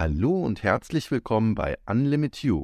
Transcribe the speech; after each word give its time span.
Hallo 0.00 0.44
und 0.44 0.62
herzlich 0.62 1.10
willkommen 1.10 1.56
bei 1.56 1.76
Unlimit 1.84 2.44
You, 2.44 2.62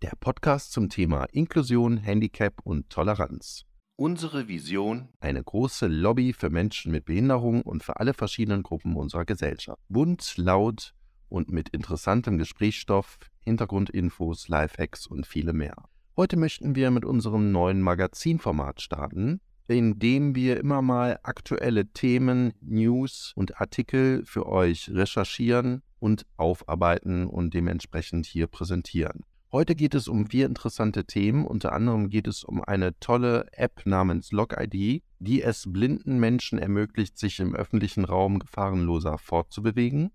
der 0.00 0.14
Podcast 0.18 0.72
zum 0.72 0.88
Thema 0.88 1.24
Inklusion, 1.24 1.98
Handicap 1.98 2.54
und 2.64 2.88
Toleranz. 2.88 3.66
Unsere 3.96 4.48
Vision, 4.48 5.10
eine 5.20 5.42
große 5.44 5.86
Lobby 5.86 6.32
für 6.32 6.48
Menschen 6.48 6.90
mit 6.90 7.04
Behinderung 7.04 7.60
und 7.60 7.82
für 7.82 8.00
alle 8.00 8.14
verschiedenen 8.14 8.62
Gruppen 8.62 8.96
unserer 8.96 9.26
Gesellschaft. 9.26 9.82
Bunt, 9.90 10.38
laut 10.38 10.94
und 11.28 11.52
mit 11.52 11.68
interessantem 11.68 12.38
Gesprächsstoff, 12.38 13.18
Hintergrundinfos, 13.40 14.48
Lifehacks 14.48 15.06
und 15.06 15.26
viele 15.26 15.52
mehr. 15.52 15.76
Heute 16.16 16.38
möchten 16.38 16.74
wir 16.74 16.90
mit 16.90 17.04
unserem 17.04 17.52
neuen 17.52 17.82
Magazinformat 17.82 18.80
starten, 18.80 19.42
in 19.68 19.98
dem 19.98 20.34
wir 20.34 20.58
immer 20.58 20.80
mal 20.80 21.20
aktuelle 21.22 21.92
Themen, 21.92 22.54
News 22.62 23.34
und 23.36 23.60
Artikel 23.60 24.24
für 24.24 24.46
euch 24.46 24.88
recherchieren 24.88 25.82
und 26.02 26.26
aufarbeiten 26.36 27.28
und 27.28 27.54
dementsprechend 27.54 28.26
hier 28.26 28.48
präsentieren. 28.48 29.24
Heute 29.52 29.76
geht 29.76 29.94
es 29.94 30.08
um 30.08 30.26
vier 30.26 30.46
interessante 30.46 31.04
Themen. 31.04 31.46
Unter 31.46 31.72
anderem 31.72 32.08
geht 32.08 32.26
es 32.26 32.42
um 32.42 32.60
eine 32.64 32.98
tolle 32.98 33.46
App 33.52 33.82
namens 33.84 34.32
LogID, 34.32 35.04
die 35.20 35.42
es 35.42 35.64
blinden 35.68 36.18
Menschen 36.18 36.58
ermöglicht, 36.58 37.16
sich 37.18 37.38
im 37.38 37.54
öffentlichen 37.54 38.04
Raum 38.04 38.40
gefahrenloser 38.40 39.16
fortzubewegen. 39.18 40.10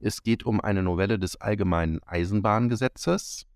Es 0.00 0.24
geht 0.24 0.42
um 0.44 0.60
eine 0.60 0.82
Novelle 0.82 1.20
des 1.20 1.40
Allgemeinen 1.40 2.00
Eisenbahngesetzes. 2.04 3.46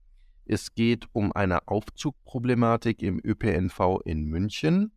Es 0.45 0.75
geht 0.75 1.09
um 1.13 1.33
eine 1.33 1.67
Aufzugproblematik 1.67 3.03
im 3.03 3.21
ÖPNV 3.25 4.03
in 4.05 4.27
München. 4.27 4.93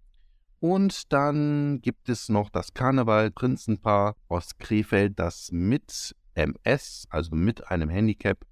Und 0.59 1.13
dann 1.13 1.79
gibt 1.81 2.09
es 2.09 2.29
noch 2.29 2.49
das 2.49 2.73
Karneval-Prinzenpaar 2.73 4.17
aus 4.27 4.57
Krefeld, 4.59 5.17
das 5.17 5.49
mit 5.51 6.13
MS, 6.35 7.07
also 7.09 7.35
mit 7.35 7.69
einem 7.69 7.89
Handicap, 7.89 8.45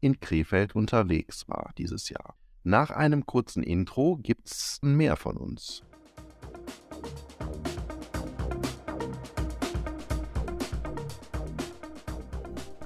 in 0.00 0.20
Krefeld 0.20 0.74
unterwegs 0.74 1.48
war 1.48 1.72
dieses 1.76 2.08
Jahr. 2.08 2.36
Nach 2.62 2.90
einem 2.90 3.26
kurzen 3.26 3.62
Intro 3.62 4.16
gibt's 4.16 4.78
mehr 4.82 5.16
von 5.16 5.36
uns. 5.36 5.82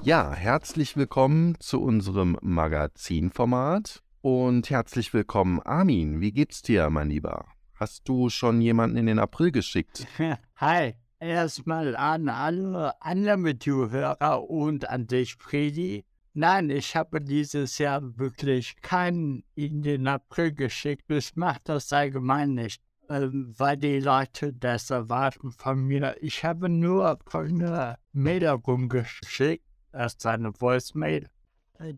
Ja, 0.05 0.33
herzlich 0.33 0.97
willkommen 0.97 1.57
zu 1.61 1.81
unserem 1.81 2.37
Magazinformat 2.43 4.03
und 4.21 4.69
herzlich 4.69 5.15
willkommen 5.15 5.61
Armin. 5.61 6.21
Wie 6.21 6.33
geht's 6.33 6.63
dir, 6.63 6.91
mein 6.91 7.09
Lieber? 7.09 7.47
Hast 7.75 8.09
du 8.09 8.29
schon 8.29 8.61
jemanden 8.61 8.97
in 8.97 9.07
den 9.07 9.19
April 9.19 9.53
geschickt? 9.53 10.07
Hi, 10.57 10.95
erstmal 11.23 11.97
an 11.97 12.29
alle 12.29 12.95
Unlimited-Hörer 13.01 14.49
und 14.51 14.89
an 14.89 15.07
dich, 15.07 15.37
Freddy. 15.37 16.05
Nein, 16.35 16.71
ich 16.71 16.97
habe 16.97 17.21
dieses 17.21 17.79
Jahr 17.79 18.19
wirklich 18.19 18.81
keinen 18.81 19.45
in 19.55 19.83
den 19.83 20.09
April 20.09 20.53
geschickt. 20.53 21.05
Ich 21.11 21.37
mache 21.37 21.61
das 21.65 21.93
allgemein 21.93 22.55
nicht, 22.55 22.83
ähm, 23.09 23.55
weil 23.57 23.77
die 23.77 24.01
Leute 24.01 24.53
das 24.53 24.91
erwarten 24.91 25.53
von 25.53 25.85
mir. 25.85 26.17
Ich 26.21 26.45
habe 26.45 26.69
nur 26.69 27.19
eine 27.33 27.99
Mail 28.13 28.49
rumgeschickt, 28.49 29.65
ist 29.93 30.27
eine 30.27 30.53
Voice-Mail. 30.53 31.29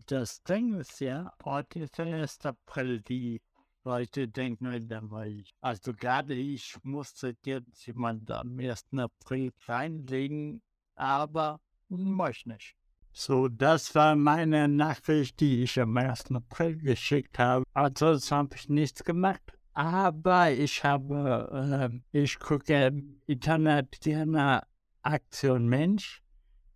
Das 0.07 0.43
Ding 0.43 0.79
ist 0.79 0.99
ja, 0.99 1.31
heute 1.43 1.79
ist 1.79 1.97
der 1.97 2.07
1. 2.07 2.45
April, 2.45 3.01
die 3.01 3.39
Leute 3.85 4.27
denken, 4.27 4.87
da 4.87 5.09
war 5.09 5.27
ich. 5.27 5.53
Also 5.61 5.93
gerade 5.93 6.33
ich 6.33 6.75
musste 6.83 7.35
jetzt 7.45 7.85
jemand 7.85 8.29
am 8.31 8.59
1. 8.59 8.85
April 8.97 9.51
reinlegen, 9.67 10.61
aber 10.95 11.59
möchte 11.89 12.49
nicht. 12.49 12.75
So, 13.11 13.47
das 13.47 13.93
war 13.95 14.15
meine 14.15 14.67
Nachricht, 14.67 15.39
die 15.39 15.63
ich 15.63 15.79
am 15.79 15.95
1. 15.95 16.31
April 16.31 16.77
geschickt 16.77 17.39
habe. 17.39 17.63
Ansonsten 17.73 18.35
habe 18.35 18.55
ich 18.55 18.67
nichts 18.67 19.03
gemacht. 19.03 19.41
Aber 19.73 20.51
ich 20.51 20.83
habe, 20.83 21.91
äh, 22.11 22.23
ich 22.23 22.39
gucke 22.39 22.65
gerne 22.65 23.03
Aktion 25.03 25.67
Mensch 25.67 26.24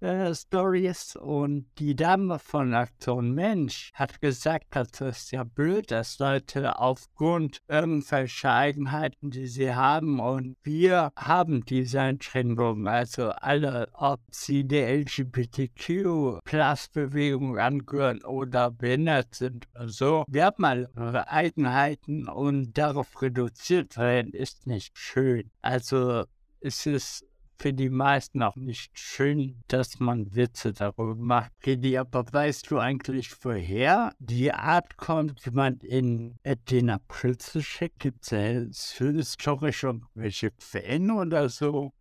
äh, 0.02 0.34
Stories 0.34 1.16
und 1.16 1.68
die 1.78 1.96
Dame 1.96 2.40
von 2.40 2.74
Aktion 2.74 3.34
Mensch 3.34 3.92
hat 3.94 4.20
gesagt, 4.22 4.76
dass 4.76 5.00
es 5.02 5.32
ja 5.32 5.44
blöd 5.44 5.92
ist, 5.92 6.20
Leute 6.20 6.80
aufgrund 6.80 7.60
irgendwelcher 7.68 8.54
Eigenheiten, 8.54 9.32
die 9.32 9.48
sie 9.48 9.74
haben 9.74 10.20
und 10.20 10.58
wir 10.64 11.12
haben 11.16 11.66
diese 11.66 12.02
Einschränkungen, 12.02 12.88
also 12.88 13.30
alle, 13.30 13.90
ob 13.94 14.20
sie 14.32 14.66
der 14.66 14.90
LGBTQ-Plus-Bewegung 15.00 17.58
angehören 17.58 18.24
oder 18.24 18.70
behindert 18.72 19.36
sind 19.36 19.68
oder 19.76 19.90
so. 19.90 20.24
Wir 20.28 20.46
haben 20.46 20.66
alle 20.66 21.30
Eigenheiten 21.30 22.28
und 22.28 22.78
darauf 22.78 23.22
reduziert 23.22 23.98
werden 23.98 24.34
ist 24.34 24.68
nicht 24.68 24.98
schön. 24.98 25.50
Also 25.62 26.26
es 26.62 26.86
ist 26.86 27.26
für 27.60 27.74
die 27.74 27.90
meisten 27.90 28.42
auch 28.42 28.56
nicht 28.56 28.98
schön, 28.98 29.62
dass 29.68 30.00
man 30.00 30.34
Witze 30.34 30.74
darüber 30.74 31.16
macht. 31.16 31.52
Redi, 31.66 31.98
aber 31.98 32.26
weißt 32.32 32.72
du 32.72 32.80
eigentlich, 32.80 33.32
woher 33.44 34.14
die 34.20 34.54
Art 34.54 34.98
kommt, 34.98 35.46
jemand 35.46 35.84
in 35.84 36.38
den 36.70 36.90
April 36.90 37.38
zu 37.38 37.62
schicken? 37.62 38.00
Gibt 38.00 38.32
es 38.32 38.94
historisch 38.94 39.84
irgendwelche 39.84 40.52
Quellen 40.52 41.12
oder 41.12 41.50
so? 41.50 41.92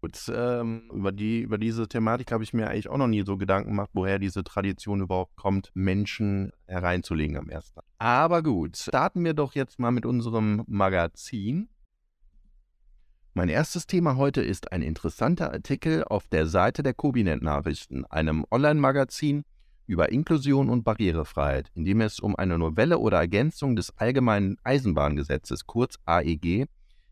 Gut, 0.00 0.18
ähm, 0.34 0.90
über, 0.92 1.12
die, 1.12 1.42
über 1.42 1.58
diese 1.58 1.86
Thematik 1.86 2.32
habe 2.32 2.42
ich 2.42 2.52
mir 2.52 2.68
eigentlich 2.68 2.88
auch 2.88 2.96
noch 2.96 3.06
nie 3.06 3.22
so 3.22 3.36
Gedanken 3.36 3.70
gemacht, 3.70 3.90
woher 3.92 4.18
diese 4.18 4.42
Tradition 4.42 5.00
überhaupt 5.00 5.36
kommt, 5.36 5.70
Menschen 5.74 6.50
hereinzulegen 6.66 7.36
am 7.36 7.48
ersten. 7.48 7.80
Aber 7.98 8.42
gut, 8.42 8.76
starten 8.76 9.24
wir 9.24 9.34
doch 9.34 9.54
jetzt 9.54 9.78
mal 9.78 9.92
mit 9.92 10.04
unserem 10.04 10.64
Magazin. 10.66 11.68
Mein 13.34 13.48
erstes 13.48 13.86
Thema 13.86 14.16
heute 14.16 14.42
ist 14.42 14.72
ein 14.72 14.82
interessanter 14.82 15.54
Artikel 15.54 16.04
auf 16.04 16.26
der 16.26 16.46
Seite 16.46 16.82
der 16.82 16.92
Kobinet 16.92 17.40
Nachrichten, 17.40 18.04
einem 18.04 18.44
Online-Magazin 18.50 19.44
über 19.86 20.12
Inklusion 20.12 20.68
und 20.68 20.84
Barrierefreiheit, 20.84 21.70
in 21.74 21.86
dem 21.86 22.02
es 22.02 22.20
um 22.20 22.36
eine 22.36 22.58
Novelle 22.58 22.98
oder 22.98 23.20
Ergänzung 23.20 23.74
des 23.74 23.96
Allgemeinen 23.96 24.58
Eisenbahngesetzes, 24.64 25.66
kurz 25.66 25.96
AEG, 26.04 26.66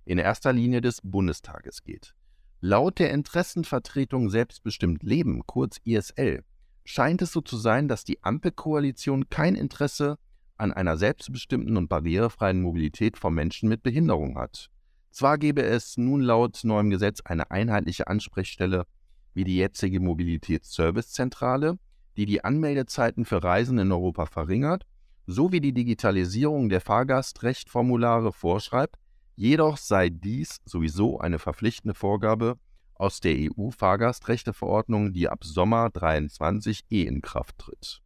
in 0.04 0.18
erster 0.18 0.52
Linie 0.52 0.82
des 0.82 1.00
Bundestages 1.02 1.84
geht. 1.84 2.14
Laut 2.60 2.98
der 2.98 3.12
Interessenvertretung 3.12 4.28
Selbstbestimmt 4.28 5.02
Leben, 5.02 5.40
kurz 5.46 5.78
ISL, 5.84 6.44
scheint 6.84 7.22
es 7.22 7.32
so 7.32 7.40
zu 7.40 7.56
sein, 7.56 7.88
dass 7.88 8.04
die 8.04 8.22
Ampelkoalition 8.22 9.30
kein 9.30 9.54
Interesse 9.54 10.18
an 10.58 10.70
einer 10.70 10.98
selbstbestimmten 10.98 11.78
und 11.78 11.88
barrierefreien 11.88 12.60
Mobilität 12.60 13.16
von 13.16 13.32
Menschen 13.32 13.70
mit 13.70 13.82
Behinderung 13.82 14.36
hat. 14.36 14.68
Zwar 15.10 15.38
gäbe 15.38 15.62
es 15.62 15.96
nun 15.96 16.20
laut 16.20 16.60
neuem 16.62 16.90
Gesetz 16.90 17.20
eine 17.24 17.50
einheitliche 17.50 18.06
Ansprechstelle 18.06 18.86
wie 19.34 19.44
die 19.44 19.56
jetzige 19.56 20.00
Mobilitätsservicezentrale, 20.00 21.78
die 22.16 22.26
die 22.26 22.44
Anmeldezeiten 22.44 23.24
für 23.24 23.42
Reisen 23.42 23.78
in 23.78 23.92
Europa 23.92 24.26
verringert, 24.26 24.84
sowie 25.26 25.60
die 25.60 25.72
Digitalisierung 25.72 26.68
der 26.68 26.80
Fahrgastrechtformulare 26.80 28.32
vorschreibt, 28.32 28.96
jedoch 29.36 29.76
sei 29.76 30.10
dies 30.10 30.60
sowieso 30.64 31.18
eine 31.18 31.38
verpflichtende 31.38 31.94
Vorgabe 31.94 32.58
aus 32.94 33.20
der 33.20 33.34
EU-Fahrgastrechteverordnung, 33.34 35.12
die 35.12 35.28
ab 35.28 35.44
Sommer 35.44 35.90
23 35.90 36.84
eh 36.90 37.04
in 37.04 37.22
Kraft 37.22 37.58
tritt. 37.58 38.02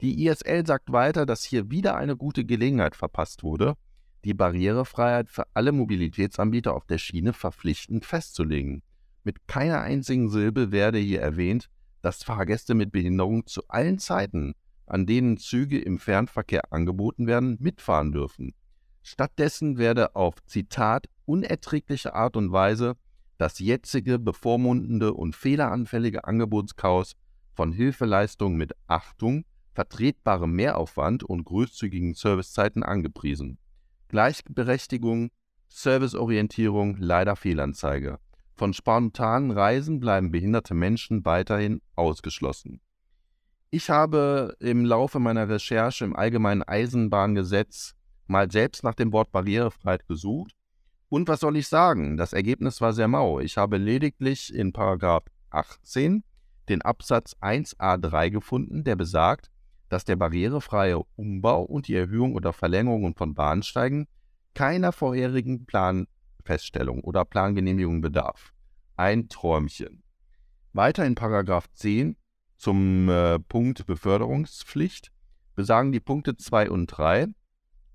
Die 0.00 0.26
ISL 0.26 0.66
sagt 0.66 0.90
weiter, 0.90 1.26
dass 1.26 1.44
hier 1.44 1.70
wieder 1.70 1.94
eine 1.94 2.16
gute 2.16 2.44
Gelegenheit 2.44 2.96
verpasst 2.96 3.44
wurde, 3.44 3.76
die 4.24 4.34
Barrierefreiheit 4.34 5.28
für 5.28 5.44
alle 5.54 5.72
Mobilitätsanbieter 5.72 6.74
auf 6.74 6.86
der 6.86 6.98
Schiene 6.98 7.32
verpflichtend 7.32 8.04
festzulegen. 8.04 8.82
Mit 9.24 9.46
keiner 9.46 9.80
einzigen 9.80 10.28
Silbe 10.28 10.72
werde 10.72 10.98
hier 10.98 11.20
erwähnt, 11.20 11.68
dass 12.02 12.24
Fahrgäste 12.24 12.74
mit 12.74 12.92
Behinderung 12.92 13.46
zu 13.46 13.62
allen 13.68 13.98
Zeiten, 13.98 14.54
an 14.86 15.06
denen 15.06 15.36
Züge 15.36 15.80
im 15.80 15.98
Fernverkehr 15.98 16.72
angeboten 16.72 17.26
werden, 17.26 17.56
mitfahren 17.60 18.12
dürfen. 18.12 18.54
Stattdessen 19.02 19.78
werde 19.78 20.14
auf 20.16 20.44
Zitat 20.44 21.08
unerträgliche 21.24 22.14
Art 22.14 22.36
und 22.36 22.52
Weise 22.52 22.96
das 23.38 23.58
jetzige 23.58 24.18
bevormundende 24.18 25.14
und 25.14 25.34
fehleranfällige 25.34 26.24
Angebotschaos 26.24 27.16
von 27.54 27.72
Hilfeleistungen 27.72 28.56
mit 28.56 28.72
Achtung, 28.86 29.44
vertretbarem 29.74 30.52
Mehraufwand 30.52 31.24
und 31.24 31.44
großzügigen 31.44 32.14
Servicezeiten 32.14 32.82
angepriesen. 32.82 33.58
Gleichberechtigung, 34.12 35.30
Serviceorientierung 35.68 36.96
leider 36.98 37.34
Fehlanzeige. 37.34 38.18
Von 38.54 38.74
spontanen 38.74 39.50
Reisen 39.50 40.00
bleiben 40.00 40.30
behinderte 40.30 40.74
Menschen 40.74 41.24
weiterhin 41.24 41.80
ausgeschlossen. 41.96 42.82
Ich 43.70 43.88
habe 43.88 44.54
im 44.60 44.84
Laufe 44.84 45.18
meiner 45.18 45.48
Recherche 45.48 46.04
im 46.04 46.14
Allgemeinen 46.14 46.62
Eisenbahngesetz 46.62 47.94
mal 48.26 48.50
selbst 48.50 48.84
nach 48.84 48.94
dem 48.94 49.14
Wort 49.14 49.32
Barrierefreiheit 49.32 50.06
gesucht. 50.06 50.52
Und 51.08 51.26
was 51.26 51.40
soll 51.40 51.56
ich 51.56 51.68
sagen? 51.68 52.18
Das 52.18 52.34
Ergebnis 52.34 52.82
war 52.82 52.92
sehr 52.92 53.08
mau. 53.08 53.40
Ich 53.40 53.56
habe 53.56 53.78
lediglich 53.78 54.54
in 54.54 54.74
Paragraph 54.74 55.24
18 55.48 56.22
den 56.68 56.82
Absatz 56.82 57.34
1a3 57.40 58.28
gefunden, 58.28 58.84
der 58.84 58.96
besagt, 58.96 59.50
dass 59.92 60.06
der 60.06 60.16
barrierefreie 60.16 61.02
Umbau 61.16 61.64
und 61.64 61.86
die 61.86 61.94
Erhöhung 61.94 62.34
oder 62.34 62.54
Verlängerung 62.54 63.14
von 63.14 63.34
Bahnsteigen 63.34 64.08
keiner 64.54 64.90
vorherigen 64.90 65.66
Planfeststellung 65.66 67.02
oder 67.04 67.26
Plangenehmigung 67.26 68.00
bedarf. 68.00 68.54
Ein 68.96 69.28
Träumchen. 69.28 70.02
Weiter 70.72 71.04
in 71.04 71.14
Paragraph 71.14 71.70
10 71.74 72.16
zum 72.56 73.10
äh, 73.10 73.38
Punkt 73.38 73.84
Beförderungspflicht 73.84 75.12
besagen 75.54 75.92
die 75.92 76.00
Punkte 76.00 76.38
2 76.38 76.70
und 76.70 76.86
3, 76.86 77.26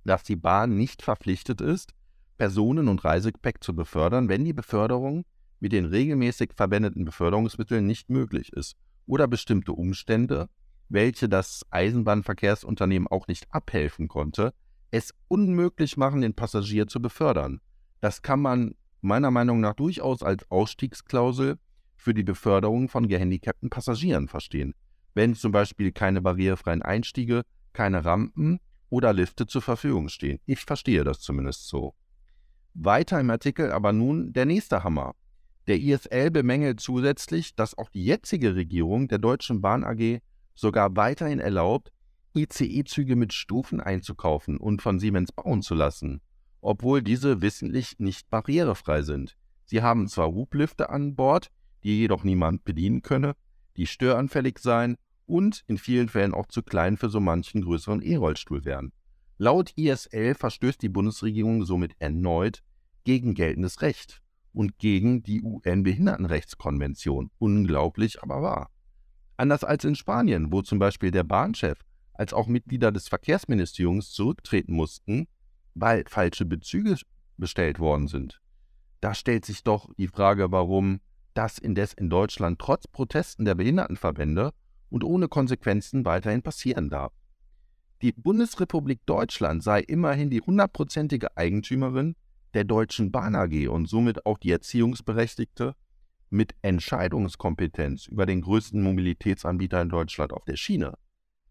dass 0.03 0.21
die 0.21 0.35
Bahn 0.35 0.77
nicht 0.77 1.01
verpflichtet 1.01 1.61
ist, 1.61 1.95
Personen- 2.37 2.89
und 2.89 3.03
Reisegepäck 3.05 3.63
zu 3.63 3.75
befördern, 3.75 4.29
wenn 4.29 4.45
die 4.45 4.53
Beförderung 4.53 5.25
mit 5.59 5.71
den 5.71 5.85
regelmäßig 5.85 6.51
verwendeten 6.53 7.05
Beförderungsmitteln 7.05 7.87
nicht 7.87 8.11
möglich 8.11 8.53
ist 8.53 8.75
oder 9.07 9.27
bestimmte 9.27 9.71
Umstände, 9.71 10.47
welche 10.89 11.29
das 11.29 11.65
Eisenbahnverkehrsunternehmen 11.69 13.07
auch 13.07 13.27
nicht 13.27 13.47
abhelfen 13.51 14.07
konnte, 14.07 14.53
es 14.91 15.13
unmöglich 15.27 15.97
machen, 15.97 16.21
den 16.21 16.33
Passagier 16.33 16.87
zu 16.87 17.01
befördern. 17.01 17.59
Das 17.99 18.21
kann 18.21 18.41
man 18.41 18.75
meiner 19.01 19.31
Meinung 19.31 19.59
nach 19.59 19.73
durchaus 19.73 20.23
als 20.23 20.49
Ausstiegsklausel 20.49 21.57
für 21.95 22.13
die 22.13 22.23
Beförderung 22.23 22.89
von 22.89 23.07
gehandicapten 23.07 23.69
Passagieren 23.69 24.27
verstehen, 24.27 24.73
wenn 25.13 25.35
zum 25.35 25.51
Beispiel 25.51 25.91
keine 25.91 26.21
barrierefreien 26.21 26.81
Einstiege, 26.81 27.43
keine 27.73 28.05
Rampen 28.05 28.59
oder 28.89 29.13
Lifte 29.13 29.45
zur 29.47 29.61
Verfügung 29.61 30.09
stehen. 30.09 30.39
Ich 30.45 30.61
verstehe 30.61 31.03
das 31.03 31.19
zumindest 31.19 31.67
so. 31.67 31.93
Weiter 32.73 33.19
im 33.19 33.29
Artikel 33.29 33.71
aber 33.71 33.91
nun 33.91 34.33
der 34.33 34.45
nächste 34.45 34.83
Hammer. 34.83 35.15
Der 35.67 35.79
ISL 35.79 36.31
bemängelt 36.31 36.79
zusätzlich, 36.79 37.55
dass 37.55 37.77
auch 37.77 37.89
die 37.89 38.05
jetzige 38.05 38.55
Regierung 38.55 39.07
der 39.09 39.17
Deutschen 39.17 39.61
Bahn 39.61 39.83
AG 39.83 40.21
sogar 40.57 40.95
weiterhin 40.97 41.39
erlaubt, 41.39 41.93
ICE-Züge 42.35 43.15
mit 43.15 43.31
Stufen 43.31 43.79
einzukaufen 43.79 44.57
und 44.57 44.81
von 44.81 44.99
Siemens 44.99 45.31
bauen 45.31 45.61
zu 45.61 45.75
lassen, 45.75 46.21
obwohl 46.61 47.01
diese 47.01 47.41
wissentlich 47.41 47.99
nicht 47.99 48.29
barrierefrei 48.29 49.03
sind. 49.03 49.37
Sie 49.65 49.81
haben 49.81 50.07
zwar 50.07 50.27
Hublifte 50.27 50.89
an 50.89 51.15
Bord, 51.15 51.49
die 51.83 51.99
jedoch 51.99 52.23
niemand 52.23 52.63
bedienen 52.63 53.01
könne, 53.01 53.35
die 53.77 53.87
störanfällig 53.87 54.59
seien 54.59 54.97
und 55.25 55.63
in 55.67 55.77
vielen 55.77 56.09
Fällen 56.09 56.33
auch 56.33 56.47
zu 56.47 56.63
klein 56.63 56.97
für 56.97 57.09
so 57.09 57.19
manchen 57.19 57.61
größeren 57.61 58.01
E-Rollstuhl 58.01 58.65
wären. 58.65 58.91
Laut 59.37 59.71
ISL 59.75 60.33
verstößt 60.33 60.81
die 60.81 60.89
Bundesregierung 60.89 61.63
somit 61.65 61.93
erneut 61.99 62.63
gegen 63.03 63.35
geltendes 63.35 63.81
Recht 63.81 64.21
und 64.53 64.79
gegen 64.79 65.21
die 65.21 65.43
UN-Behindertenrechtskonvention. 65.43 67.29
Unglaublich, 67.37 68.23
aber 68.23 68.41
wahr. 68.41 68.71
Anders 69.37 69.63
als 69.63 69.83
in 69.85 69.95
Spanien, 69.95 70.51
wo 70.51 70.63
zum 70.63 70.79
Beispiel 70.79 71.11
der 71.11 71.23
Bahnchef 71.23 71.79
als 72.13 72.33
auch 72.33 72.47
Mitglieder 72.47 72.91
des 72.91 73.07
Verkehrsministeriums 73.07 74.11
zurücktreten 74.11 74.73
mussten, 74.73 75.27
weil 75.75 76.03
falsche 76.07 76.45
Bezüge 76.45 76.97
bestellt 77.37 77.77
worden 77.77 78.07
sind. 78.07 78.41
Da 78.99 79.13
stellt 79.13 79.45
sich 79.45 79.63
doch 79.63 79.93
die 79.97 80.07
Frage, 80.07 80.51
warum 80.51 80.99
das 81.35 81.59
indes 81.59 81.93
in 81.93 82.09
Deutschland 82.09 82.57
trotz 82.57 82.87
Protesten 82.87 83.45
der 83.45 83.53
Behindertenverbände 83.53 84.53
und 84.89 85.03
ohne 85.03 85.27
Konsequenzen 85.27 86.03
weiterhin 86.03 86.41
passieren 86.41 86.89
darf. 86.89 87.13
Die 88.01 88.11
Bundesrepublik 88.11 89.05
Deutschland 89.05 89.61
sei 89.61 89.81
immerhin 89.81 90.31
die 90.31 90.41
hundertprozentige 90.41 91.37
Eigentümerin 91.37 92.15
der 92.55 92.63
Deutschen 92.63 93.11
Bahn 93.11 93.35
AG 93.35 93.67
und 93.67 93.87
somit 93.87 94.25
auch 94.25 94.39
die 94.39 94.51
Erziehungsberechtigte 94.51 95.75
mit 96.29 96.55
Entscheidungskompetenz 96.61 98.07
über 98.07 98.25
den 98.25 98.41
größten 98.41 98.81
Mobilitätsanbieter 98.81 99.81
in 99.81 99.89
Deutschland 99.89 100.33
auf 100.33 100.45
der 100.45 100.57
Schiene. 100.57 100.93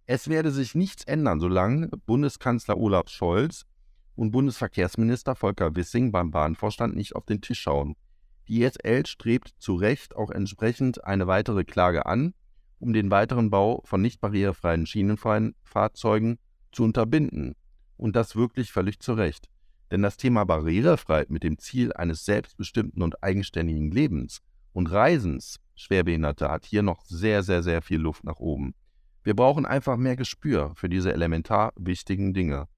Es 0.07 0.29
werde 0.29 0.51
sich 0.51 0.75
nichts 0.75 1.05
ändern, 1.05 1.41
solange 1.41 1.89
Bundeskanzler 1.89 2.77
Olaf 2.79 3.09
Scholz 3.09 3.67
und 4.15 4.31
Bundesverkehrsminister 4.31 5.35
Volker 5.35 5.75
Wissing 5.75 6.13
beim 6.13 6.31
Bahnvorstand 6.31 6.95
nicht 6.95 7.17
auf 7.17 7.27
den 7.27 7.41
Tisch 7.41 7.61
schauen. 7.61 7.97
Die 8.49 8.63
ISL 8.63 9.07
strebt 9.07 9.55
zu 9.59 9.75
Recht 9.75 10.15
auch 10.15 10.31
entsprechend 10.31 11.05
eine 11.05 11.27
weitere 11.27 11.65
Klage 11.65 12.07
an, 12.07 12.35
um 12.79 12.93
den 12.93 13.11
weiteren 13.11 13.51
Bau 13.51 13.83
von 13.85 14.01
nicht 14.01 14.21
barrierefreien 14.21 14.87
Schienenfahrzeugen 14.87 16.39
zu 16.71 16.85
unterbinden. 16.85 17.55
Und 17.97 18.15
das 18.15 18.37
wirklich 18.37 18.71
völlig 18.71 19.01
zu 19.01 19.15
Recht. 19.15 19.49
Denn 19.91 20.03
das 20.03 20.17
Thema 20.17 20.45
Barrierefreiheit 20.45 21.31
mit 21.31 21.43
dem 21.43 21.59
Ziel 21.59 21.93
eines 21.93 22.25
selbstbestimmten 22.25 23.03
und 23.03 23.23
eigenständigen 23.23 23.91
Lebens 23.91 24.43
und 24.77 24.93
Reisens 24.93 25.59
Schwerbehinderter 25.75 26.51
hat 26.51 26.67
hier 26.67 26.83
noch 26.83 27.03
sehr, 27.07 27.43
sehr, 27.43 27.63
sehr 27.63 27.81
viel 27.81 27.99
Luft 27.99 28.25
nach 28.25 28.41
oben. 28.41 28.75
Wir 29.23 29.35
brauchen 29.35 29.65
einfach 29.65 29.97
mehr 29.97 30.17
Gespür 30.17 30.73
für 30.75 30.91
diese 30.91 31.15
elementar 31.15 31.73
wichtigen 31.77 32.35
Dinge. 32.35 32.69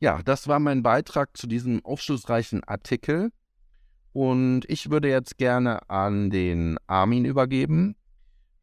Ja, 0.00 0.22
das 0.22 0.48
war 0.48 0.58
mein 0.58 0.82
Beitrag 0.82 1.36
zu 1.36 1.46
diesem 1.46 1.84
aufschlussreichen 1.84 2.64
Artikel. 2.64 3.32
Und 4.14 4.62
ich 4.68 4.88
würde 4.88 5.10
jetzt 5.10 5.36
gerne 5.36 5.90
an 5.90 6.30
den 6.30 6.78
Armin 6.86 7.26
übergeben. 7.26 7.94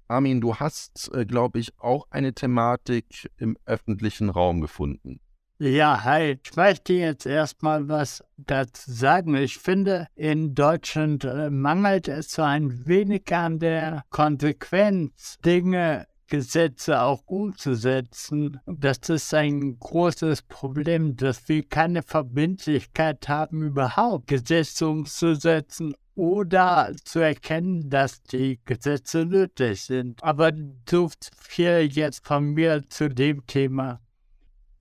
Armin, 0.08 0.42
du 0.42 0.56
hast, 0.56 1.12
äh, 1.14 1.28
glaube 1.28 1.60
ich, 1.60 1.80
auch 1.80 2.08
eine 2.10 2.34
Thematik 2.34 3.30
im 3.38 3.56
öffentlichen 3.66 4.32
Raum 4.32 4.62
gefunden. 4.62 5.20
Ja, 5.60 6.04
hi. 6.04 6.40
Ich 6.44 6.56
möchte 6.58 6.94
jetzt 6.94 7.26
erstmal 7.26 7.88
was 7.88 8.22
dazu 8.36 8.92
sagen. 8.92 9.36
Ich 9.36 9.58
finde, 9.60 10.08
in 10.16 10.56
Deutschland 10.56 11.24
äh, 11.24 11.50
mangelt 11.50 12.10
es 12.10 12.34
so 12.34 12.42
ein 12.42 12.86
wenig 12.86 13.34
an 13.34 13.60
der 13.60 14.04
Konsequenz, 14.10 15.38
Dinge 15.46 16.06
Gesetze 16.28 17.00
auch 17.00 17.22
umzusetzen. 17.28 18.60
Das 18.66 18.98
ist 19.08 19.34
ein 19.34 19.80
großes 19.80 20.42
Problem, 20.42 21.16
dass 21.16 21.48
wir 21.48 21.64
keine 21.64 22.04
Verbindlichkeit 22.04 23.30
haben, 23.30 23.62
überhaupt 23.62 24.28
Gesetze 24.28 24.88
umzusetzen 24.90 25.94
oder 26.16 26.92
zu 27.06 27.20
erkennen, 27.20 27.90
dass 27.90 28.22
die 28.24 28.60
Gesetze 28.66 29.26
nötig 29.26 29.84
sind. 29.84 30.22
Aber 30.24 30.52
so 30.90 31.10
viel 31.38 31.88
jetzt 31.92 32.26
von 32.26 32.54
mir 32.54 32.82
zu 32.90 33.08
dem 33.08 33.46
Thema. 33.48 34.02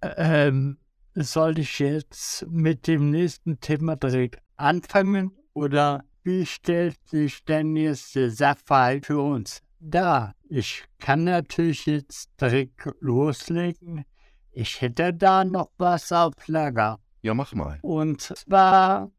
Ähm, 0.02 0.78
soll 1.14 1.58
ich 1.58 1.78
jetzt 1.78 2.46
mit 2.48 2.86
dem 2.86 3.10
nächsten 3.10 3.60
Thema 3.60 3.96
direkt 3.96 4.40
anfangen 4.56 5.32
oder 5.52 6.04
wie 6.24 6.46
stellt 6.46 6.96
sich 7.04 7.44
denn 7.44 7.76
jetzt 7.76 8.14
der 8.14 8.30
Sachverhalt 8.30 9.06
für 9.06 9.20
uns 9.20 9.62
da. 9.82 10.34
Ich 10.48 10.84
kann 10.98 11.24
natürlich 11.24 11.86
jetzt 11.86 12.30
direkt 12.40 12.88
loslegen. 13.00 14.04
Ich 14.52 14.80
hätte 14.80 15.12
da 15.12 15.44
noch 15.44 15.70
was 15.78 16.12
auf 16.12 16.34
Lager. 16.46 16.98
Ja, 17.22 17.34
mach 17.34 17.54
mal. 17.54 17.78
Und 17.82 18.20
zwar 18.20 19.10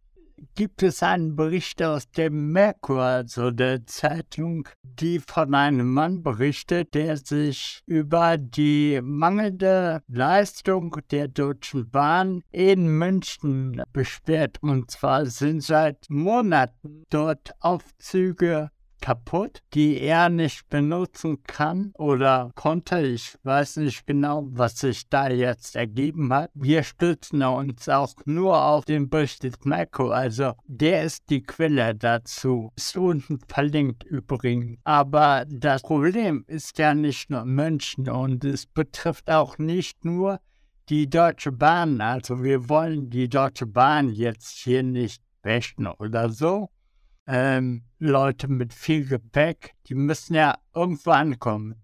gibt 0.56 0.84
es 0.84 1.04
einen 1.04 1.36
Bericht 1.36 1.82
aus 1.82 2.10
dem 2.12 2.52
Merkur, 2.52 3.02
also 3.02 3.52
der 3.52 3.86
Zeitung, 3.86 4.68
die 4.84 5.20
von 5.20 5.54
einem 5.54 5.92
Mann 5.94 6.24
berichtet, 6.24 6.94
der 6.94 7.18
sich 7.18 7.82
über 7.86 8.38
die 8.38 9.00
mangelnde 9.04 10.02
Leistung 10.08 10.96
der 11.12 11.28
Deutschen 11.28 11.90
Bahn 11.90 12.44
in 12.52 12.88
München 12.88 13.82
beschwert. 13.92 14.58
Und 14.62 14.92
zwar 14.92 15.26
sind 15.26 15.62
seit 15.64 16.10
Monaten 16.10 17.06
dort 17.10 17.52
Aufzüge 17.60 18.70
kaputt, 19.04 19.60
die 19.74 20.00
er 20.00 20.30
nicht 20.30 20.70
benutzen 20.70 21.44
kann 21.44 21.92
oder 21.98 22.52
konnte. 22.56 23.02
Ich 23.02 23.36
weiß 23.44 23.78
nicht 23.78 24.08
genau, 24.08 24.48
was 24.50 24.80
sich 24.80 25.10
da 25.10 25.28
jetzt 25.28 25.76
ergeben 25.76 26.32
hat. 26.32 26.52
Wir 26.54 26.84
stützen 26.84 27.44
uns 27.44 27.90
auch 27.90 28.14
nur 28.24 28.64
auf 28.64 28.86
den 28.86 29.10
Bericht 29.10 29.44
des 29.44 29.56
Marco, 29.66 30.12
also 30.12 30.54
der 30.68 31.04
ist 31.04 31.30
die 31.30 31.44
Quelle 31.44 31.94
dazu. 31.94 32.72
Ist 32.78 32.96
unten 32.96 33.40
verlinkt 33.46 34.06
übrigens. 34.06 34.80
Aber 34.86 35.44
das 35.50 35.82
Problem 35.82 36.46
ist 36.48 36.78
ja 36.78 36.94
nicht 36.94 37.30
nur 37.30 37.44
München 37.44 38.08
und 38.10 38.46
es 38.46 38.66
betrifft 38.66 39.30
auch 39.30 39.58
nicht 39.58 40.06
nur 40.06 40.40
die 40.88 41.10
Deutsche 41.10 41.52
Bahn. 41.52 42.00
Also 42.00 42.42
wir 42.42 42.70
wollen 42.70 43.10
die 43.10 43.28
Deutsche 43.28 43.66
Bahn 43.66 44.08
jetzt 44.08 44.60
hier 44.60 44.82
nicht 44.82 45.22
wäschen 45.42 45.88
oder 45.88 46.30
so 46.30 46.70
ähm, 47.28 47.84
Leute 48.00 48.48
mit 48.48 48.74
viel 48.74 49.06
Gepäck, 49.06 49.74
die 49.88 49.96
müssen 49.96 50.36
ja 50.36 50.56
irgendwo 50.74 51.12
ankommen. 51.12 51.76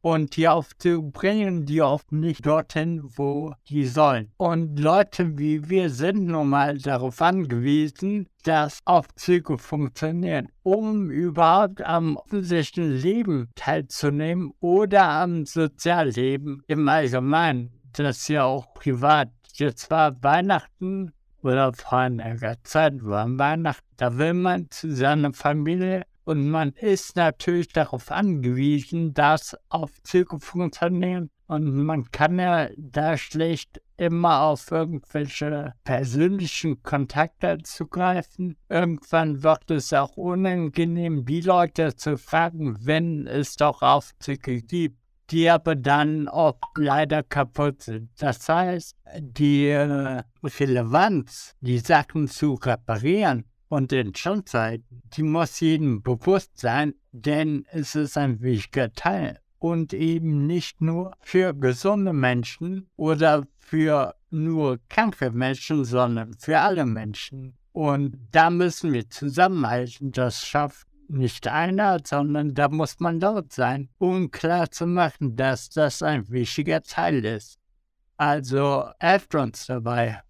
Und 0.00 0.36
die 0.36 0.46
Aufzüge 0.46 1.02
bringen 1.02 1.66
die 1.66 1.82
oft 1.82 2.12
nicht 2.12 2.46
dorthin, 2.46 3.02
wo 3.16 3.54
die 3.68 3.86
sollen. 3.86 4.30
Und 4.36 4.78
Leute 4.78 5.36
wie 5.36 5.68
wir 5.68 5.90
sind 5.90 6.26
nun 6.26 6.48
mal 6.48 6.78
darauf 6.78 7.20
angewiesen, 7.20 8.28
dass 8.44 8.78
Aufzüge 8.84 9.58
funktionieren, 9.58 10.48
um 10.62 11.10
überhaupt 11.10 11.82
am 11.82 12.18
öffentlichen 12.18 12.92
Leben 12.92 13.50
teilzunehmen 13.56 14.52
oder 14.60 15.08
am 15.08 15.44
Sozialleben 15.44 16.62
im 16.68 16.88
Allgemeinen. 16.88 17.72
Das 17.92 18.18
ist 18.18 18.28
ja 18.28 18.44
auch 18.44 18.74
privat. 18.74 19.30
Jetzt 19.54 19.90
war 19.90 20.22
Weihnachten 20.22 21.10
oder 21.42 21.72
vor 21.72 21.98
einiger 21.98 22.56
Zeit 22.64 23.04
war 23.04 23.26
Weihnachten, 23.38 23.86
da 23.96 24.16
will 24.18 24.34
man 24.34 24.70
zu 24.70 24.94
seiner 24.94 25.32
Familie 25.32 26.04
Und 26.24 26.50
man 26.50 26.72
ist 26.72 27.14
natürlich 27.14 27.68
darauf 27.68 28.10
angewiesen, 28.10 29.14
dass 29.14 29.56
Aufzüge 29.68 30.40
funktionieren. 30.40 31.30
Und 31.46 31.84
man 31.84 32.10
kann 32.10 32.40
ja 32.40 32.68
da 32.76 33.16
schlecht 33.16 33.80
immer 33.96 34.42
auf 34.42 34.72
irgendwelche 34.72 35.72
persönlichen 35.84 36.82
Kontakte 36.82 37.58
zugreifen. 37.62 38.56
Irgendwann 38.68 39.44
wird 39.44 39.70
es 39.70 39.92
auch 39.92 40.16
unangenehm, 40.16 41.24
die 41.24 41.42
Leute 41.42 41.94
zu 41.94 42.18
fragen, 42.18 42.76
wenn 42.84 43.28
es 43.28 43.54
doch 43.54 43.82
Aufzüge 43.82 44.60
gibt, 44.62 44.98
die 45.30 45.50
aber 45.50 45.74
dann 45.74 46.28
auch 46.28 46.58
leider 46.76 47.22
kaputt 47.22 47.82
sind. 47.82 48.10
Das 48.18 48.48
heißt, 48.48 48.96
die 49.18 49.68
äh, 49.68 50.22
Relevanz, 50.42 51.54
die 51.60 51.78
Sachen 51.78 52.28
zu 52.28 52.54
reparieren, 52.54 53.44
und 53.68 53.92
in 53.92 54.14
Schulzeiten, 54.14 55.02
die 55.16 55.22
muss 55.22 55.60
jedem 55.60 56.02
bewusst 56.02 56.58
sein, 56.58 56.94
denn 57.12 57.66
es 57.70 57.94
ist 57.94 58.16
ein 58.16 58.40
wichtiger 58.40 58.92
Teil. 58.92 59.40
Und 59.58 59.92
eben 59.92 60.46
nicht 60.46 60.80
nur 60.80 61.16
für 61.20 61.54
gesunde 61.54 62.12
Menschen 62.12 62.88
oder 62.96 63.44
für 63.56 64.14
nur 64.30 64.78
kranke 64.88 65.30
Menschen, 65.30 65.84
sondern 65.84 66.34
für 66.34 66.60
alle 66.60 66.86
Menschen. 66.86 67.56
Und 67.72 68.16
da 68.30 68.50
müssen 68.50 68.92
wir 68.92 69.10
zusammenhalten. 69.10 70.12
Das 70.12 70.46
schafft 70.46 70.85
nicht 71.08 71.48
einer, 71.48 71.98
sondern 72.04 72.54
da 72.54 72.68
muss 72.68 73.00
man 73.00 73.20
dort 73.20 73.52
sein, 73.52 73.88
um 73.98 74.30
klar 74.30 74.70
zu 74.70 74.86
machen, 74.86 75.36
dass 75.36 75.70
das 75.70 76.02
ein 76.02 76.28
wichtiger 76.30 76.82
Teil 76.82 77.24
ist. 77.24 77.58
Also 78.16 78.90
helft 78.98 79.34
uns 79.34 79.66
dabei. 79.66 80.22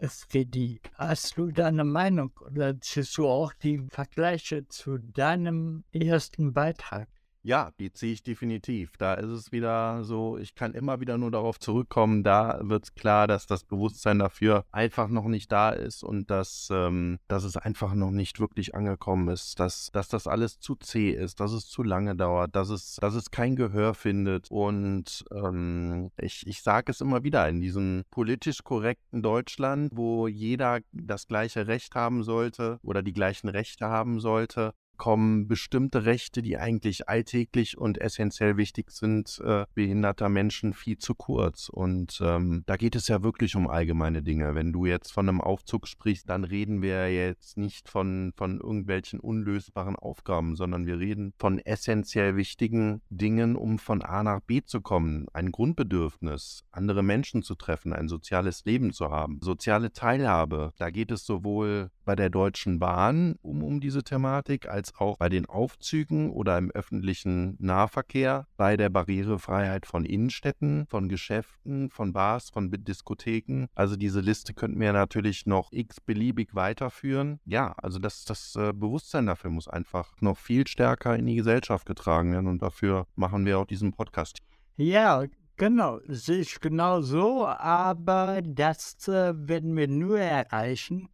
Freddy, 0.00 0.80
hast 0.94 1.38
du 1.38 1.50
deine 1.50 1.84
Meinung 1.84 2.30
oder 2.44 2.74
siehst 2.82 3.16
du 3.16 3.26
auch 3.26 3.52
die 3.54 3.86
Vergleiche 3.88 4.68
zu 4.68 4.98
deinem 4.98 5.84
ersten 5.92 6.52
Beitrag? 6.52 7.08
Ja, 7.46 7.70
die 7.78 7.92
ziehe 7.92 8.12
ich 8.12 8.24
definitiv. 8.24 8.96
Da 8.96 9.14
ist 9.14 9.28
es 9.28 9.52
wieder 9.52 10.02
so, 10.02 10.36
ich 10.36 10.56
kann 10.56 10.74
immer 10.74 10.98
wieder 10.98 11.16
nur 11.16 11.30
darauf 11.30 11.60
zurückkommen, 11.60 12.24
da 12.24 12.58
wird 12.64 12.86
es 12.86 12.94
klar, 12.96 13.28
dass 13.28 13.46
das 13.46 13.62
Bewusstsein 13.62 14.18
dafür 14.18 14.64
einfach 14.72 15.06
noch 15.06 15.26
nicht 15.26 15.52
da 15.52 15.70
ist 15.70 16.02
und 16.02 16.28
dass, 16.28 16.68
ähm, 16.72 17.20
dass 17.28 17.44
es 17.44 17.56
einfach 17.56 17.94
noch 17.94 18.10
nicht 18.10 18.40
wirklich 18.40 18.74
angekommen 18.74 19.28
ist, 19.28 19.60
dass, 19.60 19.90
dass 19.92 20.08
das 20.08 20.26
alles 20.26 20.58
zu 20.58 20.74
zäh 20.74 21.10
ist, 21.12 21.38
dass 21.38 21.52
es 21.52 21.68
zu 21.68 21.84
lange 21.84 22.16
dauert, 22.16 22.56
dass 22.56 22.68
es, 22.68 22.96
dass 22.96 23.14
es 23.14 23.30
kein 23.30 23.54
Gehör 23.54 23.94
findet. 23.94 24.50
Und 24.50 25.24
ähm, 25.30 26.10
ich, 26.20 26.44
ich 26.48 26.62
sage 26.62 26.90
es 26.90 27.00
immer 27.00 27.22
wieder, 27.22 27.48
in 27.48 27.60
diesem 27.60 28.02
politisch 28.10 28.64
korrekten 28.64 29.22
Deutschland, 29.22 29.92
wo 29.94 30.26
jeder 30.26 30.80
das 30.90 31.28
gleiche 31.28 31.68
Recht 31.68 31.94
haben 31.94 32.24
sollte 32.24 32.80
oder 32.82 33.04
die 33.04 33.12
gleichen 33.12 33.48
Rechte 33.48 33.86
haben 33.86 34.18
sollte, 34.18 34.72
kommen 34.96 35.48
bestimmte 35.48 36.04
Rechte, 36.04 36.42
die 36.42 36.58
eigentlich 36.58 37.08
alltäglich 37.08 37.78
und 37.78 38.00
essentiell 38.00 38.56
wichtig 38.56 38.90
sind, 38.90 39.40
äh, 39.44 39.64
behinderter 39.74 40.28
Menschen 40.28 40.72
viel 40.72 40.98
zu 40.98 41.14
kurz. 41.14 41.68
Und 41.68 42.20
ähm, 42.22 42.62
da 42.66 42.76
geht 42.76 42.96
es 42.96 43.08
ja 43.08 43.22
wirklich 43.22 43.56
um 43.56 43.68
allgemeine 43.68 44.22
Dinge. 44.22 44.54
Wenn 44.54 44.72
du 44.72 44.86
jetzt 44.86 45.12
von 45.12 45.28
einem 45.28 45.40
Aufzug 45.40 45.86
sprichst, 45.86 46.28
dann 46.28 46.44
reden 46.44 46.82
wir 46.82 47.12
jetzt 47.12 47.56
nicht 47.56 47.88
von, 47.88 48.32
von 48.36 48.60
irgendwelchen 48.60 49.20
unlösbaren 49.20 49.96
Aufgaben, 49.96 50.56
sondern 50.56 50.86
wir 50.86 50.98
reden 50.98 51.32
von 51.38 51.58
essentiell 51.58 52.36
wichtigen 52.36 53.02
Dingen, 53.10 53.56
um 53.56 53.78
von 53.78 54.02
A 54.02 54.22
nach 54.22 54.40
B 54.40 54.62
zu 54.62 54.80
kommen. 54.80 55.26
Ein 55.32 55.52
Grundbedürfnis, 55.52 56.64
andere 56.70 57.02
Menschen 57.02 57.42
zu 57.42 57.54
treffen, 57.54 57.92
ein 57.92 58.08
soziales 58.08 58.64
Leben 58.64 58.92
zu 58.92 59.10
haben, 59.10 59.38
soziale 59.42 59.92
Teilhabe. 59.92 60.72
Da 60.78 60.90
geht 60.90 61.10
es 61.10 61.24
sowohl 61.24 61.90
bei 62.04 62.16
der 62.16 62.30
Deutschen 62.30 62.78
Bahn 62.78 63.36
um, 63.42 63.62
um 63.62 63.80
diese 63.80 64.02
Thematik, 64.02 64.68
als 64.68 64.85
auch 64.98 65.18
bei 65.18 65.28
den 65.28 65.46
Aufzügen 65.46 66.30
oder 66.30 66.58
im 66.58 66.70
öffentlichen 66.70 67.56
Nahverkehr, 67.58 68.46
bei 68.56 68.76
der 68.76 68.88
Barrierefreiheit 68.88 69.86
von 69.86 70.04
Innenstädten, 70.04 70.86
von 70.88 71.08
Geschäften, 71.08 71.90
von 71.90 72.12
Bars, 72.12 72.50
von 72.50 72.70
Diskotheken. 72.70 73.66
Also 73.74 73.96
diese 73.96 74.20
Liste 74.20 74.54
könnten 74.54 74.80
wir 74.80 74.92
natürlich 74.92 75.46
noch 75.46 75.72
x-beliebig 75.72 76.54
weiterführen. 76.54 77.40
Ja, 77.44 77.74
also 77.78 77.98
das, 77.98 78.24
das 78.24 78.56
äh, 78.56 78.72
Bewusstsein 78.72 79.26
dafür 79.26 79.50
muss 79.50 79.68
einfach 79.68 80.14
noch 80.20 80.38
viel 80.38 80.66
stärker 80.66 81.16
in 81.16 81.26
die 81.26 81.36
Gesellschaft 81.36 81.86
getragen 81.86 82.32
werden 82.32 82.46
und 82.46 82.62
dafür 82.62 83.06
machen 83.14 83.46
wir 83.46 83.58
auch 83.58 83.66
diesen 83.66 83.92
Podcast. 83.92 84.38
Ja, 84.76 85.24
Genau, 85.58 86.00
sehe 86.06 86.40
ich 86.40 86.60
genau 86.60 87.00
so, 87.00 87.46
aber 87.46 88.42
das 88.42 89.08
äh, 89.08 89.32
werden 89.34 89.74
wir 89.74 89.88
nur 89.88 90.20
erreichen, 90.20 91.08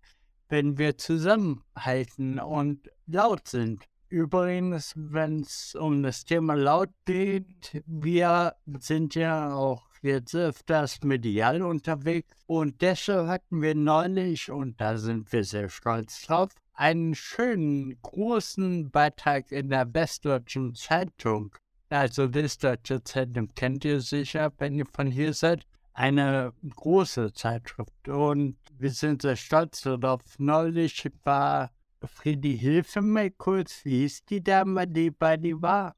wenn 0.53 0.77
wir 0.77 0.99
zusammenhalten 0.99 2.39
und 2.39 2.91
laut 3.07 3.49
sind. 3.49 3.87
Übrigens, 4.11 4.93
wenn 4.95 5.41
es 5.41 5.75
um 5.75 6.03
das 6.03 6.27
Thema 6.27 6.55
laut 6.55 6.91
geht, 7.07 7.83
wir 7.87 8.55
sind 8.79 9.15
ja 9.15 9.55
auch 9.55 9.87
jetzt 10.03 10.35
öfters 10.35 11.01
medial 11.03 11.63
unterwegs 11.63 12.37
und 12.45 12.83
deshalb 12.83 13.29
hatten 13.29 13.63
wir 13.63 13.75
neulich, 13.75 14.51
und 14.51 14.79
da 14.79 14.99
sind 14.99 15.33
wir 15.33 15.43
sehr 15.43 15.71
stolz 15.71 16.21
drauf, 16.27 16.51
einen 16.75 17.15
schönen 17.15 17.99
großen 18.03 18.91
Beitrag 18.91 19.51
in 19.53 19.71
der 19.71 19.95
Westdeutschen 19.95 20.75
Zeitung. 20.75 21.57
Also 21.89 22.35
Westdeutsche 22.35 23.03
Zeitung 23.03 23.49
kennt 23.55 23.87
ihr 23.87 24.03
sicher, 24.03 24.53
wenn 24.59 24.75
ihr 24.75 24.87
von 24.93 25.11
hier 25.11 25.33
seid 25.33 25.65
eine 25.95 26.53
große 26.77 27.33
Zeitschrift 27.33 28.09
und 28.09 28.57
wir 28.83 28.91
sind 28.91 29.23
sehr 29.23 29.37
stolz 29.37 29.83
darauf. 29.83 30.23
Neulich 30.39 31.09
war 31.23 31.71
Friedi, 32.05 32.59
hilfe 32.59 33.01
mir 33.01 33.31
kurz, 33.31 33.85
wie 33.85 34.01
hieß 34.01 34.25
die 34.25 34.43
Dame, 34.43 34.89
die 34.89 35.13
bei 35.13 35.37
dir 35.37 35.63
war? 35.63 35.95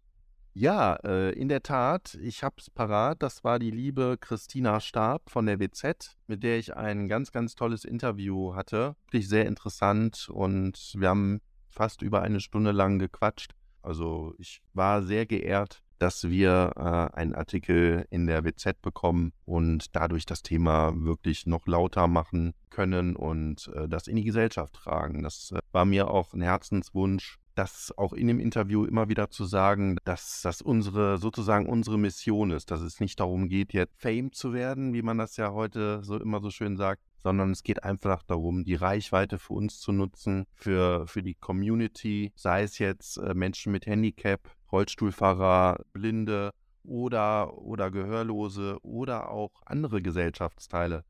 Ja, 0.52 0.96
äh, 0.96 1.30
in 1.30 1.48
der 1.48 1.62
Tat, 1.62 2.14
ich 2.20 2.44
habe 2.44 2.56
es 2.58 2.68
parat. 2.68 3.22
Das 3.22 3.42
war 3.42 3.58
die 3.58 3.70
liebe 3.70 4.18
Christina 4.20 4.80
Stab 4.80 5.30
von 5.30 5.46
der 5.46 5.58
WZ, 5.60 6.18
mit 6.26 6.42
der 6.42 6.58
ich 6.58 6.76
ein 6.76 7.08
ganz, 7.08 7.32
ganz 7.32 7.54
tolles 7.54 7.86
Interview 7.86 8.54
hatte. 8.54 8.96
Wirklich 9.06 9.30
sehr 9.30 9.46
interessant 9.46 10.28
und 10.30 10.92
wir 10.94 11.08
haben 11.08 11.40
fast 11.70 12.02
über 12.02 12.20
eine 12.20 12.40
Stunde 12.40 12.72
lang 12.72 12.98
gequatscht. 12.98 13.52
Also 13.80 14.34
ich 14.36 14.60
war 14.74 15.02
sehr 15.02 15.24
geehrt, 15.24 15.82
dass 15.98 16.28
wir 16.28 16.72
äh, 16.76 17.16
einen 17.16 17.34
Artikel 17.34 18.06
in 18.10 18.26
der 18.26 18.44
WZ 18.44 18.80
bekommen 18.82 19.32
und 19.44 19.94
dadurch 19.94 20.26
das 20.26 20.42
Thema 20.42 20.92
wirklich 20.96 21.46
noch 21.46 21.66
lauter 21.66 22.06
machen 22.08 22.54
können 22.70 23.16
und 23.16 23.70
äh, 23.74 23.88
das 23.88 24.06
in 24.06 24.16
die 24.16 24.24
Gesellschaft 24.24 24.74
tragen. 24.74 25.22
Das 25.22 25.52
äh, 25.52 25.60
war 25.72 25.84
mir 25.84 26.10
auch 26.10 26.34
ein 26.34 26.42
Herzenswunsch, 26.42 27.38
das 27.54 27.92
auch 27.96 28.12
in 28.12 28.26
dem 28.26 28.40
Interview 28.40 28.84
immer 28.84 29.08
wieder 29.08 29.30
zu 29.30 29.44
sagen, 29.44 29.96
dass 30.04 30.40
das 30.42 30.60
unsere, 30.60 31.18
sozusagen 31.18 31.66
unsere 31.66 31.98
Mission 31.98 32.50
ist, 32.50 32.70
dass 32.70 32.80
es 32.80 33.00
nicht 33.00 33.20
darum 33.20 33.48
geht, 33.48 33.72
jetzt 33.72 33.94
Fame 33.96 34.32
zu 34.32 34.52
werden, 34.52 34.92
wie 34.92 35.02
man 35.02 35.18
das 35.18 35.36
ja 35.36 35.52
heute 35.52 36.02
so 36.02 36.18
immer 36.18 36.40
so 36.40 36.50
schön 36.50 36.76
sagt, 36.76 37.02
sondern 37.24 37.52
es 37.52 37.62
geht 37.62 37.82
einfach 37.82 38.22
darum, 38.22 38.64
die 38.64 38.74
Reichweite 38.74 39.38
für 39.38 39.54
uns 39.54 39.80
zu 39.80 39.92
nutzen, 39.92 40.44
für, 40.52 41.06
für 41.06 41.22
die 41.22 41.34
Community, 41.34 42.32
sei 42.36 42.62
es 42.62 42.78
jetzt 42.78 43.16
äh, 43.16 43.32
Menschen 43.34 43.72
mit 43.72 43.86
Handicap, 43.86 44.40
Rollstuhlfahrer, 44.70 45.80
Blinde 45.94 46.50
oder, 46.84 47.56
oder 47.56 47.90
Gehörlose 47.90 48.76
oder 48.82 49.30
auch 49.30 49.62
andere 49.64 50.02
Gesellschaftsteile. 50.02 51.04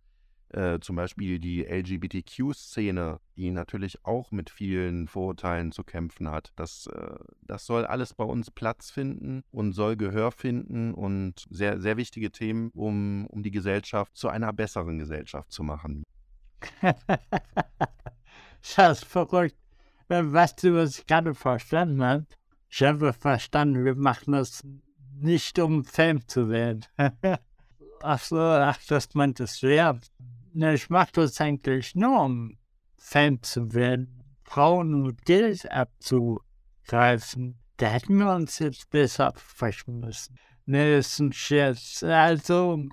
Äh, 0.54 0.78
zum 0.78 0.94
Beispiel 0.94 1.40
die 1.40 1.64
LGBTQ-Szene, 1.64 3.18
die 3.36 3.50
natürlich 3.50 4.04
auch 4.04 4.30
mit 4.30 4.50
vielen 4.50 5.08
Vorurteilen 5.08 5.72
zu 5.72 5.82
kämpfen 5.82 6.30
hat. 6.30 6.52
Das, 6.54 6.86
äh, 6.86 7.16
das 7.42 7.66
soll 7.66 7.84
alles 7.84 8.14
bei 8.14 8.22
uns 8.22 8.52
Platz 8.52 8.92
finden 8.92 9.42
und 9.50 9.72
soll 9.72 9.96
Gehör 9.96 10.30
finden 10.30 10.94
und 10.94 11.44
sehr, 11.50 11.80
sehr 11.80 11.96
wichtige 11.96 12.30
Themen, 12.30 12.70
um, 12.72 13.26
um 13.26 13.42
die 13.42 13.50
Gesellschaft 13.50 14.16
zu 14.16 14.28
einer 14.28 14.52
besseren 14.52 14.98
Gesellschaft 14.98 15.50
zu 15.50 15.64
machen. 15.64 16.04
das 18.76 18.98
ist 18.98 19.04
verrückt. 19.06 19.56
Weißt 20.06 20.62
du, 20.62 20.76
was 20.76 21.00
ich 21.00 21.06
gerade 21.06 21.34
verstanden 21.34 22.00
habe? 22.04 22.26
Ich 22.70 22.80
habe 22.80 23.12
verstanden, 23.12 23.84
wir 23.84 23.96
machen 23.96 24.34
das 24.34 24.62
nicht, 25.20 25.58
um 25.58 25.84
Fame 25.84 26.28
zu 26.28 26.48
werden. 26.48 26.84
ach 28.02 28.20
so, 28.20 28.38
ach, 28.38 28.78
das 28.86 29.14
meintest 29.14 29.60
du, 29.64 29.74
ja. 29.74 29.98
Ich 30.56 30.88
mache 30.88 31.10
das 31.14 31.40
eigentlich 31.40 31.96
nur, 31.96 32.22
um 32.22 32.56
Fan 32.96 33.42
zu 33.42 33.74
werden, 33.74 34.22
Frauen 34.44 35.02
und 35.02 35.24
Geld 35.24 35.68
abzugreifen. 35.68 37.58
Da 37.76 37.88
hätten 37.88 38.18
wir 38.18 38.32
uns 38.32 38.60
jetzt 38.60 38.88
besser 38.90 39.26
absprechen 39.26 39.98
müssen. 39.98 40.38
Ne, 40.66 40.98
ist 40.98 41.18
ein 41.18 41.32
Scherz. 41.32 42.04
Also, 42.04 42.84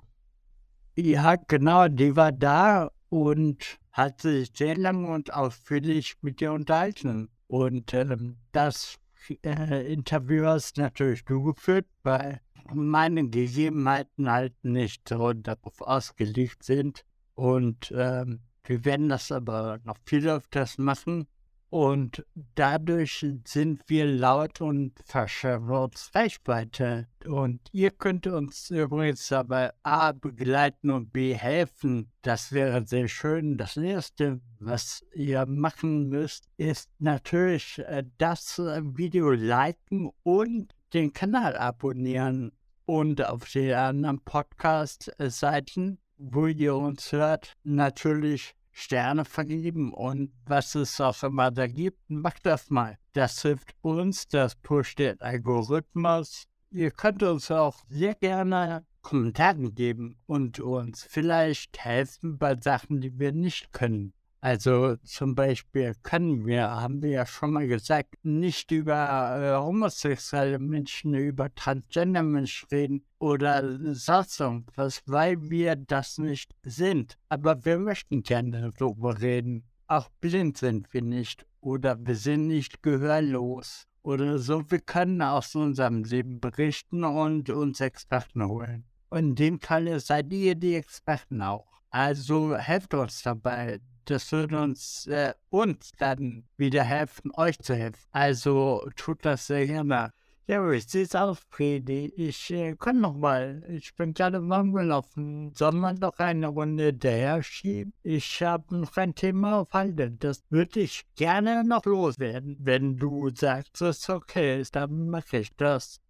ja, 0.95 1.35
genau, 1.35 1.87
die 1.87 2.15
war 2.15 2.31
da 2.31 2.89
und 3.09 3.77
hat 3.91 4.21
sich 4.21 4.51
sehr 4.55 4.75
lang 4.75 5.07
und 5.07 5.31
ausführlich 5.31 6.15
mit 6.21 6.39
dir 6.39 6.53
unterhalten. 6.53 7.29
Und 7.45 7.93
ähm, 7.93 8.37
das 8.53 8.97
äh, 9.43 9.93
Interview 9.93 10.45
hast 10.45 10.77
natürlich 10.77 11.23
du 11.25 11.43
geführt, 11.43 11.85
weil 12.01 12.41
meine 12.73 13.29
Gegebenheiten 13.29 14.31
halt 14.31 14.55
nicht 14.63 15.07
so 15.07 15.31
darauf 15.33 15.79
ausgelegt 15.81 16.63
sind, 16.63 17.05
und 17.41 17.91
ähm, 17.97 18.41
wir 18.65 18.85
werden 18.85 19.09
das 19.09 19.31
aber 19.31 19.79
noch 19.83 19.97
viel 20.05 20.29
öfters 20.29 20.77
machen. 20.77 21.25
Und 21.71 22.23
dadurch 22.53 23.25
sind 23.45 23.81
wir 23.87 24.05
laut 24.05 24.61
und 24.61 24.93
verschärfen 25.03 25.89
Reichweite. 26.13 27.07
Und 27.25 27.59
ihr 27.71 27.89
könnt 27.89 28.27
uns 28.27 28.69
übrigens 28.69 29.27
dabei 29.29 29.71
A 29.81 30.11
begleiten 30.11 30.91
und 30.91 31.11
B 31.11 31.33
helfen. 31.33 32.11
Das 32.21 32.51
wäre 32.51 32.85
sehr 32.85 33.07
schön. 33.07 33.57
Das 33.57 33.75
Erste, 33.75 34.39
was 34.59 35.03
ihr 35.15 35.43
machen 35.47 36.09
müsst, 36.09 36.47
ist 36.57 36.91
natürlich 36.99 37.79
äh, 37.79 38.03
das 38.19 38.59
Video 38.59 39.31
liken 39.31 40.11
und 40.21 40.75
den 40.93 41.11
Kanal 41.11 41.57
abonnieren. 41.57 42.51
Und 42.85 43.25
auf 43.25 43.49
den 43.49 43.73
anderen 43.73 44.19
Podcast-Seiten, 44.19 45.97
wo 46.23 46.45
ihr 46.45 46.75
uns 46.75 47.11
hört, 47.11 47.57
natürlich 47.63 48.53
Sterne 48.71 49.25
vergeben 49.25 49.93
und 49.93 50.31
was 50.45 50.75
es 50.75 51.01
auch 51.01 51.23
immer 51.23 51.51
da 51.51 51.67
gibt, 51.67 52.09
macht 52.09 52.45
das 52.45 52.69
mal. 52.69 52.97
Das 53.13 53.41
hilft 53.41 53.75
uns, 53.81 54.27
das 54.27 54.55
pusht 54.55 54.99
den 54.99 55.19
Algorithmus. 55.19 56.45
Ihr 56.69 56.91
könnt 56.91 57.23
uns 57.23 57.49
auch 57.51 57.83
sehr 57.89 58.15
gerne 58.15 58.85
Kommentare 59.01 59.71
geben 59.71 60.17
und 60.27 60.59
uns 60.59 61.03
vielleicht 61.03 61.79
helfen 61.83 62.37
bei 62.37 62.55
Sachen, 62.55 63.01
die 63.01 63.17
wir 63.17 63.31
nicht 63.31 63.73
können. 63.73 64.13
Also 64.43 64.95
zum 65.03 65.35
Beispiel 65.35 65.93
können 66.01 66.47
wir, 66.47 66.67
haben 66.67 67.03
wir 67.03 67.11
ja 67.11 67.25
schon 67.27 67.53
mal 67.53 67.67
gesagt, 67.67 68.15
nicht 68.23 68.71
über 68.71 68.95
äh, 69.39 69.55
homosexuelle 69.55 70.57
Menschen, 70.57 71.13
über 71.13 71.53
transgender 71.53 72.23
Menschen 72.23 72.67
reden 72.71 73.05
oder 73.19 73.93
sonst 73.93 74.39
irgendwas, 74.39 75.03
weil 75.05 75.39
wir 75.51 75.75
das 75.75 76.17
nicht 76.17 76.55
sind. 76.63 77.19
Aber 77.29 77.63
wir 77.65 77.77
möchten 77.77 78.23
gerne 78.23 78.71
darüber 78.75 79.21
reden. 79.21 79.63
Auch 79.85 80.09
blind 80.19 80.57
sind 80.57 80.91
wir 80.91 81.03
nicht 81.03 81.45
oder 81.59 81.95
wir 82.03 82.15
sind 82.15 82.47
nicht 82.47 82.81
gehörlos 82.81 83.85
oder 84.01 84.39
so. 84.39 84.63
Wir 84.71 84.79
können 84.79 85.21
aus 85.21 85.53
unserem 85.53 86.03
Leben 86.03 86.39
berichten 86.39 87.03
und 87.03 87.51
uns 87.51 87.79
Experten 87.79 88.47
holen. 88.47 88.85
Und 89.09 89.19
in 89.19 89.35
dem 89.35 89.59
Fall 89.59 89.99
seid 89.99 90.33
ihr 90.33 90.55
die 90.55 90.73
Experten 90.73 91.43
auch. 91.43 91.67
Also 91.91 92.55
helft 92.55 92.93
uns 92.93 93.21
dabei, 93.21 93.81
das 94.05 94.31
wird 94.31 94.53
uns, 94.53 95.07
äh, 95.07 95.33
uns 95.49 95.91
dann 95.97 96.43
wieder 96.57 96.83
helfen, 96.83 97.31
euch 97.35 97.59
zu 97.59 97.75
helfen. 97.75 98.01
Also 98.11 98.89
tut 98.95 99.25
das 99.25 99.47
sehr 99.47 99.67
gerne. 99.67 100.13
Ja, 100.47 100.69
wie 100.69 100.79
sieht's 100.79 101.15
aus, 101.15 101.39
Fredi? 101.49 102.11
Ich 102.17 102.51
äh, 102.51 102.75
kann 102.75 102.99
noch 102.99 103.15
mal. 103.15 103.63
Ich 103.69 103.95
bin 103.95 104.13
gerade 104.13 104.49
warm 104.49 104.73
gelaufen. 104.73 105.53
Soll 105.55 105.71
man 105.71 105.97
noch 105.97 106.17
eine 106.17 106.47
Runde 106.47 106.93
daher 106.93 107.41
schieben? 107.41 107.93
Ich 108.03 108.43
habe 108.43 108.75
noch 108.75 108.97
ein 108.97 109.15
Thema 109.15 109.61
auf 109.61 109.71
Halde. 109.71 110.11
Das 110.11 110.43
würde 110.49 110.81
ich 110.81 111.05
gerne 111.15 111.63
noch 111.63 111.85
loswerden. 111.85 112.57
Wenn 112.59 112.97
du 112.97 113.29
sagst, 113.33 113.81
es 113.81 114.09
okay 114.09 114.59
ist, 114.59 114.75
dann 114.75 115.09
mache 115.09 115.37
ich 115.37 115.55
das. 115.55 116.01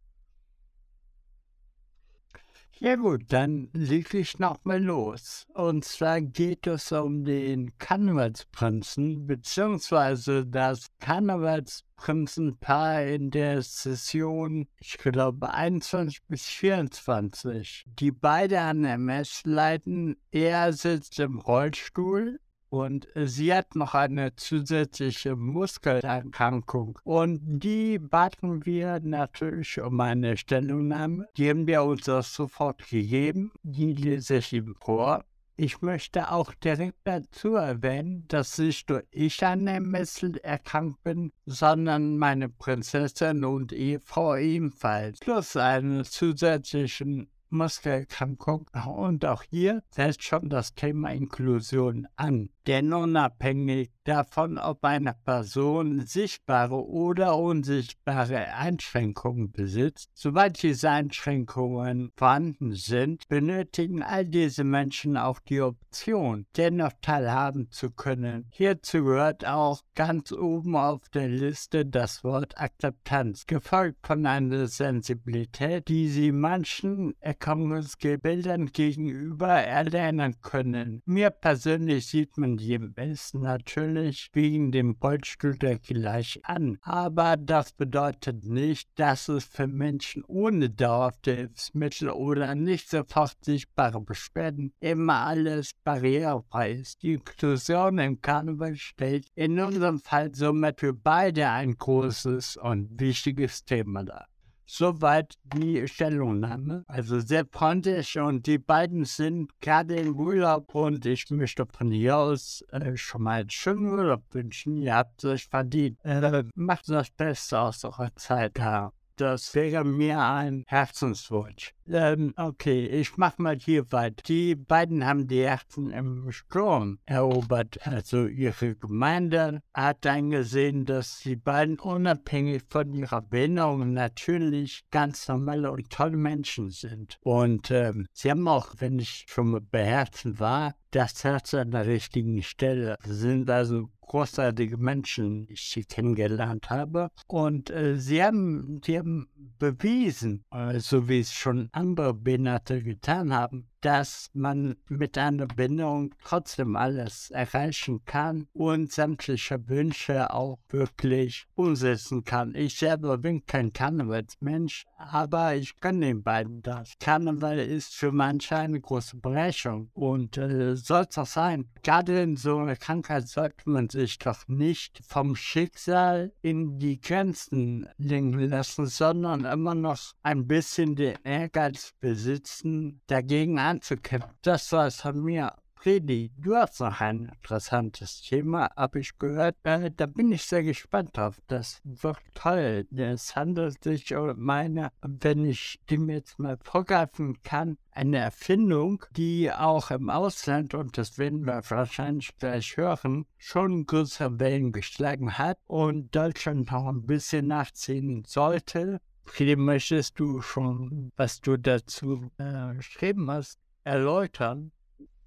Ja 2.83 2.95
gut, 2.95 3.31
dann 3.31 3.69
leg 3.73 4.11
ich 4.15 4.39
nochmal 4.39 4.81
los. 4.81 5.45
Und 5.53 5.85
zwar 5.85 6.19
geht 6.19 6.65
es 6.65 6.91
um 6.91 7.25
den 7.25 7.77
Karnevalsprinzen, 7.77 9.27
beziehungsweise 9.27 10.47
das 10.47 10.87
Karnevalsprinzenpaar 10.99 13.05
in 13.05 13.29
der 13.29 13.61
Session, 13.61 14.67
ich 14.79 14.97
glaube 14.97 15.53
21 15.53 16.23
bis 16.27 16.47
24, 16.47 17.85
die 17.85 18.11
beide 18.11 18.61
an 18.61 18.83
MS 18.83 19.41
leiten. 19.43 20.17
Er 20.31 20.73
sitzt 20.73 21.19
im 21.19 21.37
Rollstuhl 21.37 22.39
und 22.71 23.07
sie 23.15 23.53
hat 23.53 23.75
noch 23.75 23.93
eine 23.93 24.33
zusätzliche 24.37 25.35
Muskelerkrankung. 25.35 26.97
Und 27.03 27.41
die 27.43 27.99
baten 27.99 28.65
wir 28.65 29.01
natürlich 29.01 29.81
um 29.81 29.99
eine 29.99 30.37
Stellungnahme. 30.37 31.27
Die 31.35 31.49
haben 31.49 31.67
wir 31.67 31.83
uns 31.83 32.05
sofort 32.05 32.87
gegeben. 32.87 33.51
Die 33.61 33.93
lese 33.93 34.37
ich 34.37 34.53
ihm 34.53 34.75
vor. 34.79 35.25
Ich 35.57 35.81
möchte 35.81 36.31
auch 36.31 36.53
direkt 36.53 36.99
dazu 37.03 37.55
erwähnen, 37.55 38.23
dass 38.29 38.57
nicht 38.57 38.89
nur 38.89 39.03
ich 39.11 39.45
an 39.45 39.67
MS 39.67 40.23
erkrankt 40.41 41.03
bin, 41.03 41.33
sondern 41.45 42.17
meine 42.17 42.47
Prinzessin 42.47 43.43
und 43.43 43.73
Ehefrau 43.73 44.37
ebenfalls. 44.37 45.19
Plus 45.19 45.57
einen 45.57 46.05
zusätzlichen 46.05 47.29
Muskelerkrankung. 47.51 48.67
Und 48.85 49.25
auch 49.25 49.43
hier 49.43 49.83
setzt 49.89 50.23
schon 50.23 50.49
das 50.49 50.73
Thema 50.73 51.11
Inklusion 51.11 52.07
an. 52.15 52.49
Denn 52.67 52.93
unabhängig 52.93 53.89
davon, 54.03 54.59
ob 54.59 54.83
eine 54.83 55.15
Person 55.25 56.05
sichtbare 56.05 56.85
oder 56.85 57.35
unsichtbare 57.37 58.53
Einschränkungen 58.53 59.51
besitzt, 59.51 60.11
soweit 60.13 60.61
diese 60.61 60.91
Einschränkungen 60.91 62.11
vorhanden 62.15 62.73
sind, 62.73 63.27
benötigen 63.27 64.03
all 64.03 64.25
diese 64.25 64.63
Menschen 64.63 65.17
auch 65.17 65.39
die 65.39 65.61
Option, 65.61 66.45
dennoch 66.55 66.91
teilhaben 67.01 67.71
zu 67.71 67.89
können. 67.89 68.45
Hierzu 68.51 69.05
gehört 69.05 69.45
auch 69.45 69.81
ganz 69.95 70.31
oben 70.31 70.75
auf 70.75 71.09
der 71.09 71.29
Liste 71.29 71.85
das 71.85 72.23
Wort 72.23 72.59
Akzeptanz, 72.59 73.47
gefolgt 73.47 74.05
von 74.05 74.25
einer 74.27 74.67
Sensibilität, 74.67 75.87
die 75.87 76.09
sie 76.09 76.31
manchen 76.31 77.15
Erkennungsbildern 77.41 78.67
gegenüber 78.67 79.47
erlernen 79.47 80.35
können. 80.41 81.01
Mir 81.05 81.31
persönlich 81.31 82.05
sieht 82.05 82.37
man 82.37 82.57
die 82.57 82.77
besten 82.77 83.41
natürlich 83.41 84.29
wegen 84.33 84.71
dem 84.71 84.95
Rollstuhl 85.01 85.57
gleich 85.57 86.39
an. 86.43 86.77
Aber 86.81 87.37
das 87.37 87.73
bedeutet 87.73 88.45
nicht, 88.45 88.89
dass 88.95 89.27
es 89.27 89.45
für 89.45 89.65
Menschen 89.65 90.23
ohne 90.27 90.69
dauerhafte 90.69 91.33
Hilfsmittel 91.33 92.11
oder 92.11 92.53
nicht 92.53 92.89
sofort 92.89 93.43
sichtbare 93.43 94.01
Beschwerden 94.01 94.73
immer 94.79 95.25
alles 95.25 95.71
barrierefrei 95.83 96.73
ist. 96.73 97.01
Die 97.01 97.13
Inklusion 97.13 97.97
im 97.97 98.21
Karneval 98.21 98.75
stellt 98.75 99.25
in 99.33 99.59
unserem 99.59 99.99
Fall 99.99 100.33
somit 100.35 100.79
für 100.79 100.93
beide 100.93 101.49
ein 101.49 101.75
großes 101.75 102.57
und 102.57 102.99
wichtiges 102.99 103.65
Thema 103.65 104.03
dar. 104.03 104.30
Soweit 104.73 105.35
die 105.43 105.85
Stellungnahme. 105.85 106.85
Also 106.87 107.19
sehr 107.19 107.45
freundlich 107.45 108.17
und 108.17 108.47
die 108.47 108.57
beiden 108.57 109.03
sind 109.03 109.51
gerade 109.59 109.95
im 109.95 110.17
Urlaub 110.17 110.73
und 110.73 111.05
ich 111.05 111.29
möchte 111.29 111.65
von 111.65 111.91
hier 111.91 112.15
aus 112.15 112.63
äh, 112.71 112.95
schon 112.95 113.23
mal 113.23 113.41
einen 113.41 113.49
schönen 113.49 113.87
Urlaub 113.87 114.23
wünschen. 114.31 114.77
Ihr 114.77 114.95
habt 114.95 115.25
es 115.25 115.29
euch 115.29 115.45
verdient. 115.47 115.99
Äh, 116.05 116.45
macht 116.55 116.87
das 116.87 117.09
Beste 117.09 117.59
aus 117.59 117.83
eurer 117.83 118.15
Zeit. 118.15 118.57
Ja. 118.57 118.93
Das 119.21 119.53
wäre 119.53 119.85
mir 119.85 120.19
ein 120.19 120.63
Herzenswunsch. 120.65 121.75
Ähm, 121.87 122.33
okay, 122.37 122.87
ich 122.87 123.17
mach 123.17 123.37
mal 123.37 123.55
hier 123.55 123.91
weiter. 123.91 124.23
Die 124.27 124.55
beiden 124.55 125.05
haben 125.05 125.27
die 125.27 125.43
Herzen 125.43 125.91
im 125.91 126.31
Sturm 126.31 126.97
erobert. 127.05 127.85
Also 127.85 128.25
ihre 128.25 128.75
Gemeinde 128.75 129.61
hat 129.75 130.07
eingesehen, 130.07 130.85
dass 130.85 131.19
die 131.19 131.35
beiden 131.35 131.77
unabhängig 131.77 132.63
von 132.67 132.95
ihrer 132.95 133.21
Behinderung 133.21 133.93
natürlich 133.93 134.85
ganz 134.89 135.27
normale 135.27 135.69
und 135.71 135.91
tolle 135.91 136.17
Menschen 136.17 136.71
sind. 136.71 137.19
Und 137.21 137.69
ähm, 137.69 138.07
sie 138.13 138.31
haben 138.31 138.47
auch, 138.47 138.73
wenn 138.79 138.97
ich 138.97 139.25
schon 139.27 139.67
bei 139.69 139.85
Herzen 139.85 140.39
war, 140.39 140.73
das 140.89 141.23
Herz 141.23 141.53
an 141.53 141.69
der 141.71 141.85
richtigen 141.85 142.41
Stelle. 142.41 142.97
Sie 143.03 143.13
sind 143.13 143.49
also 143.51 143.89
großartige 144.11 144.75
Menschen, 144.75 145.47
die 145.47 145.53
ich 145.53 145.87
kennengelernt 145.87 146.69
habe. 146.69 147.11
Und 147.27 147.69
äh, 147.69 147.95
sie, 147.97 148.21
haben, 148.21 148.81
sie 148.83 148.99
haben 148.99 149.29
bewiesen, 149.57 150.43
äh, 150.51 150.79
so 150.79 151.07
wie 151.07 151.21
es 151.21 151.33
schon 151.33 151.69
andere 151.71 152.13
Behinderte 152.13 152.83
getan 152.83 153.33
haben, 153.33 153.69
dass 153.81 154.29
man 154.33 154.75
mit 154.89 155.17
einer 155.17 155.47
Bindung 155.47 156.13
trotzdem 156.23 156.75
alles 156.75 157.31
erreichen 157.31 158.03
kann 158.05 158.47
und 158.53 158.91
sämtliche 158.91 159.67
Wünsche 159.67 160.31
auch 160.33 160.59
wirklich 160.69 161.47
umsetzen 161.55 162.23
kann. 162.23 162.53
Ich 162.53 162.77
selber 162.77 163.17
bin 163.17 163.45
kein 163.45 163.73
Karnevalsmensch, 163.73 164.85
aber 164.97 165.55
ich 165.55 165.79
kann 165.79 166.01
den 166.01 166.21
beiden 166.21 166.61
das. 166.61 166.93
Karneval 166.99 167.59
ist 167.59 167.95
für 167.95 168.11
manche 168.11 168.55
eine 168.55 168.79
große 168.79 169.17
Bereicherung 169.17 169.89
und 169.93 170.37
äh, 170.37 170.75
soll 170.75 171.07
es 171.09 171.17
auch 171.17 171.25
sein. 171.25 171.69
Gerade 171.81 172.21
in 172.21 172.37
so 172.37 172.57
einer 172.57 172.75
Krankheit 172.75 173.27
sollte 173.27 173.67
man 173.69 173.89
sich 173.89 174.00
doch 174.01 174.47
nicht 174.47 175.01
vom 175.07 175.35
Schicksal 175.35 176.33
in 176.41 176.79
die 176.79 176.99
Grenzen 176.99 177.87
lenken 177.97 178.49
lassen, 178.49 178.85
sondern 178.87 179.45
immer 179.45 179.75
noch 179.75 180.13
ein 180.23 180.47
bisschen 180.47 180.95
den 180.95 181.17
Ehrgeiz 181.23 181.93
besitzen, 181.99 183.01
dagegen 183.07 183.59
anzukämpfen. 183.59 184.31
Das 184.41 184.71
war 184.71 184.87
es 184.87 185.01
von 185.01 185.21
mir. 185.23 185.53
Freddy, 185.83 186.31
du 186.37 186.55
hast 186.55 186.79
noch 186.79 187.01
ein 187.01 187.25
interessantes 187.25 188.21
Thema, 188.21 188.69
habe 188.75 188.99
ich 188.99 189.17
gehört. 189.17 189.55
Äh, 189.63 189.89
da 189.89 190.05
bin 190.05 190.31
ich 190.31 190.43
sehr 190.43 190.61
gespannt 190.61 191.17
drauf. 191.17 191.41
Das 191.47 191.81
wird 191.83 192.19
toll. 192.35 192.85
Es 192.95 193.35
handelt 193.35 193.83
sich 193.83 194.15
um 194.15 194.35
meine, 194.37 194.91
wenn 195.01 195.43
ich 195.43 195.79
dem 195.89 196.07
jetzt 196.11 196.37
mal 196.37 196.59
vorgreifen 196.61 197.41
kann, 197.41 197.79
eine 197.89 198.19
Erfindung, 198.19 199.03
die 199.17 199.51
auch 199.51 199.89
im 199.89 200.11
Ausland, 200.11 200.75
und 200.75 200.99
das 200.99 201.17
werden 201.17 201.47
wir 201.47 201.63
wahrscheinlich 201.67 202.37
gleich 202.37 202.77
hören, 202.77 203.25
schon 203.39 203.87
größere 203.87 204.39
Wellen 204.39 204.73
geschlagen 204.73 205.39
hat 205.39 205.57
und 205.65 206.15
Deutschland 206.15 206.71
noch 206.71 206.85
ein 206.89 207.07
bisschen 207.07 207.47
nachziehen 207.47 208.23
sollte. 208.27 209.01
Friede, 209.25 209.55
möchtest 209.55 210.19
du 210.19 210.41
schon, 210.41 211.11
was 211.15 211.41
du 211.41 211.57
dazu 211.57 212.29
äh, 212.37 212.75
geschrieben 212.75 213.31
hast, 213.31 213.57
erläutern? 213.83 214.71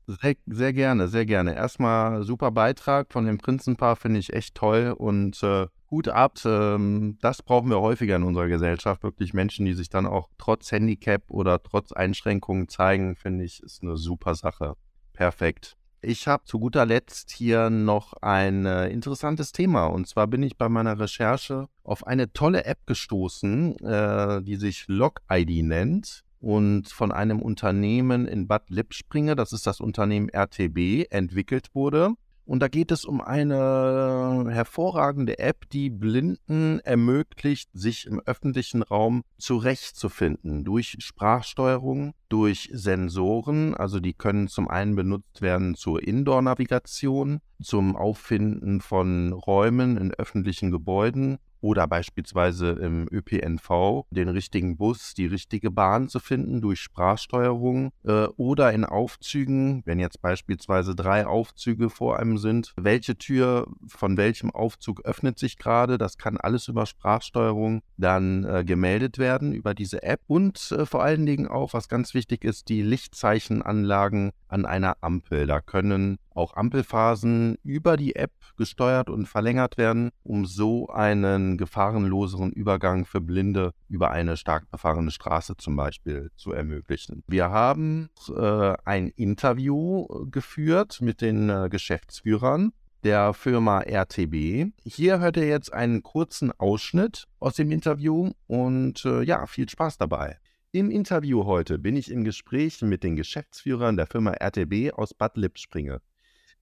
Sehr, 0.06 0.34
sehr 0.46 0.72
gerne, 0.74 1.08
sehr 1.08 1.24
gerne. 1.24 1.54
Erstmal 1.54 2.24
super 2.24 2.50
Beitrag 2.50 3.10
von 3.10 3.24
dem 3.24 3.38
Prinzenpaar, 3.38 3.96
finde 3.96 4.20
ich 4.20 4.34
echt 4.34 4.54
toll 4.54 4.94
und 4.96 5.42
äh, 5.42 5.66
Hut 5.90 6.08
ab. 6.08 6.38
Ähm, 6.44 7.16
das 7.22 7.42
brauchen 7.42 7.70
wir 7.70 7.80
häufiger 7.80 8.16
in 8.16 8.22
unserer 8.22 8.48
Gesellschaft. 8.48 9.02
Wirklich 9.02 9.32
Menschen, 9.32 9.64
die 9.64 9.72
sich 9.72 9.88
dann 9.88 10.06
auch 10.06 10.28
trotz 10.36 10.72
Handicap 10.72 11.30
oder 11.30 11.62
trotz 11.62 11.92
Einschränkungen 11.92 12.68
zeigen, 12.68 13.16
finde 13.16 13.44
ich, 13.44 13.62
ist 13.62 13.82
eine 13.82 13.96
super 13.96 14.34
Sache. 14.34 14.74
Perfekt. 15.14 15.76
Ich 16.02 16.28
habe 16.28 16.44
zu 16.44 16.58
guter 16.58 16.84
Letzt 16.84 17.30
hier 17.30 17.70
noch 17.70 18.12
ein 18.20 18.66
äh, 18.66 18.88
interessantes 18.88 19.52
Thema. 19.52 19.86
Und 19.86 20.06
zwar 20.06 20.26
bin 20.26 20.42
ich 20.42 20.58
bei 20.58 20.68
meiner 20.68 20.98
Recherche 20.98 21.68
auf 21.82 22.06
eine 22.06 22.30
tolle 22.34 22.66
App 22.66 22.86
gestoßen, 22.86 23.78
äh, 23.78 24.42
die 24.42 24.56
sich 24.56 24.84
Log-ID 24.86 25.64
nennt 25.64 26.24
und 26.44 26.90
von 26.90 27.10
einem 27.10 27.40
Unternehmen 27.40 28.26
in 28.26 28.46
Bad 28.46 28.68
Lippspringe, 28.68 29.34
das 29.34 29.54
ist 29.54 29.66
das 29.66 29.80
Unternehmen 29.80 30.28
RTB, 30.28 31.06
entwickelt 31.10 31.70
wurde. 31.72 32.10
Und 32.44 32.60
da 32.60 32.68
geht 32.68 32.90
es 32.90 33.06
um 33.06 33.22
eine 33.22 34.44
hervorragende 34.50 35.38
App, 35.38 35.70
die 35.70 35.88
Blinden 35.88 36.80
ermöglicht, 36.80 37.70
sich 37.72 38.04
im 38.04 38.20
öffentlichen 38.20 38.82
Raum 38.82 39.22
zurechtzufinden 39.38 40.64
durch 40.64 40.96
Sprachsteuerung, 40.98 42.12
durch 42.28 42.68
Sensoren. 42.70 43.74
Also 43.74 43.98
die 43.98 44.12
können 44.12 44.48
zum 44.48 44.68
einen 44.68 44.94
benutzt 44.94 45.40
werden 45.40 45.74
zur 45.74 46.06
Indoor-Navigation, 46.06 47.40
zum 47.62 47.96
Auffinden 47.96 48.82
von 48.82 49.32
Räumen 49.32 49.96
in 49.96 50.12
öffentlichen 50.12 50.70
Gebäuden 50.70 51.38
oder 51.64 51.86
beispielsweise 51.86 52.72
im 52.72 53.08
ÖPNV 53.10 54.04
den 54.10 54.28
richtigen 54.28 54.76
Bus, 54.76 55.14
die 55.14 55.24
richtige 55.24 55.70
Bahn 55.70 56.10
zu 56.10 56.20
finden 56.20 56.60
durch 56.60 56.80
Sprachsteuerung 56.80 57.90
äh, 58.04 58.26
oder 58.36 58.70
in 58.74 58.84
Aufzügen, 58.84 59.82
wenn 59.86 59.98
jetzt 59.98 60.20
beispielsweise 60.20 60.94
drei 60.94 61.26
Aufzüge 61.26 61.88
vor 61.88 62.18
einem 62.18 62.36
sind, 62.36 62.74
welche 62.76 63.16
Tür 63.16 63.66
von 63.86 64.18
welchem 64.18 64.50
Aufzug 64.50 65.06
öffnet 65.06 65.38
sich 65.38 65.56
gerade, 65.56 65.96
das 65.96 66.18
kann 66.18 66.36
alles 66.36 66.68
über 66.68 66.84
Sprachsteuerung 66.84 67.80
dann 67.96 68.44
äh, 68.44 68.62
gemeldet 68.62 69.16
werden 69.16 69.54
über 69.54 69.72
diese 69.72 70.02
App. 70.02 70.20
Und 70.26 70.70
äh, 70.70 70.84
vor 70.84 71.02
allen 71.02 71.24
Dingen 71.24 71.48
auch, 71.48 71.72
was 71.72 71.88
ganz 71.88 72.12
wichtig 72.12 72.44
ist, 72.44 72.68
die 72.68 72.82
Lichtzeichenanlagen 72.82 74.32
an 74.48 74.66
einer 74.66 74.98
Ampel. 75.00 75.46
Da 75.46 75.62
können 75.62 76.18
auch 76.34 76.56
Ampelphasen 76.56 77.56
über 77.62 77.96
die 77.96 78.16
App 78.16 78.32
gesteuert 78.56 79.08
und 79.08 79.26
verlängert 79.26 79.78
werden, 79.78 80.10
um 80.22 80.46
so 80.46 80.88
einen 80.88 81.56
gefahrenloseren 81.56 82.52
Übergang 82.52 83.06
für 83.06 83.20
Blinde 83.20 83.72
über 83.88 84.10
eine 84.10 84.36
stark 84.36 84.70
befahrene 84.70 85.10
Straße 85.10 85.56
zum 85.56 85.76
Beispiel 85.76 86.30
zu 86.36 86.52
ermöglichen. 86.52 87.22
Wir 87.26 87.50
haben 87.50 88.08
äh, 88.36 88.74
ein 88.84 89.08
Interview 89.08 90.06
geführt 90.30 91.00
mit 91.00 91.20
den 91.20 91.48
äh, 91.48 91.68
Geschäftsführern 91.70 92.72
der 93.04 93.34
Firma 93.34 93.80
RTB. 93.80 94.72
Hier 94.84 95.20
hört 95.20 95.36
ihr 95.36 95.46
jetzt 95.46 95.72
einen 95.72 96.02
kurzen 96.02 96.52
Ausschnitt 96.52 97.26
aus 97.38 97.54
dem 97.54 97.70
Interview 97.70 98.30
und 98.46 99.04
äh, 99.04 99.22
ja, 99.22 99.46
viel 99.46 99.68
Spaß 99.68 99.98
dabei. 99.98 100.38
Im 100.72 100.90
Interview 100.90 101.44
heute 101.44 101.78
bin 101.78 101.94
ich 101.94 102.10
im 102.10 102.24
Gespräch 102.24 102.82
mit 102.82 103.04
den 103.04 103.14
Geschäftsführern 103.14 103.96
der 103.96 104.06
Firma 104.06 104.32
RTB 104.32 104.92
aus 104.94 105.14
Bad 105.14 105.36
Lippspringe 105.36 106.00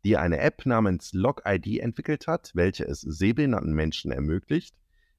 die 0.05 0.17
eine 0.17 0.39
App 0.39 0.67
namens 0.67 1.13
LogID 1.13 1.79
entwickelt 1.79 2.27
hat, 2.27 2.51
welche 2.55 2.85
es 2.85 3.01
sehbehinderten 3.01 3.73
Menschen 3.73 4.11
ermöglicht, 4.11 4.75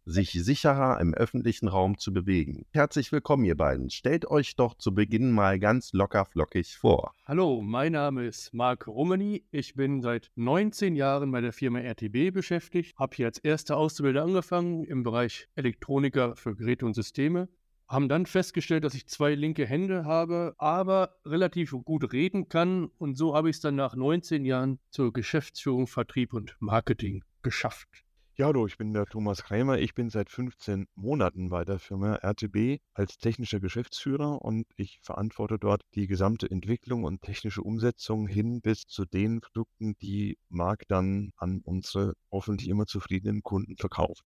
sich 0.06 0.32
sicherer 0.32 1.00
im 1.00 1.13
öffentlichen 1.13 1.69
Raum 1.69 1.98
zu 1.98 2.12
bewegen. 2.12 2.65
Herzlich 2.72 3.13
willkommen, 3.13 3.46
ihr 3.46 3.56
beiden. 3.56 3.89
Stellt 3.89 4.26
euch 4.26 4.58
doch 4.58 4.76
zu 4.76 4.93
Beginn 4.93 5.32
mal 5.32 5.60
ganz 5.60 5.93
locker 5.93 6.26
flockig 6.26 6.76
vor. 6.76 7.13
Hallo, 7.26 7.62
mein 7.62 7.93
Name 7.93 8.26
ist 8.26 8.54
Marc 8.54 8.88
Romani. 8.88 9.46
Ich 9.52 9.76
bin 9.76 10.02
seit 10.02 10.30
19 10.36 10.98
Jahren 10.98 11.32
bei 11.32 11.39
der 11.39 11.54
Firma 11.54 11.80
RTB 11.80 12.34
beschäftigt, 12.34 12.98
habe 12.98 13.15
hier 13.15 13.28
als 13.28 13.38
erster 13.38 13.78
Auszubilder 13.78 14.24
angefangen 14.24 14.84
im 14.84 15.04
Bereich 15.04 15.48
Elektroniker 15.56 16.36
für 16.36 16.56
Geräte 16.56 16.86
und 16.86 16.93
Systeme 16.93 17.48
haben 17.88 18.10
dann 18.10 18.26
festgestellt, 18.26 18.84
dass 18.84 18.96
ich 18.96 19.08
zwei 19.08 19.36
linke 19.36 19.65
Hände 19.65 20.06
habe, 20.06 20.56
aber 20.58 21.15
relativ 21.26 21.72
gut 21.84 22.12
reden 22.13 22.50
kann. 22.50 22.88
Und 22.98 23.17
so 23.17 23.36
habe 23.36 23.50
ich 23.50 23.58
es 23.58 23.62
dann 23.62 23.76
nach 23.76 23.96
19 23.96 24.46
Jahren 24.46 24.80
zur 24.89 25.13
Geschäftsführung, 25.13 25.88
Vertrieb 25.88 26.34
und 26.34 26.56
Marketing 26.60 27.24
geschafft. 27.41 28.04
Ja, 28.36 28.48
hallo, 28.48 28.65
ich 28.65 28.80
bin 28.80 28.93
der 28.93 29.06
Thomas 29.06 29.43
Kreimer. 29.43 29.78
Ich 29.78 29.93
bin 29.93 30.10
seit 30.10 30.32
15 30.32 30.88
Monaten 30.96 31.50
bei 31.50 31.63
der 31.63 31.78
Firma 31.78 32.15
RTB 32.15 32.82
als 32.96 33.19
technischer 33.19 33.60
Geschäftsführer 33.60 34.41
und 34.41 34.65
ich 34.76 34.98
verantworte 35.04 35.60
dort 35.60 35.84
die 35.93 36.08
gesamte 36.08 36.50
Entwicklung 36.50 37.04
und 37.04 37.22
technische 37.22 37.62
Umsetzung 37.62 38.26
hin 38.28 38.62
bis 38.62 38.88
zu 38.88 39.06
den 39.06 39.39
Produkten, 39.39 39.96
die 40.02 40.39
Marc 40.50 40.88
dann 40.88 41.30
an 41.38 41.62
unsere 41.63 42.15
hoffentlich 42.32 42.69
immer 42.69 42.88
zufriedenen 42.88 43.43
Kunden 43.43 43.78
verkauft. 43.78 44.26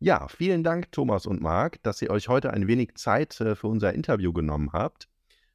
Ja, 0.00 0.28
vielen 0.28 0.62
Dank, 0.62 0.92
Thomas 0.92 1.26
und 1.26 1.40
Marc, 1.40 1.82
dass 1.82 2.00
ihr 2.02 2.10
euch 2.10 2.28
heute 2.28 2.52
ein 2.52 2.68
wenig 2.68 2.94
Zeit 2.94 3.40
äh, 3.40 3.56
für 3.56 3.66
unser 3.66 3.94
Interview 3.94 4.32
genommen 4.32 4.72
habt. 4.72 5.08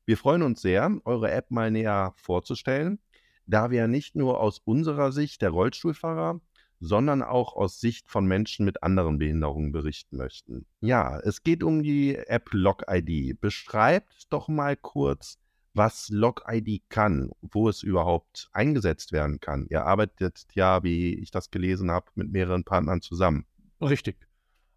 Wir 0.05 0.17
freuen 0.17 0.41
uns 0.41 0.61
sehr, 0.61 0.91
eure 1.05 1.31
App 1.31 1.49
mal 1.49 1.71
näher 1.71 2.11
vorzustellen, 2.17 2.99
da 3.45 3.71
wir 3.71 3.87
nicht 3.87 4.17
nur 4.17 4.41
aus 4.41 4.59
unserer 4.65 5.13
Sicht 5.13 5.41
der 5.41 5.51
Rollstuhlfahrer, 5.51 6.41
sondern 6.81 7.21
auch 7.21 7.55
aus 7.55 7.79
Sicht 7.79 8.09
von 8.09 8.25
Menschen 8.25 8.65
mit 8.65 8.83
anderen 8.83 9.17
Behinderungen 9.17 9.71
berichten 9.71 10.17
möchten. 10.17 10.65
Ja, 10.81 11.19
es 11.19 11.43
geht 11.43 11.63
um 11.63 11.81
die 11.81 12.17
App 12.17 12.49
LogID. 12.51 13.39
Beschreibt 13.39 14.25
doch 14.33 14.49
mal 14.49 14.75
kurz, 14.75 15.39
was 15.73 16.09
LogID 16.09 16.83
kann, 16.89 17.31
wo 17.41 17.69
es 17.69 17.81
überhaupt 17.81 18.49
eingesetzt 18.51 19.13
werden 19.13 19.39
kann. 19.39 19.67
Ihr 19.69 19.85
arbeitet 19.85 20.47
ja, 20.53 20.83
wie 20.83 21.13
ich 21.13 21.31
das 21.31 21.49
gelesen 21.49 21.89
habe, 21.89 22.07
mit 22.15 22.29
mehreren 22.29 22.65
Partnern 22.65 22.99
zusammen. 22.99 23.45
Richtig. 23.79 24.17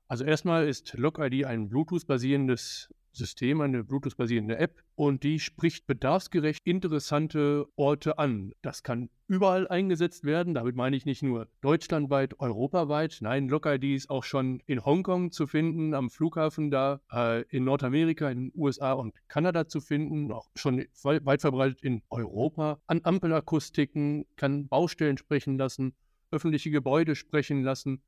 Also 0.09 0.25
erstmal 0.25 0.69
ist 0.69 0.95
LogID 0.97 1.47
ein 1.47 1.69
Bluetooth-basierendes 1.69 2.89
System, 3.17 3.61
eine 3.61 3.83
Bluetooth-basierende 3.83 4.59
App 4.59 4.83
und 4.95 5.23
die 5.23 5.41
spricht 5.41 5.87
bedarfsgerecht 5.87 6.61
interessante 6.65 7.67
Orte 7.75 8.19
an. 8.19 8.53
Das 8.63 8.83
kann 8.83 9.09
überall 9.27 9.67
eingesetzt 9.67 10.25
werden. 10.25 10.55
Damit 10.55 10.77
meine 10.77 10.97
ich 10.97 11.07
nicht 11.07 11.23
nur 11.23 11.49
deutschlandweit, 11.61 12.39
europaweit. 12.39 13.19
Nein, 13.21 13.49
LogID 13.49 13.97
ist 13.97 14.11
auch 14.11 14.23
schon 14.23 14.63
in 14.67 14.85
Hongkong 14.85 15.33
zu 15.33 15.47
finden, 15.47 15.95
am 15.95 16.11
Flughafen 16.11 16.71
da, 16.71 17.01
äh, 17.11 17.43
in 17.49 17.65
Nordamerika, 17.65 18.31
in 18.31 18.51
den 18.51 18.53
USA 18.55 18.93
und 18.93 19.15
Kanada 19.29 19.67
zu 19.67 19.81
finden, 19.81 20.31
auch 20.31 20.49
schon 20.55 20.85
weit 21.03 21.41
verbreitet 21.41 21.83
in 21.83 22.03
Europa. 22.11 22.79
An 22.87 23.01
Ampelakustiken 23.03 24.27
kann 24.37 24.69
Baustellen 24.69 25.19
sprechen 25.19 25.59
lassen, 25.59 25.95
öffentliche 26.31 26.71
Gebäude 26.71 27.17
sprechen 27.17 27.63
lassen. 27.63 28.03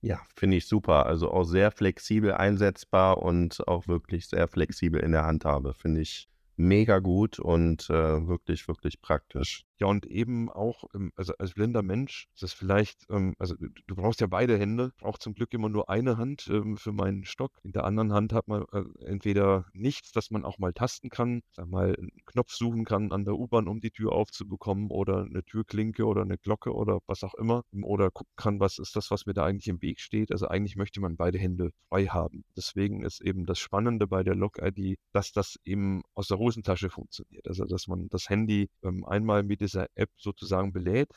Ja, 0.00 0.20
finde 0.34 0.58
ich 0.58 0.66
super. 0.66 1.06
Also 1.06 1.30
auch 1.30 1.44
sehr 1.44 1.70
flexibel 1.70 2.32
einsetzbar 2.34 3.18
und 3.18 3.66
auch 3.66 3.88
wirklich 3.88 4.28
sehr 4.28 4.46
flexibel 4.48 5.00
in 5.00 5.12
der 5.12 5.24
Handhabe. 5.24 5.74
Finde 5.74 6.00
ich 6.00 6.28
mega 6.56 6.98
gut 6.98 7.38
und 7.38 7.88
äh, 7.90 8.26
wirklich, 8.26 8.66
wirklich 8.68 9.00
praktisch. 9.00 9.64
Ja, 9.78 9.88
und 9.88 10.06
eben 10.06 10.50
auch, 10.50 10.84
ähm, 10.94 11.12
also 11.16 11.34
als 11.38 11.52
blinder 11.52 11.82
Mensch 11.82 12.28
ist 12.32 12.42
das 12.42 12.52
vielleicht, 12.54 13.04
ähm, 13.10 13.34
also 13.38 13.54
du 13.58 13.94
brauchst 13.94 14.22
ja 14.22 14.26
beide 14.26 14.58
Hände, 14.58 14.92
braucht 14.98 15.20
zum 15.22 15.34
Glück 15.34 15.52
immer 15.52 15.68
nur 15.68 15.90
eine 15.90 16.16
Hand 16.16 16.48
ähm, 16.50 16.78
für 16.78 16.92
meinen 16.92 17.26
Stock. 17.26 17.52
In 17.62 17.72
der 17.72 17.84
anderen 17.84 18.12
Hand 18.14 18.32
hat 18.32 18.48
man 18.48 18.64
äh, 18.72 18.84
entweder 19.04 19.66
nichts, 19.74 20.12
dass 20.12 20.30
man 20.30 20.44
auch 20.46 20.58
mal 20.58 20.72
tasten 20.72 21.10
kann, 21.10 21.42
sag 21.52 21.68
mal, 21.68 21.94
einen 21.94 22.10
Knopf 22.24 22.52
suchen 22.52 22.86
kann 22.86 23.12
an 23.12 23.24
der 23.26 23.34
U-Bahn, 23.34 23.68
um 23.68 23.80
die 23.80 23.90
Tür 23.90 24.12
aufzubekommen 24.12 24.90
oder 24.90 25.24
eine 25.24 25.44
Türklinke 25.44 26.06
oder 26.06 26.22
eine 26.22 26.38
Glocke 26.38 26.72
oder 26.74 27.00
was 27.06 27.22
auch 27.22 27.34
immer. 27.34 27.62
Oder 27.82 28.10
gucken 28.10 28.32
kann, 28.36 28.60
was 28.60 28.78
ist 28.78 28.96
das, 28.96 29.10
was 29.10 29.26
mir 29.26 29.34
da 29.34 29.44
eigentlich 29.44 29.68
im 29.68 29.82
Weg 29.82 30.00
steht. 30.00 30.32
Also 30.32 30.48
eigentlich 30.48 30.76
möchte 30.76 31.00
man 31.00 31.16
beide 31.16 31.38
Hände 31.38 31.72
frei 31.90 32.06
haben. 32.06 32.44
Deswegen 32.56 33.04
ist 33.04 33.20
eben 33.20 33.44
das 33.44 33.58
Spannende 33.58 34.06
bei 34.06 34.22
der 34.22 34.34
Log-ID, 34.34 34.98
dass 35.12 35.32
das 35.32 35.56
eben 35.64 36.02
aus 36.14 36.28
der 36.28 36.38
Hosentasche 36.38 36.88
funktioniert. 36.88 37.46
Also 37.46 37.66
dass 37.66 37.88
man 37.88 38.08
das 38.08 38.30
Handy 38.30 38.70
ähm, 38.82 39.04
einmal 39.04 39.42
mit 39.42 39.65
dieser 39.66 39.88
App 39.94 40.10
sozusagen 40.16 40.72
belädt, 40.72 41.10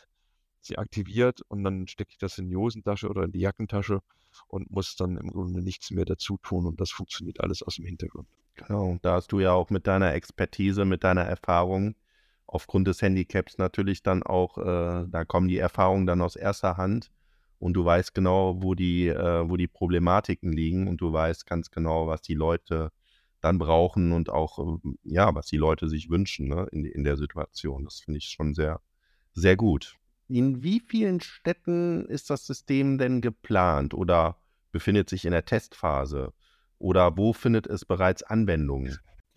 sie 0.62 0.78
aktiviert 0.78 1.42
und 1.48 1.64
dann 1.64 1.88
stecke 1.88 2.12
ich 2.12 2.18
das 2.18 2.38
in 2.38 2.50
die 2.50 2.56
Hosentasche 2.56 3.08
oder 3.08 3.24
in 3.24 3.32
die 3.32 3.40
Jackentasche 3.40 4.02
und 4.48 4.70
muss 4.72 4.96
dann 4.96 5.18
im 5.18 5.30
Grunde 5.32 5.62
nichts 5.62 5.92
mehr 5.92 6.06
dazu 6.06 6.38
tun 6.42 6.66
und 6.66 6.80
das 6.80 6.92
funktioniert 6.92 7.40
alles 7.40 7.64
aus 7.64 7.76
dem 7.76 7.86
Hintergrund. 7.86 8.28
Genau, 8.56 8.98
da 9.02 9.14
hast 9.14 9.32
du 9.32 9.40
ja 9.40 9.54
auch 9.54 9.70
mit 9.70 9.88
deiner 9.88 10.14
Expertise, 10.14 10.84
mit 10.86 11.04
deiner 11.04 11.24
Erfahrung 11.24 11.96
aufgrund 12.46 12.88
des 12.88 13.02
Handicaps 13.02 13.58
natürlich 13.58 14.04
dann 14.04 14.24
auch, 14.24 14.58
äh, 14.58 15.06
da 15.08 15.26
kommen 15.26 15.48
die 15.48 15.60
Erfahrungen 15.60 16.08
dann 16.08 16.22
aus 16.22 16.36
erster 16.36 16.78
Hand 16.78 17.12
und 17.60 17.74
du 17.74 17.86
weißt 17.86 18.14
genau, 18.14 18.62
wo 18.62 18.74
die, 18.74 19.08
äh, 19.08 19.50
wo 19.50 19.56
die 19.56 19.68
Problematiken 19.68 20.52
liegen 20.52 20.88
und 20.88 21.00
du 21.00 21.14
weißt 21.14 21.46
ganz 21.46 21.70
genau, 21.72 22.08
was 22.08 22.22
die 22.22 22.34
Leute 22.34 22.92
dann 23.42 23.58
brauchen 23.58 24.12
und 24.12 24.30
auch, 24.30 24.60
ähm, 24.60 24.98
ja, 25.04 25.34
was 25.36 25.48
die 25.48 25.58
Leute 25.58 25.88
sich 25.88 26.10
wünschen 26.10 26.48
ne, 26.48 26.68
in, 26.72 26.86
in 26.86 27.04
der 27.04 27.18
Situation. 27.18 27.86
Das 27.86 28.00
finde 28.00 28.18
ich 28.18 28.26
schon 28.26 28.54
sehr, 28.54 28.82
sehr 29.34 29.56
gut. 29.56 29.96
In 30.28 30.62
wie 30.62 30.80
vielen 30.80 31.22
Städten 31.22 32.06
ist 32.06 32.30
das 32.30 32.46
System 32.46 32.98
denn 32.98 33.22
geplant 33.22 33.94
oder 33.94 34.38
befindet 34.72 35.10
sich 35.10 35.26
in 35.26 35.32
der 35.32 35.46
Testphase? 35.46 36.34
Oder 36.78 37.18
wo 37.18 37.34
findet 37.34 37.68
es 37.68 37.84
bereits 37.84 38.24
Anwendung? 38.24 38.90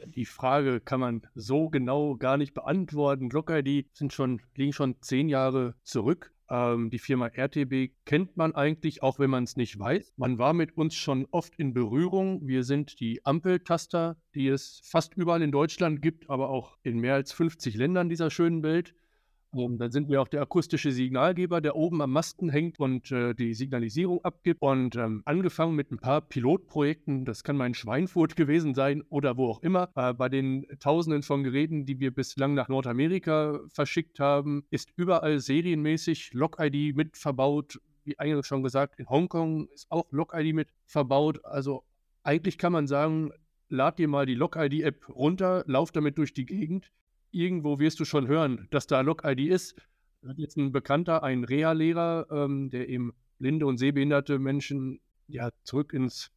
Die 0.05 0.27
Frage 0.27 0.81
kann 0.81 1.01
man 1.01 1.23
so 1.35 1.69
genau 1.69 2.17
gar 2.17 2.37
nicht 2.37 2.55
beantworten. 2.55 3.29
Glock-ID 3.29 3.87
sind 3.97 4.13
schon, 4.13 4.43
liegen 4.57 4.73
schon 4.73 5.01
zehn 5.01 5.29
Jahre 5.29 5.75
zurück. 5.83 6.32
Ähm, 6.51 6.91
die 6.91 6.99
Firma 6.99 7.27
RTB 7.27 7.93
kennt 8.05 8.37
man 8.37 8.55
eigentlich, 8.55 9.03
auch 9.03 9.19
wenn 9.19 9.31
man 9.31 9.45
es 9.45 9.57
nicht 9.57 9.79
weiß. 9.79 10.15
Man 10.17 10.39
war 10.39 10.53
mit 10.53 10.77
uns 10.77 10.95
schon 10.95 11.27
oft 11.31 11.57
in 11.59 11.73
Berührung. 11.75 12.47
Wir 12.47 12.65
sind 12.65 13.01
die 13.01 13.25
Ampeltaster, 13.25 14.17
die 14.35 14.49
es 14.49 14.81
fast 14.85 15.15
überall 15.15 15.43
in 15.43 15.53
Deutschland 15.53 16.03
gibt, 16.03 16.29
aber 16.31 16.51
auch 16.51 16.77
in 16.83 16.99
mehr 16.99 17.15
als 17.15 17.33
50 17.33 17.75
Ländern 17.75 18.09
dieser 18.09 18.31
schönen 18.31 18.63
Welt. 18.63 18.95
Ähm, 19.55 19.79
dann 19.79 19.91
sind 19.91 20.09
wir 20.09 20.23
auch 20.23 20.29
der 20.29 20.43
akustische 20.43 20.93
Signalgeber, 20.93 21.61
der 21.61 21.77
oben 21.77 22.01
am 22.01 22.13
Masten 22.13 22.49
hängt 22.49 22.81
und 22.81 23.11
äh, 23.13 23.35
die 23.35 23.55
Signalisierung 23.55 24.25
abgibt. 24.25 24.63
Und 24.63 24.97
ähm, 24.97 25.23
angefangen 25.25 25.75
mit 25.75 25.91
ein 25.91 25.99
paar 25.99 26.21
Pilotprojekten, 26.23 27.25
das 27.25 27.45
kann 27.45 27.57
mein 27.57 27.75
Schweinfurt 27.75 28.37
gewesen 28.37 28.75
sein 28.75 29.03
oder 29.09 29.37
wo 29.37 29.49
auch 29.49 29.63
immer, 29.63 29.91
äh, 29.95 30.15
bei 30.15 30.29
den 30.29 30.67
Tausenden 30.81 31.23
von 31.23 31.45
Geräten, 31.45 31.85
die 31.85 32.01
wir 32.01 32.13
bislang 32.13 32.55
nach 32.55 32.69
Nordamerika 32.69 33.61
verschickt 33.69 34.19
haben, 34.21 34.65
ist 34.71 34.91
überall 34.97 35.39
serienmäßig 35.39 36.33
Log-ID 36.33 36.97
mit 36.97 37.17
verbaut. 37.17 37.81
Wie 38.05 38.19
eingangs 38.19 38.47
schon 38.47 38.63
gesagt, 38.63 38.99
in 38.99 39.09
Hongkong 39.09 39.69
ist 39.69 39.87
auch 39.91 40.07
Log-ID 40.11 40.55
mit 40.55 40.69
verbaut. 40.87 41.45
Also 41.45 41.85
eigentlich 42.25 42.59
kann 42.59 42.73
man 42.73 42.87
sagen, 42.87 43.31
lad 43.69 43.99
dir 43.99 44.09
mal 44.09 44.27
die 44.27 44.35
Log-ID-App 44.35 45.09
runter, 45.09 45.63
lauf 45.67 45.93
damit 45.93 46.19
durch 46.19 46.33
die 46.35 46.47
Gegend 46.47 46.91
irgendwo 47.33 47.79
wirst 47.79 47.99
du 48.01 48.05
schon 48.05 48.29
hören, 48.29 48.69
dass 48.71 48.87
da 48.87 49.01
Log-ID 49.01 49.41
ist. 49.41 49.75
Da 50.21 50.29
hat 50.29 50.39
jetzt 50.39 50.57
ein 50.57 50.73
Bekannter, 50.73 51.23
ein 51.23 51.45
Reha-Lehrer, 51.45 52.27
ähm, 52.31 52.71
der 52.71 52.89
eben 52.89 53.13
blinde 53.39 53.67
und 53.67 53.79
sehbehinderte 53.79 54.39
Menschen 54.39 55.01
ja 55.27 55.51
zurück 55.65 55.93
ins 55.93 56.31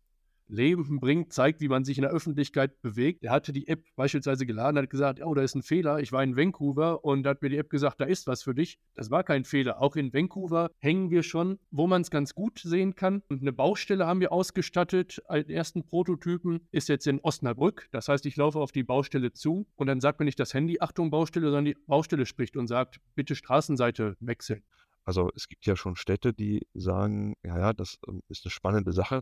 Leben 0.47 0.99
bringt, 0.99 1.33
zeigt, 1.33 1.61
wie 1.61 1.67
man 1.67 1.83
sich 1.83 1.97
in 1.97 2.03
der 2.03 2.11
Öffentlichkeit 2.11 2.81
bewegt. 2.81 3.23
Er 3.23 3.31
hatte 3.31 3.53
die 3.53 3.67
App 3.67 3.83
beispielsweise 3.95 4.45
geladen, 4.45 4.77
hat 4.77 4.89
gesagt, 4.89 5.21
oh, 5.23 5.33
da 5.33 5.41
ist 5.41 5.55
ein 5.55 5.63
Fehler. 5.63 5.99
Ich 5.99 6.11
war 6.11 6.23
in 6.23 6.37
Vancouver 6.37 7.03
und 7.03 7.25
hat 7.25 7.41
mir 7.41 7.49
die 7.49 7.57
App 7.57 7.69
gesagt, 7.69 7.99
da 8.01 8.05
ist 8.05 8.27
was 8.27 8.43
für 8.43 8.53
dich. 8.53 8.77
Das 8.93 9.11
war 9.11 9.23
kein 9.23 9.43
Fehler. 9.43 9.81
Auch 9.81 9.95
in 9.95 10.13
Vancouver 10.13 10.71
hängen 10.79 11.09
wir 11.09 11.23
schon, 11.23 11.59
wo 11.71 11.87
man 11.87 12.01
es 12.01 12.11
ganz 12.11 12.35
gut 12.35 12.59
sehen 12.59 12.95
kann. 12.95 13.23
Und 13.29 13.41
eine 13.41 13.53
Baustelle 13.53 14.05
haben 14.05 14.19
wir 14.19 14.31
ausgestattet. 14.31 15.21
Den 15.31 15.49
ersten 15.49 15.85
Prototypen 15.85 16.67
ist 16.71 16.89
jetzt 16.89 17.07
in 17.07 17.19
Osnabrück. 17.21 17.87
Das 17.91 18.07
heißt, 18.07 18.25
ich 18.25 18.35
laufe 18.35 18.59
auf 18.59 18.71
die 18.71 18.83
Baustelle 18.83 19.33
zu 19.33 19.67
und 19.75 19.87
dann 19.87 19.99
sagt 19.99 20.19
mir 20.19 20.25
nicht 20.25 20.39
das 20.39 20.53
Handy, 20.53 20.77
Achtung 20.79 21.09
Baustelle, 21.09 21.47
sondern 21.47 21.65
die 21.65 21.77
Baustelle 21.87 22.25
spricht 22.25 22.55
und 22.57 22.67
sagt, 22.67 22.99
bitte 23.15 23.35
Straßenseite 23.35 24.15
wechseln. 24.19 24.63
Also 25.03 25.29
es 25.35 25.47
gibt 25.47 25.65
ja 25.67 25.75
schon 25.75 25.95
Städte, 25.95 26.33
die 26.33 26.65
sagen, 26.73 27.35
ja, 27.43 27.59
ja, 27.59 27.73
das 27.73 27.99
ähm, 28.07 28.21
ist 28.27 28.43
eine 28.43 28.51
spannende 28.51 28.91
Sache 28.91 29.21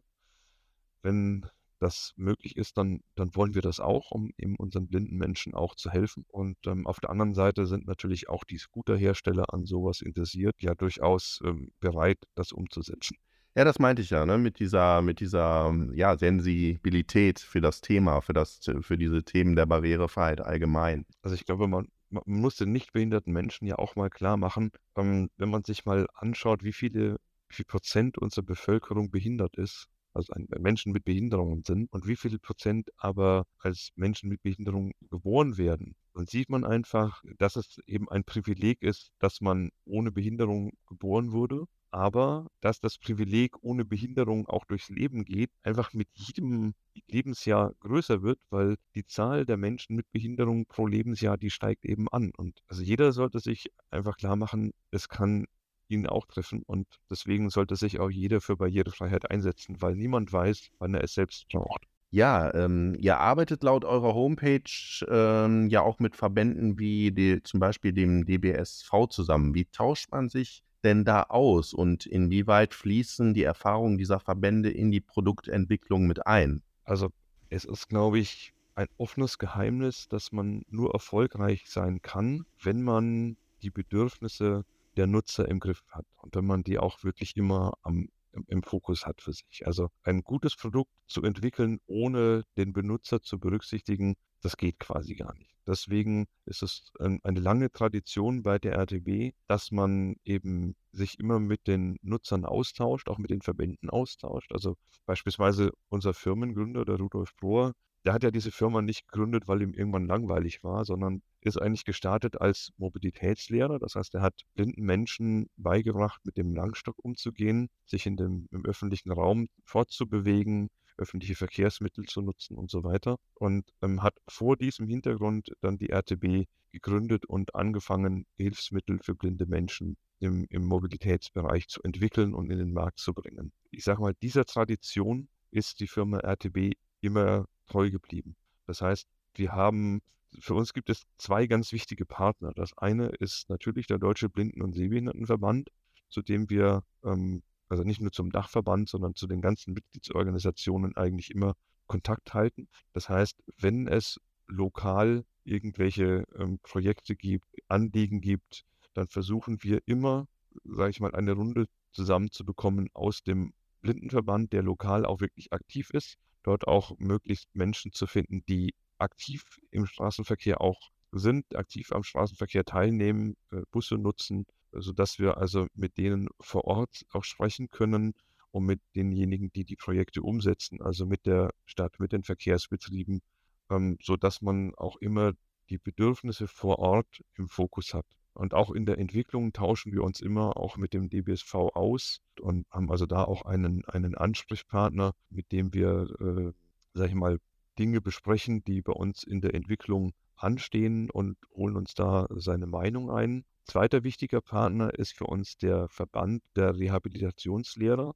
wenn 1.03 1.45
das 1.79 2.13
möglich 2.15 2.55
ist, 2.57 2.77
dann, 2.77 3.01
dann 3.15 3.35
wollen 3.35 3.53
wir 3.55 3.61
das 3.61 3.79
auch, 3.79 4.11
um 4.11 4.31
eben 4.37 4.55
unseren 4.55 4.87
blinden 4.87 5.17
Menschen 5.17 5.53
auch 5.53 5.75
zu 5.75 5.91
helfen. 5.91 6.25
Und 6.29 6.57
ähm, 6.65 6.87
auf 6.87 6.99
der 6.99 7.09
anderen 7.09 7.33
Seite 7.33 7.65
sind 7.65 7.85
natürlich 7.85 8.29
auch 8.29 8.43
die 8.45 8.57
Scooterhersteller 8.57 9.53
an 9.53 9.65
sowas 9.65 10.01
interessiert, 10.01 10.55
ja 10.59 10.73
durchaus 10.75 11.41
ähm, 11.43 11.71
bereit, 11.79 12.19
das 12.35 12.53
umzusetzen. 12.53 13.17
Ja, 13.55 13.65
das 13.65 13.77
meinte 13.77 14.01
ich 14.01 14.09
ja, 14.09 14.25
ne? 14.25 14.39
mit 14.39 14.59
dieser, 14.59 15.03
mit 15.03 15.19
dieser 15.19 15.71
ja, 15.93 16.17
Sensibilität 16.17 17.39
für 17.39 17.61
das 17.61 17.81
Thema, 17.81 18.21
für, 18.21 18.33
das, 18.33 18.61
für 18.81 18.97
diese 18.97 19.23
Themen 19.23 19.55
der 19.55 19.67
Barrierefreiheit 19.67 20.41
allgemein. 20.41 21.05
Also 21.21 21.35
ich 21.35 21.45
glaube, 21.45 21.67
man, 21.67 21.87
man 22.09 22.23
muss 22.25 22.55
den 22.55 22.71
nicht 22.71 22.93
behinderten 22.93 23.31
Menschen 23.31 23.67
ja 23.67 23.77
auch 23.77 23.95
mal 23.95 24.09
klar 24.09 24.37
machen, 24.37 24.71
ähm, 24.95 25.29
wenn 25.37 25.49
man 25.49 25.63
sich 25.63 25.85
mal 25.85 26.07
anschaut, 26.15 26.63
wie 26.63 26.73
viele, 26.73 27.17
wie 27.49 27.55
viel 27.55 27.65
Prozent 27.65 28.17
unserer 28.17 28.45
Bevölkerung 28.45 29.11
behindert 29.11 29.55
ist, 29.57 29.87
also 30.13 30.33
ein, 30.33 30.47
Menschen 30.59 30.91
mit 30.91 31.03
Behinderungen 31.03 31.63
sind 31.63 31.91
und 31.91 32.07
wie 32.07 32.15
viel 32.15 32.39
Prozent 32.39 32.89
aber 32.97 33.45
als 33.59 33.89
Menschen 33.95 34.29
mit 34.29 34.41
Behinderung 34.41 34.93
geboren 35.09 35.57
werden. 35.57 35.95
Dann 36.13 36.27
sieht 36.27 36.49
man 36.49 36.63
einfach, 36.63 37.23
dass 37.37 37.55
es 37.55 37.79
eben 37.87 38.09
ein 38.09 38.23
Privileg 38.23 38.81
ist, 38.81 39.11
dass 39.19 39.41
man 39.41 39.71
ohne 39.85 40.11
Behinderung 40.11 40.71
geboren 40.87 41.31
wurde, 41.31 41.65
aber 41.93 42.47
dass 42.59 42.79
das 42.79 42.97
Privileg 42.97 43.55
ohne 43.61 43.85
Behinderung 43.85 44.47
auch 44.47 44.65
durchs 44.65 44.89
Leben 44.89 45.25
geht, 45.25 45.51
einfach 45.61 45.93
mit 45.93 46.07
jedem 46.13 46.73
Lebensjahr 47.07 47.73
größer 47.81 48.23
wird, 48.23 48.39
weil 48.49 48.77
die 48.95 49.05
Zahl 49.05 49.45
der 49.45 49.57
Menschen 49.57 49.95
mit 49.95 50.11
Behinderung 50.11 50.65
pro 50.65 50.87
Lebensjahr, 50.87 51.37
die 51.37 51.51
steigt 51.51 51.85
eben 51.85 52.07
an. 52.09 52.31
Und 52.35 52.63
also 52.67 52.81
jeder 52.81 53.11
sollte 53.11 53.39
sich 53.39 53.71
einfach 53.91 54.17
klar 54.17 54.35
machen, 54.35 54.73
es 54.89 55.07
kann 55.07 55.45
ihn 55.93 56.07
auch 56.07 56.25
treffen. 56.25 56.63
Und 56.63 56.87
deswegen 57.09 57.49
sollte 57.49 57.75
sich 57.75 57.99
auch 57.99 58.09
jeder 58.09 58.41
für 58.41 58.57
Barrierefreiheit 58.57 59.29
einsetzen, 59.29 59.81
weil 59.81 59.95
niemand 59.95 60.33
weiß, 60.33 60.69
wann 60.79 60.93
er 60.93 61.03
es 61.03 61.13
selbst 61.13 61.47
braucht. 61.49 61.85
Ja, 62.11 62.53
ähm, 62.53 62.95
ihr 62.99 63.17
arbeitet 63.17 63.63
laut 63.63 63.85
eurer 63.85 64.13
Homepage 64.13 64.61
ähm, 65.09 65.67
ja 65.69 65.81
auch 65.81 65.97
mit 65.97 66.15
Verbänden 66.15 66.77
wie 66.77 67.11
die, 67.11 67.41
zum 67.41 67.59
Beispiel 67.59 67.91
dem 67.91 68.25
DBSV 68.25 69.07
zusammen. 69.09 69.55
Wie 69.55 69.65
tauscht 69.65 70.11
man 70.11 70.29
sich 70.29 70.63
denn 70.83 71.05
da 71.05 71.23
aus 71.23 71.73
und 71.73 72.05
inwieweit 72.05 72.75
fließen 72.75 73.33
die 73.33 73.41
Erfahrungen 73.41 73.97
dieser 73.97 74.19
Verbände 74.19 74.69
in 74.69 74.91
die 74.91 75.01
Produktentwicklung 75.01 76.05
mit 76.05 76.27
ein? 76.27 76.61
Also 76.83 77.09
es 77.49 77.65
ist, 77.65 77.89
glaube 77.89 78.19
ich, 78.19 78.53
ein 78.75 78.87
offenes 78.97 79.39
Geheimnis, 79.39 80.07
dass 80.07 80.31
man 80.31 80.63
nur 80.69 80.93
erfolgreich 80.93 81.69
sein 81.69 82.01
kann, 82.03 82.45
wenn 82.61 82.83
man 82.83 83.37
die 83.63 83.69
Bedürfnisse 83.69 84.65
der 84.95 85.07
Nutzer 85.07 85.47
im 85.47 85.59
Griff 85.59 85.83
hat 85.89 86.05
und 86.17 86.35
wenn 86.35 86.45
man 86.45 86.63
die 86.63 86.79
auch 86.79 87.03
wirklich 87.03 87.35
immer 87.35 87.73
am, 87.81 88.09
im, 88.33 88.45
im 88.47 88.63
Fokus 88.63 89.05
hat 89.05 89.21
für 89.21 89.33
sich. 89.33 89.65
Also 89.65 89.89
ein 90.03 90.23
gutes 90.23 90.55
Produkt 90.55 90.91
zu 91.07 91.23
entwickeln, 91.23 91.79
ohne 91.85 92.43
den 92.57 92.73
Benutzer 92.73 93.21
zu 93.21 93.39
berücksichtigen, 93.39 94.15
das 94.41 94.57
geht 94.57 94.79
quasi 94.79 95.15
gar 95.15 95.33
nicht. 95.35 95.53
Deswegen 95.65 96.27
ist 96.45 96.61
es 96.61 96.91
eine 96.99 97.39
lange 97.39 97.71
Tradition 97.71 98.43
bei 98.43 98.59
der 98.59 98.77
RTB, 98.77 99.33
dass 99.47 99.71
man 99.71 100.17
eben 100.25 100.75
sich 100.91 101.19
immer 101.19 101.39
mit 101.39 101.67
den 101.67 101.97
Nutzern 102.01 102.43
austauscht, 102.43 103.07
auch 103.07 103.17
mit 103.17 103.29
den 103.29 103.41
Verbänden 103.41 103.89
austauscht. 103.89 104.51
Also 104.51 104.75
beispielsweise 105.05 105.71
unser 105.87 106.13
Firmengründer, 106.13 106.83
der 106.83 106.97
Rudolf 106.97 107.33
Brohr, 107.37 107.73
der 108.05 108.13
hat 108.13 108.23
ja 108.23 108.31
diese 108.31 108.51
Firma 108.51 108.81
nicht 108.81 109.07
gegründet, 109.07 109.47
weil 109.47 109.61
ihm 109.61 109.73
irgendwann 109.73 110.07
langweilig 110.07 110.63
war, 110.63 110.85
sondern 110.85 111.21
ist 111.41 111.61
eigentlich 111.61 111.85
gestartet 111.85 112.39
als 112.39 112.71
Mobilitätslehrer. 112.77 113.79
Das 113.79 113.95
heißt, 113.95 114.13
er 114.15 114.21
hat 114.21 114.41
blinden 114.55 114.83
Menschen 114.83 115.49
beigebracht, 115.57 116.21
mit 116.25 116.37
dem 116.37 116.53
Langstock 116.53 116.95
umzugehen, 117.03 117.69
sich 117.85 118.05
in 118.05 118.17
dem, 118.17 118.47
im 118.51 118.65
öffentlichen 118.65 119.11
Raum 119.11 119.47
fortzubewegen, 119.63 120.69
öffentliche 120.97 121.35
Verkehrsmittel 121.35 122.05
zu 122.05 122.21
nutzen 122.21 122.57
und 122.57 122.69
so 122.69 122.83
weiter. 122.83 123.17
Und 123.35 123.73
ähm, 123.81 124.03
hat 124.03 124.15
vor 124.27 124.57
diesem 124.57 124.87
Hintergrund 124.87 125.51
dann 125.61 125.77
die 125.77 125.89
RTB 125.91 126.45
gegründet 126.71 127.25
und 127.25 127.55
angefangen, 127.55 128.25
Hilfsmittel 128.35 128.99
für 129.01 129.15
blinde 129.15 129.45
Menschen 129.45 129.95
im, 130.19 130.45
im 130.49 130.65
Mobilitätsbereich 130.65 131.67
zu 131.67 131.81
entwickeln 131.83 132.33
und 132.33 132.49
in 132.49 132.57
den 132.57 132.73
Markt 132.73 132.99
zu 132.99 133.13
bringen. 133.13 133.51
Ich 133.71 133.83
sage 133.83 134.01
mal, 134.01 134.13
dieser 134.21 134.45
Tradition 134.45 135.27
ist 135.51 135.79
die 135.79 135.87
Firma 135.87 136.19
RTB 136.19 136.73
immer 137.01 137.45
treu 137.67 137.89
geblieben. 137.89 138.35
Das 138.65 138.81
heißt, 138.81 139.07
wir 139.35 139.51
haben, 139.51 140.01
für 140.39 140.55
uns 140.55 140.73
gibt 140.73 140.89
es 140.89 141.03
zwei 141.17 141.47
ganz 141.47 141.71
wichtige 141.71 142.05
Partner. 142.05 142.51
Das 142.55 142.77
eine 142.77 143.07
ist 143.07 143.49
natürlich 143.49 143.87
der 143.87 143.99
Deutsche 143.99 144.29
Blinden- 144.29 144.61
und 144.61 144.73
Sehbehindertenverband, 144.73 145.69
zu 146.09 146.21
dem 146.21 146.49
wir, 146.49 146.83
ähm, 147.03 147.43
also 147.69 147.83
nicht 147.83 148.01
nur 148.01 148.11
zum 148.11 148.31
Dachverband, 148.31 148.89
sondern 148.89 149.15
zu 149.15 149.27
den 149.27 149.41
ganzen 149.41 149.73
Mitgliedsorganisationen 149.73 150.95
eigentlich 150.95 151.31
immer 151.31 151.53
Kontakt 151.87 152.33
halten. 152.33 152.67
Das 152.93 153.09
heißt, 153.09 153.43
wenn 153.57 153.87
es 153.87 154.19
lokal 154.47 155.25
irgendwelche 155.43 156.25
ähm, 156.37 156.59
Projekte 156.61 157.15
gibt, 157.15 157.45
Anliegen 157.67 158.21
gibt, 158.21 158.63
dann 158.93 159.07
versuchen 159.07 159.63
wir 159.63 159.81
immer, 159.85 160.27
sage 160.63 160.91
ich 160.91 160.99
mal, 160.99 161.13
eine 161.15 161.33
Runde 161.33 161.65
zusammenzubekommen 161.91 162.89
aus 162.93 163.23
dem 163.23 163.53
Blindenverband, 163.81 164.53
der 164.53 164.63
lokal 164.63 165.05
auch 165.05 165.19
wirklich 165.19 165.51
aktiv 165.51 165.89
ist 165.89 166.17
dort 166.43 166.67
auch 166.67 166.97
möglichst 166.99 167.53
Menschen 167.55 167.91
zu 167.93 168.07
finden, 168.07 168.43
die 168.47 168.73
aktiv 168.97 169.43
im 169.71 169.85
Straßenverkehr 169.85 170.61
auch 170.61 170.91
sind, 171.11 171.55
aktiv 171.55 171.91
am 171.91 172.03
Straßenverkehr 172.03 172.65
teilnehmen, 172.65 173.35
äh, 173.51 173.61
Busse 173.71 173.95
nutzen, 173.95 174.45
sodass 174.71 175.19
wir 175.19 175.37
also 175.37 175.67
mit 175.73 175.97
denen 175.97 176.27
vor 176.39 176.65
Ort 176.65 177.05
auch 177.11 177.23
sprechen 177.23 177.69
können 177.69 178.13
und 178.51 178.65
mit 178.65 178.81
denjenigen, 178.95 179.51
die 179.51 179.65
die 179.65 179.75
Projekte 179.75 180.21
umsetzen, 180.21 180.81
also 180.81 181.05
mit 181.05 181.25
der 181.25 181.51
Stadt, 181.65 181.99
mit 181.99 182.11
den 182.11 182.23
Verkehrsbetrieben, 182.23 183.21
ähm, 183.69 183.97
sodass 184.01 184.41
man 184.41 184.73
auch 184.75 184.97
immer 184.97 185.33
die 185.69 185.77
Bedürfnisse 185.77 186.47
vor 186.47 186.79
Ort 186.79 187.23
im 187.35 187.47
Fokus 187.47 187.93
hat. 187.93 188.05
Und 188.33 188.53
auch 188.53 188.71
in 188.71 188.85
der 188.85 188.97
Entwicklung 188.97 189.53
tauschen 189.53 189.91
wir 189.91 190.03
uns 190.03 190.19
immer 190.19 190.57
auch 190.57 190.77
mit 190.77 190.93
dem 190.93 191.09
DBSV 191.09 191.53
aus 191.53 192.19
und 192.41 192.65
haben 192.71 192.89
also 192.89 193.05
da 193.05 193.23
auch 193.23 193.43
einen, 193.43 193.85
einen 193.85 194.15
Ansprechpartner, 194.15 195.13
mit 195.29 195.51
dem 195.51 195.73
wir, 195.73 196.07
äh, 196.19 196.51
sag 196.93 197.09
ich 197.09 197.15
mal, 197.15 197.39
Dinge 197.77 198.01
besprechen, 198.01 198.63
die 198.63 198.81
bei 198.81 198.93
uns 198.93 199.23
in 199.23 199.41
der 199.41 199.53
Entwicklung 199.53 200.13
anstehen 200.35 201.09
und 201.09 201.37
holen 201.55 201.75
uns 201.75 201.93
da 201.93 202.27
seine 202.31 202.67
Meinung 202.67 203.11
ein. 203.11 203.45
Zweiter 203.65 204.03
wichtiger 204.03 204.41
Partner 204.41 204.93
ist 204.93 205.13
für 205.13 205.25
uns 205.25 205.57
der 205.57 205.87
Verband 205.87 206.43
der 206.55 206.77
Rehabilitationslehrer, 206.77 208.13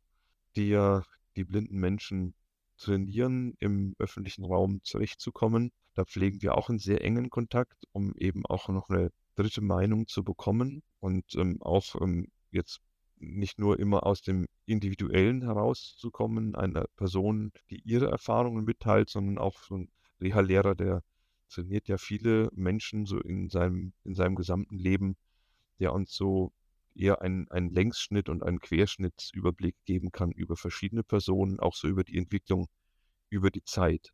die 0.56 0.70
ja 0.70 1.04
die 1.36 1.44
blinden 1.44 1.78
Menschen 1.78 2.34
trainieren, 2.78 3.56
im 3.60 3.96
öffentlichen 3.98 4.46
Raum 4.46 4.82
zurechtzukommen. 4.84 5.72
Da 5.94 6.06
pflegen 6.06 6.42
wir 6.42 6.56
auch 6.56 6.70
einen 6.70 6.80
sehr 6.80 7.04
engen 7.04 7.30
Kontakt, 7.30 7.86
um 7.92 8.14
eben 8.16 8.46
auch 8.46 8.68
noch 8.68 8.90
eine 8.90 9.12
dritte 9.38 9.62
Meinung 9.62 10.08
zu 10.08 10.24
bekommen 10.24 10.84
und 11.00 11.36
ähm, 11.36 11.62
auch 11.62 11.96
ähm, 12.02 12.28
jetzt 12.52 12.82
nicht 13.20 13.60
nur 13.60 13.80
immer 13.80 14.06
aus 14.06 14.22
dem 14.22 14.48
Individuellen 14.66 15.42
herauszukommen, 15.42 16.56
einer 16.56 16.86
Person, 16.96 17.52
die 17.70 17.82
ihre 17.84 18.08
Erfahrungen 18.08 18.66
mitteilt, 18.66 19.10
sondern 19.10 19.38
auch 19.38 19.64
so 19.64 19.78
ein 19.78 19.90
Reha-Lehrer, 20.20 20.76
der 20.76 21.04
trainiert 21.50 21.88
ja 21.88 21.98
viele 21.98 22.50
Menschen 22.54 23.06
so 23.06 23.20
in 23.20 23.50
seinem, 23.50 23.94
in 24.04 24.16
seinem 24.16 24.36
gesamten 24.36 24.78
Leben, 24.78 25.16
der 25.80 25.94
uns 25.94 26.14
so 26.14 26.52
eher 26.94 27.22
einen, 27.22 27.50
einen 27.52 27.70
Längsschnitt 27.70 28.30
und 28.30 28.44
einen 28.44 28.60
Querschnittsüberblick 28.60 29.76
geben 29.86 30.12
kann 30.12 30.32
über 30.32 30.56
verschiedene 30.56 31.04
Personen, 31.04 31.60
auch 31.60 31.76
so 31.76 31.88
über 31.88 32.04
die 32.04 32.18
Entwicklung 32.18 32.68
über 33.30 33.52
die 33.52 33.64
Zeit. 33.64 34.14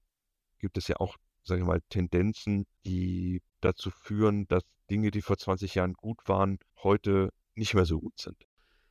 Gibt 0.59 0.77
es 0.77 0.87
ja 0.87 0.97
auch, 0.97 1.17
sage 1.43 1.61
ich 1.61 1.67
mal, 1.67 1.81
Tendenzen, 1.89 2.65
die 2.85 3.41
dazu 3.61 3.89
führen, 3.89 4.47
dass 4.47 4.63
Dinge, 4.93 5.09
die 5.09 5.23
vor 5.23 5.37
20 5.37 5.73
Jahren 5.73 5.93
gut 5.93 6.19
waren, 6.27 6.59
heute 6.83 7.29
nicht 7.55 7.73
mehr 7.73 7.85
so 7.85 7.99
gut 7.99 8.19
sind. 8.19 8.45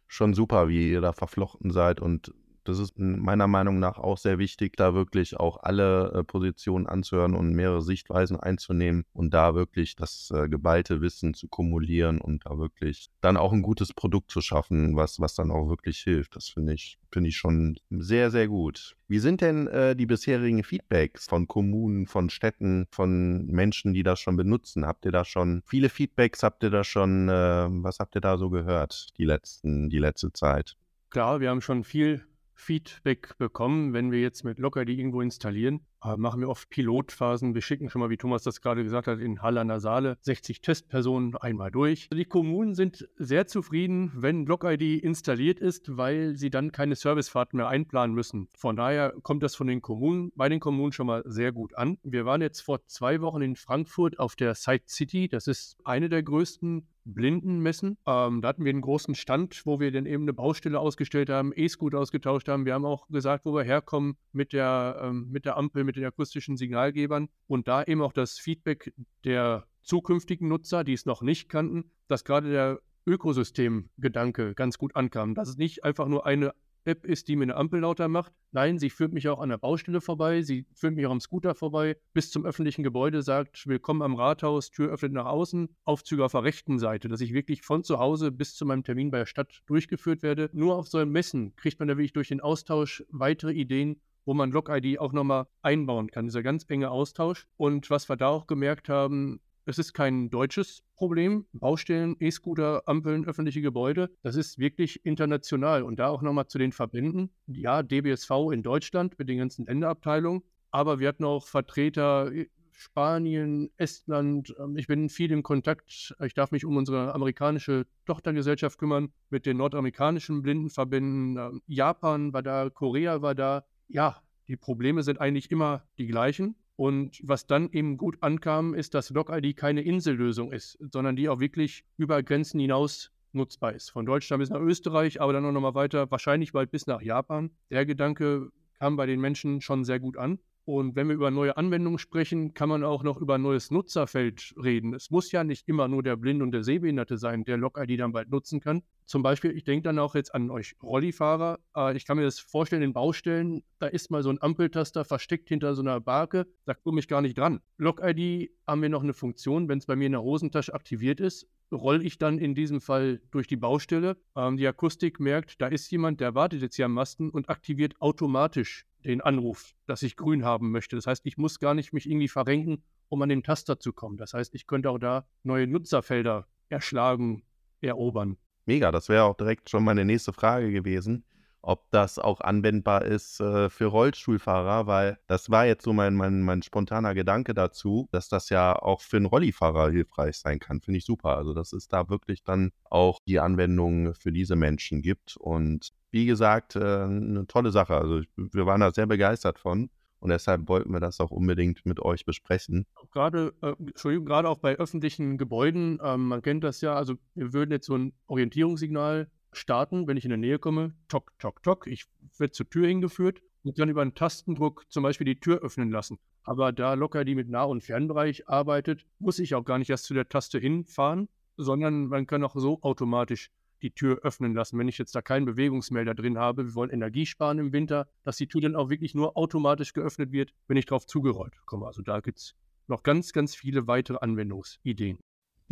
Schon 0.09 0.35
super, 0.35 0.69
wie 0.69 0.91
ihr 0.91 1.01
da 1.01 1.13
verflochten 1.13 1.71
seid 1.71 2.01
und 2.01 2.35
das 2.65 2.79
ist 2.79 2.99
meiner 2.99 3.49
Meinung 3.49 3.79
nach 3.79 3.99
auch 3.99 4.19
sehr 4.19 4.39
wichtig, 4.39 4.77
da 4.77 4.95
wirklich 4.95 5.39
auch 5.39 5.63
alle 5.63 6.13
äh, 6.13 6.25
Positionen 6.25 6.87
anzuhören 6.87 7.35
und 7.35 7.55
mehrere 7.55 7.83
Sichtweisen 7.83 8.39
einzunehmen 8.39 9.05
und 9.13 9.35
da 9.35 9.55
wirklich 9.55 9.97
das 9.97 10.33
äh, 10.35 10.49
geballte 10.49 11.01
Wissen 11.01 11.35
zu 11.35 11.49
kumulieren 11.49 12.21
und 12.21 12.47
da 12.47 12.59
wirklich 12.59 13.11
dann 13.21 13.37
auch 13.37 13.53
ein 13.53 13.63
gutes 13.63 13.93
Produkt 13.93 14.31
zu 14.31 14.41
schaffen, 14.41 14.97
was, 14.97 15.21
was 15.21 15.35
dann 15.35 15.51
auch 15.51 15.69
wirklich 15.69 15.99
hilft. 15.99 16.37
Das 16.37 16.49
finde 16.49 16.75
ich, 16.75 16.99
finde 17.11 17.29
ich 17.31 17.37
schon 17.37 17.77
sehr, 17.91 18.31
sehr 18.31 18.49
gut. 18.49 18.97
Wie 19.09 19.19
sind 19.19 19.41
denn 19.41 19.67
äh, 19.67 19.95
die 19.95 20.07
bisherigen 20.07 20.65
Feedbacks 20.65 21.27
von 21.27 21.47
Kommunen, 21.47 22.07
von 22.07 22.31
Städten, 22.31 22.87
von 22.91 23.47
Menschen, 23.47 23.93
die 23.93 24.03
das 24.03 24.21
schon 24.21 24.37
benutzen? 24.37 24.87
Habt 24.87 25.05
ihr 25.05 25.13
da 25.13 25.25
schon 25.25 25.63
viele 25.67 25.89
Feedbacks? 25.89 26.43
Habt 26.43 26.63
ihr 26.63 26.71
da 26.71 26.85
schon, 26.85 27.29
äh, 27.29 27.67
was 27.69 27.99
habt 27.99 28.15
ihr 28.15 28.21
da 28.21 28.39
so 28.39 28.51
gehört 28.51 29.09
die 29.19 29.25
letzten, 29.25 29.91
die 29.91 29.99
letzte 29.99 30.33
Zeit? 30.33 30.77
Klar, 31.11 31.41
wir 31.41 31.51
haben 31.51 31.61
schon 31.61 31.85
viel 31.85 32.25
Feedback 32.63 33.37
bekommen, 33.39 33.93
wenn 33.93 34.13
wir 34.13 34.21
jetzt 34.21 34.45
mit 34.45 34.59
Locker 34.59 34.85
die 34.85 34.97
irgendwo 34.97 35.21
installieren. 35.21 35.81
Äh, 36.05 36.17
machen 36.17 36.41
wir 36.41 36.49
oft 36.49 36.71
Pilotphasen. 36.71 37.55
Wir 37.55 37.63
schicken 37.63 37.91
schon 37.91 38.01
mal, 38.01 38.11
wie 38.11 38.17
Thomas 38.17 38.43
das 38.45 38.61
gerade 38.61 38.83
gesagt 38.83 39.09
hat, 39.09 39.19
in 39.19 39.43
Halle 39.43 39.61
an 39.61 39.69
der 39.69 39.81
Saale 39.81 40.17
60 40.21 40.61
Testpersonen 40.61 41.37
einmal 41.37 41.71
durch. 41.71 42.09
Die 42.13 42.25
Kommunen 42.25 42.75
sind 42.75 43.09
sehr 43.17 43.47
zufrieden, 43.47 44.13
wenn 44.15 44.47
LogID 44.47 45.03
installiert 45.03 45.59
ist, 45.59 45.97
weil 45.97 46.37
sie 46.37 46.51
dann 46.51 46.73
keine 46.73 46.95
Servicefahrten 46.95 47.57
mehr 47.57 47.69
einplanen 47.69 48.15
müssen. 48.15 48.49
Von 48.55 48.77
daher 48.77 49.13
kommt 49.23 49.43
das 49.43 49.57
von 49.57 49.67
den 49.67 49.83
Kommunen, 49.83 50.33
bei 50.37 50.49
den 50.49 50.61
Kommunen 50.61 50.93
schon 50.93 51.09
mal 51.09 51.23
sehr 51.27 51.53
gut 51.53 51.77
an. 51.77 51.99
Wir 52.05 52.25
waren 52.25 52.43
jetzt 52.43 52.61
vor 52.61 52.87
zwei 52.87 53.21
Wochen 53.21 53.43
in 53.43 53.57
Frankfurt 53.57 54.19
auf 54.19 54.37
der 54.37 54.55
Site 54.55 54.85
City. 54.87 55.29
Das 55.29 55.49
ist 55.49 55.77
eine 55.85 56.09
der 56.09 56.23
größten 56.23 56.87
Blindenmessen. 57.05 57.99
Ähm, 58.07 58.43
da 58.43 58.49
hatten 58.49 58.65
wir 58.65 58.71
einen 58.71 58.81
großen 58.81 59.15
Stand, 59.15 59.63
wo 59.65 59.81
wir 59.81 59.91
dann 59.91 60.07
eben 60.07 60.25
eine 60.25 60.33
Baustelle 60.33 60.79
ausgestellt 60.79 61.31
haben, 61.31 61.53
E-Scooter 61.55 61.99
ausgetauscht 61.99 62.49
haben. 62.49 62.65
Wir 62.65 62.75
haben 62.75 62.85
auch 62.85 63.09
gesagt, 63.09 63.45
wo 63.45 63.55
wir 63.55 63.65
herkommen 63.65 64.17
mit 64.33 64.53
der, 64.53 65.01
ähm, 65.03 65.29
mit 65.31 65.45
der 65.45 65.57
Ampel, 65.57 65.85
mit 65.85 65.97
den 65.97 66.05
akustischen 66.05 66.57
Signalgebern 66.57 67.29
und 67.47 67.69
da 67.69 67.83
eben 67.83 68.03
auch 68.03 68.13
das 68.13 68.39
Feedback 68.39 68.93
der 69.25 69.67
zukünftigen 69.83 70.49
Nutzer, 70.49 70.85
die 70.85 70.93
es 70.93 71.07
noch 71.07 71.23
nicht 71.23 71.49
kannten, 71.49 71.91
dass 72.09 72.25
gerade 72.25 72.51
der 72.51 72.81
Ökosystemgedanke 73.07 74.55
ganz 74.55 74.79
gut 74.79 74.95
ankam. 74.95 75.35
Dass 75.35 75.49
es 75.49 75.57
nicht 75.57 75.85
einfach 75.85 76.07
nur 76.07 76.25
eine 76.25 76.55
App 76.85 77.05
ist, 77.05 77.29
die 77.29 77.37
mir 77.37 77.45
eine 77.45 77.57
Ampel 77.57 77.81
lauter 77.81 78.09
macht. 78.09 78.33
Nein, 78.51 78.79
sie 78.79 78.91
führt 78.91 79.13
mich 79.13 79.29
auch 79.29 79.41
an 79.41 79.49
der 79.49 79.59
Baustelle 79.59 80.01
vorbei, 80.01 80.43
sie 80.43 80.67
führt 80.75 80.95
mich 80.95 81.07
auch 81.07 81.11
am 81.11 81.21
Scooter 81.21 81.55
vorbei, 81.55 81.97
bis 82.13 82.31
zum 82.31 82.45
öffentlichen 82.45 82.83
Gebäude, 82.83 83.23
sagt, 83.23 83.67
willkommen 83.67 84.03
am 84.03 84.15
Rathaus, 84.15 84.71
Tür 84.71 84.91
öffnet 84.91 85.13
nach 85.13 85.27
außen, 85.27 85.69
Aufzüge 85.85 86.25
auf 86.25 86.33
der 86.33 86.45
rechten 86.45 86.79
Seite, 86.79 87.09
dass 87.09 87.21
ich 87.21 87.33
wirklich 87.33 87.63
von 87.63 87.85
zu 87.85 87.99
Hause 87.99 88.33
bis 88.33 88.55
zu 88.55 88.67
meinem 88.67 88.85
Termin 88.85 89.11
bei 89.11 89.19
der 89.19 89.27
Stadt 89.27 89.63
durchgeführt 89.67 90.23
werde. 90.23 90.51
Nur 90.53 90.77
auf 90.77 90.89
so 90.89 90.99
einem 90.99 91.13
Messen 91.13 91.55
kriegt 91.57 91.79
man 91.79 91.89
da 91.89 91.97
wirklich 91.97 92.13
durch 92.13 92.29
den 92.29 92.41
Austausch 92.41 93.05
weitere 93.11 93.53
Ideen, 93.53 94.01
wo 94.25 94.35
man 94.35 94.53
Log-ID 94.53 94.99
auch 94.99 95.13
nochmal 95.13 95.47
einbauen 95.63 96.11
kann. 96.11 96.27
Dieser 96.27 96.43
ganz 96.43 96.65
enge 96.69 96.91
Austausch. 96.91 97.47
Und 97.57 97.91
was 97.91 98.09
wir 98.09 98.17
da 98.17 98.29
auch 98.29 98.47
gemerkt 98.47 98.89
haben, 98.89 99.41
es 99.65 99.79
ist 99.79 99.93
kein 99.93 100.31
deutsches 100.31 100.83
Problem. 100.97 101.47
Baustellen, 101.53 102.17
E-Scooter, 102.19 102.83
Ampeln, 102.87 103.25
öffentliche 103.25 103.61
Gebäude. 103.61 104.11
Das 104.23 104.37
ist 104.37 104.59
wirklich 104.59 105.05
international. 105.05 105.83
Und 105.83 105.99
da 105.99 106.09
auch 106.09 106.23
nochmal 106.23 106.49
zu 106.49 106.59
den 106.59 106.73
Verbänden. 106.73 107.31
Ja, 107.47 107.83
DBSV 107.83 108.31
in 108.53 108.63
Deutschland 108.63 109.19
mit 109.19 109.29
den 109.29 109.39
ganzen 109.39 109.67
Länderabteilungen. 109.67 110.43
Aber 110.71 110.99
wir 110.99 111.09
hatten 111.09 111.25
auch 111.25 111.47
Vertreter 111.47 112.33
äh, 112.33 112.49
Spanien, 112.73 113.71
Estland. 113.77 114.55
Ähm, 114.59 114.77
ich 114.77 114.87
bin 114.87 115.09
viel 115.09 115.31
im 115.31 115.43
Kontakt. 115.43 116.15
Ich 116.25 116.35
darf 116.35 116.51
mich 116.51 116.65
um 116.65 116.77
unsere 116.77 117.15
amerikanische 117.15 117.87
Tochtergesellschaft 118.07 118.79
kümmern 118.79 119.13
mit 119.31 119.47
den 119.47 119.59
nordamerikanischen 119.59 120.43
Blindenverbänden. 120.43 121.37
Ähm, 121.37 121.63
Japan 121.67 122.33
war 122.33 122.43
da, 122.43 122.71
Korea 122.71 123.23
war 123.23 123.35
da. 123.35 123.65
Ja, 123.89 124.23
die 124.49 124.57
Probleme 124.57 125.03
sind 125.03 125.21
eigentlich 125.21 125.51
immer 125.51 125.85
die 125.99 126.07
gleichen. 126.07 126.57
Und 126.77 127.21
was 127.23 127.47
dann 127.47 127.71
eben 127.71 127.97
gut 127.97 128.19
ankam, 128.23 128.75
ist, 128.75 128.95
dass 128.95 129.11
Log-ID 129.11 129.57
keine 129.57 129.83
Insellösung 129.83 130.53
ist, 130.53 130.79
sondern 130.91 131.17
die 131.17 131.29
auch 131.29 131.41
wirklich 131.41 131.85
über 131.97 132.23
Grenzen 132.23 132.61
hinaus 132.61 133.13
nutzbar 133.33 133.73
ist. 133.73 133.91
Von 133.91 134.07
Deutschland 134.07 134.41
bis 134.41 134.51
nach 134.51 134.61
Österreich, 134.61 135.21
aber 135.21 135.33
dann 135.33 135.45
auch 135.45 135.53
nochmal 135.53 135.75
weiter, 135.75 136.11
wahrscheinlich 136.11 136.53
bald 136.53 136.71
bis 136.71 136.87
nach 136.87 137.03
Japan. 137.03 137.51
Der 137.71 137.87
Gedanke 137.87 138.51
kam 138.79 138.97
bei 138.97 139.07
den 139.07 139.21
Menschen 139.21 139.61
schon 139.61 139.85
sehr 139.85 140.01
gut 140.01 140.17
an. 140.17 140.39
Und 140.65 140.95
wenn 140.95 141.09
wir 141.09 141.17
über 141.17 141.33
neue 141.33 141.57
Anwendungen 141.57 141.99
sprechen, 141.99 142.55
kann 142.55 142.69
man 142.69 142.85
auch 142.85 143.03
noch 143.03 143.17
über 143.21 143.35
ein 143.35 143.43
neues 143.43 143.73
Nutzerfeld 143.73 144.55
reden. 144.63 144.95
Es 144.95 145.11
muss 145.11 145.33
ja 145.33 145.43
nicht 145.43 145.69
immer 145.69 145.89
nur 145.89 146.05
der 146.05 146.15
Blinde 146.15 146.45
und 146.45 146.53
der 146.53 146.63
Sehbehinderte 146.63 147.19
sein, 147.19 147.45
der 147.45 147.57
Log-ID 147.57 147.99
dann 147.99 148.13
bald 148.13 148.31
nutzen 148.31 148.61
kann. 148.61 148.83
Zum 149.05 149.25
Beispiel, 149.25 149.51
ich 149.57 149.65
denke 149.65 149.83
dann 149.83 149.99
auch 149.99 150.15
jetzt 150.15 150.33
an 150.33 150.51
euch 150.51 150.77
Rollifahrer. 150.81 151.59
Äh, 151.77 151.97
ich 151.97 152.07
kann 152.07 152.17
mir 152.17 152.23
das 152.23 152.39
vorstellen 152.39 152.83
in 152.83 152.93
Baustellen, 152.93 153.65
da 153.81 153.89
ist 153.89 154.13
mal 154.13 154.23
so 154.23 154.31
ein 154.31 154.41
Ampeltaster 154.41 155.05
versteckt 155.05 155.49
hinter 155.49 155.75
so 155.75 155.83
einer 155.83 156.01
Barke, 156.01 156.47
da 156.65 156.75
komme 156.75 157.01
ich 157.01 157.09
gar 157.09 157.23
nicht 157.23 157.37
dran. 157.37 157.61
Log-ID 157.79 158.53
haben 158.67 158.83
wir 158.83 158.89
noch 158.89 159.03
eine 159.03 159.15
Funktion, 159.15 159.69
wenn 159.69 159.79
es 159.79 159.87
bei 159.87 159.97
mir 159.97 160.07
in 160.07 160.13
der 160.13 160.23
Hosentasche 160.23 160.75
aktiviert 160.75 161.19
ist, 161.19 161.49
rolle 161.73 162.05
ich 162.05 162.19
dann 162.19 162.39
in 162.39 162.55
diesem 162.55 162.81
Fall 162.81 163.21
durch 163.33 163.49
die 163.49 163.57
Baustelle. 163.57 164.17
Ähm, 164.37 164.57
die 164.57 164.67
Akustik 164.67 165.19
merkt, 165.19 165.61
da 165.61 165.67
ist 165.67 165.91
jemand, 165.91 166.21
der 166.21 166.37
wartet 166.37 166.63
jetzt 166.63 166.77
hier 166.77 166.85
am 166.85 166.95
Masten 166.95 167.31
und 167.31 167.49
aktiviert 167.49 168.01
automatisch 168.01 168.87
den 169.05 169.21
Anruf, 169.21 169.75
dass 169.87 170.03
ich 170.03 170.17
grün 170.17 170.45
haben 170.45 170.71
möchte. 170.71 170.97
Das 170.97 171.07
heißt, 171.07 171.27
ich 171.27 171.37
muss 171.37 171.59
gar 171.59 171.75
nicht 171.75 171.93
mich 171.93 172.09
irgendwie 172.09 172.29
verrenken, 172.29 172.83
um 173.09 173.21
an 173.23 173.29
den 173.29 173.43
Taster 173.43 173.79
zu 173.79 173.93
kommen. 173.93 174.17
Das 174.17 174.35
heißt, 174.35 174.55
ich 174.55 174.67
könnte 174.67 174.91
auch 174.91 174.99
da 174.99 175.27
neue 175.43 175.67
Nutzerfelder 175.67 176.47
erschlagen, 176.69 177.43
erobern. 177.81 178.37
Mega, 178.65 178.93
das 178.93 179.09
wäre 179.09 179.25
auch 179.25 179.37
direkt 179.37 179.71
schon 179.71 179.85
meine 179.85 180.05
nächste 180.05 180.33
Frage 180.33 180.71
gewesen, 180.71 181.25
ob 181.63 181.91
das 181.91 182.19
auch 182.19 182.41
anwendbar 182.41 183.05
ist 183.05 183.41
äh, 183.41 183.71
für 183.71 183.87
Rollstuhlfahrer, 183.87 184.87
weil 184.87 185.19
das 185.29 185.49
war 185.49 185.65
jetzt 185.65 185.85
so 185.85 185.93
mein, 185.93 186.15
mein, 186.15 186.43
mein 186.43 186.63
spontaner 186.63 187.15
Gedanke 187.15 187.55
dazu, 187.55 188.09
dass 188.11 188.29
das 188.29 188.51
ja 188.51 188.75
auch 188.75 189.01
für 189.01 189.17
einen 189.17 189.27
Rollifahrer 189.27 189.91
hilfreich 189.91 190.37
sein 190.37 190.59
kann. 190.59 190.81
Finde 190.81 190.99
ich 190.99 191.05
super. 191.05 191.37
Also, 191.37 191.55
dass 191.55 191.73
es 191.73 191.89
da 191.89 192.09
wirklich 192.09 192.43
dann 192.43 192.73
auch 192.91 193.21
die 193.27 193.39
Anwendung 193.39 194.15
für 194.15 194.33
diese 194.33 194.57
Menschen 194.57 195.03
gibt. 195.03 195.37
Und 195.37 195.93
wie 196.11 196.27
gesagt, 196.27 196.77
äh, 196.77 196.81
eine 196.81 197.47
tolle 197.47 197.71
Sache. 197.71 197.97
Also 197.97 198.23
wir 198.37 198.67
waren 198.67 198.81
da 198.81 198.93
sehr 198.93 199.07
begeistert 199.07 199.59
von. 199.59 199.89
Und 200.19 200.29
deshalb 200.29 200.69
wollten 200.69 200.93
wir 200.93 201.01
das 201.01 201.19
auch 201.19 201.33
unbedingt 201.33 201.85
mit 201.85 201.99
euch 201.99 202.25
besprechen. 202.25 202.87
Gerade, 203.11 203.55
äh, 203.61 203.75
Entschuldigung, 203.81 204.27
gerade 204.27 204.49
auch 204.49 204.59
bei 204.59 204.77
öffentlichen 204.77 205.37
Gebäuden, 205.37 205.99
ähm, 206.01 206.29
man 206.29 206.43
kennt 206.43 206.63
das 206.63 206.81
ja, 206.81 206.95
also 206.95 207.17
wir 207.35 207.53
würden 207.53 207.73
jetzt 207.73 207.87
so 207.87 207.97
ein 207.97 208.13
Orientierungssignal 208.29 209.29
starten, 209.53 210.07
wenn 210.07 210.17
ich 210.17 210.25
in 210.25 210.31
der 210.31 210.39
Nähe 210.39 210.59
komme, 210.59 210.95
tock, 211.09 211.33
tock, 211.39 211.63
tock, 211.63 211.87
ich 211.87 212.07
werde 212.39 212.53
zur 212.53 212.69
Tür 212.69 212.89
hingeführt 212.89 213.43
und 213.63 213.79
dann 213.79 213.89
über 213.89 214.03
einen 214.03 214.15
Tastendruck 214.15 214.85
zum 214.89 215.03
Beispiel 215.03 215.25
die 215.25 215.41
Tür 215.41 215.61
öffnen 215.61 215.91
lassen. 215.91 216.19
Aber 216.43 216.73
da 216.73 216.95
locker 216.95 217.25
die 217.25 217.35
mit 217.35 217.49
Nah- 217.49 217.65
und 217.65 217.83
Fernbereich 217.83 218.49
arbeitet, 218.49 219.07
muss 219.19 219.39
ich 219.39 219.55
auch 219.55 219.65
gar 219.65 219.79
nicht 219.79 219.91
erst 219.91 220.05
zu 220.05 220.15
der 220.15 220.29
Taste 220.29 220.59
hinfahren, 220.59 221.29
sondern 221.57 222.07
man 222.07 222.27
kann 222.27 222.43
auch 222.43 222.57
so 222.57 222.83
automatisch 222.83 223.51
die 223.83 223.91
Tür 223.91 224.21
öffnen 224.23 224.55
lassen, 224.55 224.79
wenn 224.79 224.89
ich 224.89 224.99
jetzt 224.99 225.15
da 225.15 225.23
keinen 225.23 225.45
Bewegungsmelder 225.45 226.15
drin 226.15 226.39
habe. 226.39 226.67
Wir 226.67 226.75
wollen 226.75 226.91
Energie 226.91 227.27
sparen 227.27 227.59
im 227.59 227.73
Winter, 227.73 228.09
dass 228.23 228.37
die 228.37 228.47
Tür 228.47 228.61
dann 228.61 228.77
auch 228.77 228.91
wirklich 228.91 229.15
nur 229.15 229.37
automatisch 229.37 229.93
geöffnet 229.93 230.33
wird, 230.33 230.53
wenn 230.69 230.77
ich 230.77 230.87
drauf 230.87 231.07
zugerollt 231.07 231.55
komme. 231.67 231.87
Also 231.87 232.03
da 232.03 232.21
gibt 232.21 232.39
es 232.39 232.55
noch 232.87 233.03
ganz, 233.03 233.33
ganz 233.33 233.55
viele 233.55 233.87
weitere 233.87 234.19
Anwendungsideen. 234.21 235.19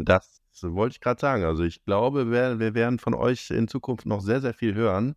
Das 0.04 0.42
wollte 0.62 0.94
ich 0.94 1.00
gerade 1.00 1.20
sagen. 1.20 1.44
Also 1.44 1.62
ich 1.62 1.84
glaube, 1.84 2.30
wir, 2.30 2.58
wir 2.58 2.74
werden 2.74 2.98
von 2.98 3.14
euch 3.14 3.50
in 3.50 3.68
Zukunft 3.68 4.06
noch 4.06 4.20
sehr, 4.20 4.40
sehr 4.40 4.54
viel 4.54 4.74
hören. 4.74 5.14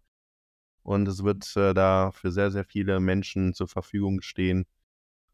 Und 0.84 1.08
es 1.08 1.24
wird 1.24 1.56
äh, 1.56 1.74
da 1.74 2.12
für 2.12 2.32
sehr, 2.32 2.52
sehr 2.52 2.66
viele 2.66 3.00
Menschen 3.00 3.54
zur 3.54 3.68
Verfügung 3.68 4.22
stehen 4.22 4.66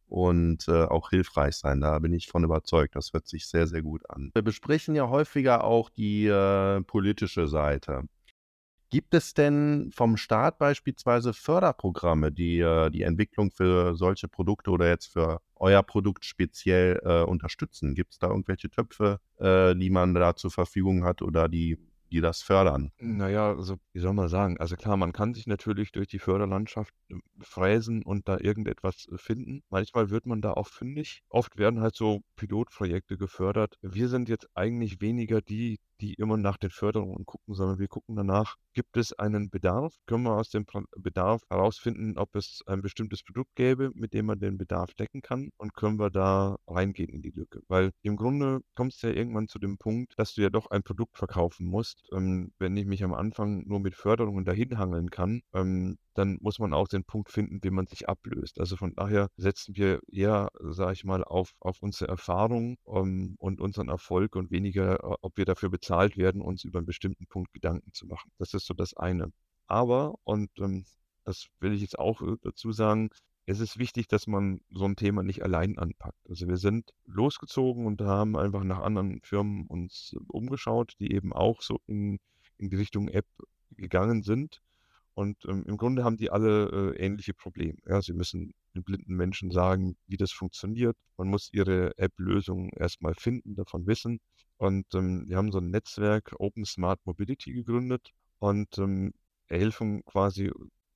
und 0.07 0.67
äh, 0.67 0.83
auch 0.83 1.09
hilfreich 1.09 1.55
sein. 1.55 1.81
Da 1.81 1.97
bin 1.99 2.13
ich 2.13 2.27
von 2.27 2.43
überzeugt. 2.43 2.95
Das 2.95 3.13
hört 3.13 3.27
sich 3.27 3.47
sehr, 3.47 3.67
sehr 3.67 3.81
gut 3.81 4.07
an. 4.09 4.31
Wir 4.33 4.43
besprechen 4.43 4.95
ja 4.95 5.09
häufiger 5.09 5.63
auch 5.63 5.89
die 5.89 6.27
äh, 6.27 6.81
politische 6.81 7.47
Seite. 7.47 8.03
Gibt 8.91 9.13
es 9.13 9.35
denn 9.35 9.91
vom 9.93 10.17
Staat 10.17 10.57
beispielsweise 10.57 11.33
Förderprogramme, 11.33 12.31
die 12.31 12.59
äh, 12.59 12.89
die 12.89 13.03
Entwicklung 13.03 13.51
für 13.51 13.95
solche 13.95 14.27
Produkte 14.27 14.71
oder 14.71 14.87
jetzt 14.87 15.07
für 15.07 15.41
euer 15.59 15.83
Produkt 15.83 16.25
speziell 16.25 16.99
äh, 17.03 17.23
unterstützen? 17.23 17.95
Gibt 17.95 18.13
es 18.13 18.19
da 18.19 18.27
irgendwelche 18.27 18.69
Töpfe, 18.69 19.19
äh, 19.37 19.75
die 19.75 19.89
man 19.89 20.13
da 20.13 20.35
zur 20.35 20.51
Verfügung 20.51 21.03
hat 21.03 21.21
oder 21.21 21.47
die 21.47 21.77
die 22.11 22.21
das 22.21 22.41
fördern? 22.41 22.91
Naja, 22.99 23.49
also 23.53 23.77
wie 23.93 23.99
soll 23.99 24.13
man 24.13 24.29
sagen? 24.29 24.57
Also 24.59 24.75
klar, 24.75 24.97
man 24.97 25.13
kann 25.13 25.33
sich 25.33 25.47
natürlich 25.47 25.91
durch 25.91 26.07
die 26.07 26.19
Förderlandschaft 26.19 26.93
äh, 27.09 27.15
fräsen 27.39 28.03
und 28.03 28.27
da 28.27 28.39
irgendetwas 28.39 29.07
äh, 29.11 29.17
finden. 29.17 29.63
Manchmal 29.69 30.09
wird 30.09 30.25
man 30.25 30.41
da 30.41 30.53
auch 30.53 30.67
fündig. 30.67 31.23
Oft 31.29 31.57
werden 31.57 31.81
halt 31.81 31.95
so 31.95 32.21
Pilotprojekte 32.35 33.17
gefördert. 33.17 33.77
Wir 33.81 34.09
sind 34.09 34.29
jetzt 34.29 34.49
eigentlich 34.55 35.01
weniger 35.01 35.41
die, 35.41 35.79
die 36.01 36.13
immer 36.15 36.37
nach 36.37 36.57
den 36.57 36.69
Förderungen 36.69 37.25
gucken, 37.25 37.53
sondern 37.53 37.79
wir 37.79 37.87
gucken 37.87 38.15
danach, 38.15 38.55
gibt 38.73 38.97
es 38.97 39.13
einen 39.13 39.49
Bedarf? 39.49 39.95
Können 40.05 40.23
wir 40.23 40.35
aus 40.35 40.49
dem 40.49 40.65
Bedarf 40.97 41.41
herausfinden, 41.49 42.17
ob 42.17 42.35
es 42.35 42.61
ein 42.65 42.81
bestimmtes 42.81 43.23
Produkt 43.23 43.55
gäbe, 43.55 43.91
mit 43.93 44.13
dem 44.13 44.27
man 44.27 44.39
den 44.39 44.57
Bedarf 44.57 44.93
decken 44.93 45.21
kann 45.21 45.49
und 45.57 45.73
können 45.73 45.99
wir 45.99 46.09
da 46.09 46.57
reingehen 46.67 47.09
in 47.09 47.21
die 47.21 47.31
Lücke? 47.31 47.61
Weil 47.67 47.91
im 48.01 48.15
Grunde 48.15 48.61
kommt 48.75 48.93
es 48.93 49.01
ja 49.01 49.09
irgendwann 49.09 49.47
zu 49.47 49.59
dem 49.59 49.77
Punkt, 49.77 50.13
dass 50.17 50.33
du 50.33 50.41
ja 50.41 50.49
doch 50.49 50.69
ein 50.71 50.83
Produkt 50.83 51.17
verkaufen 51.17 51.67
musst. 51.67 52.07
Ähm, 52.13 52.51
wenn 52.59 52.77
ich 52.77 52.85
mich 52.85 53.03
am 53.03 53.13
Anfang 53.13 53.67
nur 53.67 53.79
mit 53.79 53.95
Förderungen 53.95 54.45
dahin 54.45 54.77
hangeln 54.77 55.09
kann, 55.09 55.41
ähm, 55.53 55.97
dann 56.13 56.37
muss 56.41 56.59
man 56.59 56.73
auch 56.73 56.87
den 56.87 57.03
Punkt 57.03 57.31
finden, 57.31 57.63
wie 57.63 57.69
man 57.69 57.87
sich 57.87 58.09
ablöst. 58.09 58.59
Also 58.59 58.75
von 58.75 58.93
daher 58.95 59.29
setzen 59.37 59.75
wir 59.75 60.01
eher, 60.11 60.49
sage 60.59 60.93
ich 60.93 61.05
mal, 61.05 61.23
auf, 61.23 61.53
auf 61.59 61.81
unsere 61.81 62.09
Erfahrung 62.09 62.77
um, 62.83 63.07
ähm, 63.07 63.35
und 63.39 63.61
unseren 63.61 63.89
Erfolg 63.89 64.35
und 64.35 64.51
weniger, 64.51 64.95
äh, 65.03 65.15
ob 65.21 65.37
wir 65.37 65.45
dafür 65.45 65.69
bezahlt 65.69 66.17
werden, 66.17 66.41
uns 66.41 66.63
über 66.63 66.79
einen 66.79 66.85
bestimmten 66.85 67.27
Punkt 67.27 67.53
Gedanken 67.53 67.93
zu 67.93 68.07
machen. 68.07 68.31
Das 68.37 68.53
ist 68.53 68.65
so 68.65 68.73
das 68.73 68.95
eine. 68.95 69.31
Aber, 69.67 70.15
und 70.23 70.49
ähm, 70.59 70.85
das 71.25 71.47
will 71.59 71.73
ich 71.73 71.81
jetzt 71.81 71.99
auch 71.99 72.21
äh, 72.21 72.35
dazu 72.41 72.71
sagen, 72.71 73.09
es 73.45 73.59
ist 73.59 73.79
wichtig, 73.79 74.07
dass 74.07 74.27
man 74.27 74.61
so 74.69 74.85
ein 74.85 74.95
Thema 74.95 75.23
nicht 75.23 75.43
allein 75.43 75.77
anpackt. 75.79 76.19
Also 76.29 76.47
wir 76.47 76.57
sind 76.57 76.91
losgezogen 77.05 77.87
und 77.87 78.01
haben 78.01 78.37
einfach 78.37 78.63
nach 78.63 78.79
anderen 78.79 79.21
Firmen 79.23 79.65
uns 79.67 80.15
umgeschaut, 80.27 80.93
die 80.99 81.11
eben 81.13 81.33
auch 81.33 81.61
so 81.61 81.79
in, 81.87 82.19
in 82.57 82.69
die 82.69 82.75
Richtung 82.75 83.07
App 83.07 83.25
gegangen 83.71 84.21
sind 84.21 84.61
und 85.19 85.43
ähm, 85.49 85.65
im 85.67 85.75
Grunde 85.75 86.05
haben 86.05 86.15
die 86.15 86.29
alle 86.29 86.93
äh, 86.95 87.05
ähnliche 87.05 87.33
Probleme. 87.33 87.77
Ja, 87.85 88.01
sie 88.01 88.13
müssen 88.13 88.53
den 88.73 88.85
blinden 88.85 89.15
Menschen 89.17 89.51
sagen, 89.51 89.97
wie 90.07 90.15
das 90.15 90.31
funktioniert. 90.31 90.95
Man 91.17 91.27
muss 91.27 91.49
ihre 91.51 91.91
App-Lösung 91.97 92.69
erstmal 92.69 93.15
finden, 93.15 93.53
davon 93.53 93.85
wissen. 93.85 94.21
Und 94.55 94.85
ähm, 94.95 95.25
wir 95.27 95.35
haben 95.35 95.51
so 95.51 95.57
ein 95.57 95.71
Netzwerk 95.71 96.33
Open 96.39 96.63
Smart 96.63 97.01
Mobility 97.05 97.51
gegründet 97.51 98.11
und 98.39 98.77
ähm, 98.77 99.11
helfen 99.47 100.05
quasi 100.05 100.51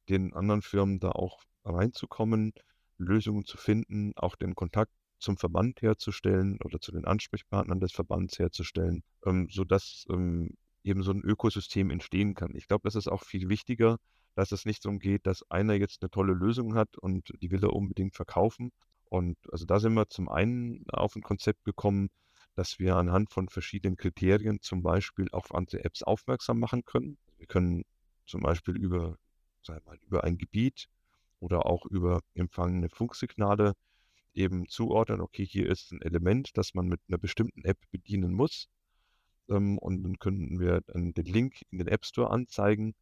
den 0.08 0.34
anderen 0.34 0.62
Firmen 0.62 1.02
da 1.02 1.12
auch 1.12 1.42
reinzukommen, 1.66 2.54
Lösungen 2.98 3.44
zu 3.44 3.58
finden, 3.58 4.14
auch 4.16 4.38
den 4.38 4.56
Kontakt 4.56 4.94
zum 5.20 5.36
Verband 5.36 5.82
herzustellen 5.82 6.60
oder 6.64 6.80
zu 6.80 6.94
den 6.94 7.04
Ansprechpartnern 7.04 7.82
des 7.82 7.92
Verbands 7.92 8.40
herzustellen, 8.40 9.04
ähm, 9.26 9.50
sodass 9.52 10.06
ähm, 10.10 10.56
eben 10.84 11.04
so 11.04 11.12
ein 11.12 11.22
Ökosystem 11.22 11.90
entstehen 11.90 12.36
kann. 12.36 12.56
Ich 12.56 12.68
glaube, 12.68 12.84
das 12.84 12.96
ist 12.96 13.08
auch 13.08 13.24
viel 13.24 13.50
wichtiger, 13.50 13.98
dass 14.36 14.52
es 14.52 14.66
nicht 14.66 14.84
darum 14.86 15.00
geht, 15.00 15.26
dass 15.26 15.50
einer 15.50 15.74
jetzt 15.74 16.02
eine 16.02 16.10
tolle 16.10 16.34
Lösung 16.34 16.76
hat 16.76 16.98
und 16.98 17.32
die 17.42 17.52
will 17.52 17.64
er 17.64 17.74
unbedingt 17.74 18.16
verkaufen. 18.16 18.72
Und 19.06 19.38
also 19.52 19.66
da 19.66 19.80
sind 19.80 19.94
wir 19.94 20.10
zum 20.10 20.28
einen 20.30 20.86
auf 20.90 21.16
ein 21.16 21.22
Konzept 21.22 21.64
gekommen, 21.66 22.10
dass 22.56 22.80
wir 22.80 22.96
anhand 22.96 23.32
von 23.32 23.50
verschiedenen 23.50 23.98
Kriterien 23.98 24.62
zum 24.62 24.84
Beispiel 24.84 25.28
auf 25.32 25.54
andere 25.54 25.84
Apps 25.84 26.04
aufmerksam 26.04 26.60
machen 26.60 26.84
können. 26.86 27.18
Wir 27.38 27.48
können 27.48 27.84
zum 28.26 28.42
Beispiel 28.42 28.76
über, 28.76 29.18
sagen 29.62 29.84
mal, 29.86 29.98
über 30.08 30.24
ein 30.24 30.38
Gebiet 30.38 30.88
oder 31.40 31.66
auch 31.66 31.86
über 31.86 32.22
empfangene 32.36 32.90
Funksignale 32.90 33.74
eben 34.34 34.68
zuordnen, 34.68 35.22
okay, 35.22 35.46
hier 35.46 35.70
ist 35.70 35.92
ein 35.92 36.02
Element, 36.02 36.58
das 36.58 36.74
man 36.74 36.88
mit 36.88 37.02
einer 37.08 37.18
bestimmten 37.18 37.64
App 37.66 37.78
bedienen 37.92 38.34
muss. 38.34 38.68
Ähm, 39.50 39.78
und 39.78 40.04
dann 40.04 40.20
könnten 40.20 40.60
wir 40.60 40.82
dann 40.88 41.14
den 41.14 41.26
Link 41.26 41.62
in 41.72 41.80
den 41.80 41.88
App 41.88 42.06
Store 42.06 42.30
anzeigen, 42.30 42.96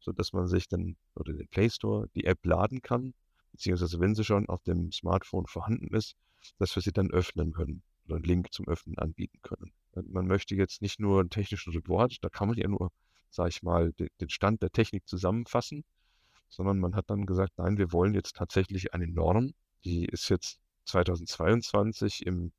sodass 0.00 0.32
man 0.32 0.46
sich 0.46 0.68
dann 0.68 0.96
oder 1.14 1.32
den 1.32 1.48
Play 1.48 1.70
Store 1.70 2.08
die 2.14 2.24
App 2.24 2.44
laden 2.44 2.82
kann, 2.82 3.14
beziehungsweise 3.52 4.00
wenn 4.00 4.14
sie 4.14 4.24
schon 4.24 4.48
auf 4.48 4.62
dem 4.62 4.92
Smartphone 4.92 5.46
vorhanden 5.46 5.94
ist, 5.94 6.16
dass 6.58 6.74
wir 6.74 6.82
sie 6.82 6.92
dann 6.92 7.10
öffnen 7.10 7.52
können 7.52 7.82
oder 8.06 8.16
einen 8.16 8.24
Link 8.24 8.52
zum 8.52 8.66
Öffnen 8.68 8.98
anbieten 8.98 9.38
können. 9.42 9.72
Man 9.94 10.26
möchte 10.26 10.54
jetzt 10.54 10.82
nicht 10.82 10.98
nur 10.98 11.20
einen 11.20 11.30
technischen 11.30 11.72
Report, 11.72 12.16
da 12.22 12.28
kann 12.28 12.48
man 12.48 12.56
ja 12.56 12.66
nur, 12.66 12.90
sage 13.30 13.50
ich 13.50 13.62
mal, 13.62 13.92
den 13.92 14.30
Stand 14.30 14.62
der 14.62 14.70
Technik 14.70 15.06
zusammenfassen, 15.06 15.84
sondern 16.48 16.78
man 16.78 16.96
hat 16.96 17.10
dann 17.10 17.26
gesagt, 17.26 17.52
nein, 17.58 17.78
wir 17.78 17.92
wollen 17.92 18.14
jetzt 18.14 18.36
tatsächlich 18.36 18.94
eine 18.94 19.06
Norm, 19.06 19.52
die 19.84 20.04
ist 20.06 20.28
jetzt 20.28 20.58
2022 20.86 22.26
im 22.26 22.52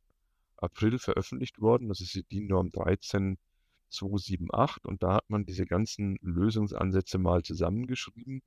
April 0.64 0.98
veröffentlicht 0.98 1.60
worden. 1.60 1.90
Das 1.90 2.00
ist 2.00 2.24
die 2.32 2.42
Norm 2.42 2.72
13278 2.72 4.86
und 4.86 5.04
da 5.04 5.16
hat 5.16 5.30
man 5.30 5.46
diese 5.46 5.66
ganzen 5.66 6.18
Lösungsansätze 6.22 7.18
mal 7.18 7.44
zusammengeschrieben, 7.44 8.42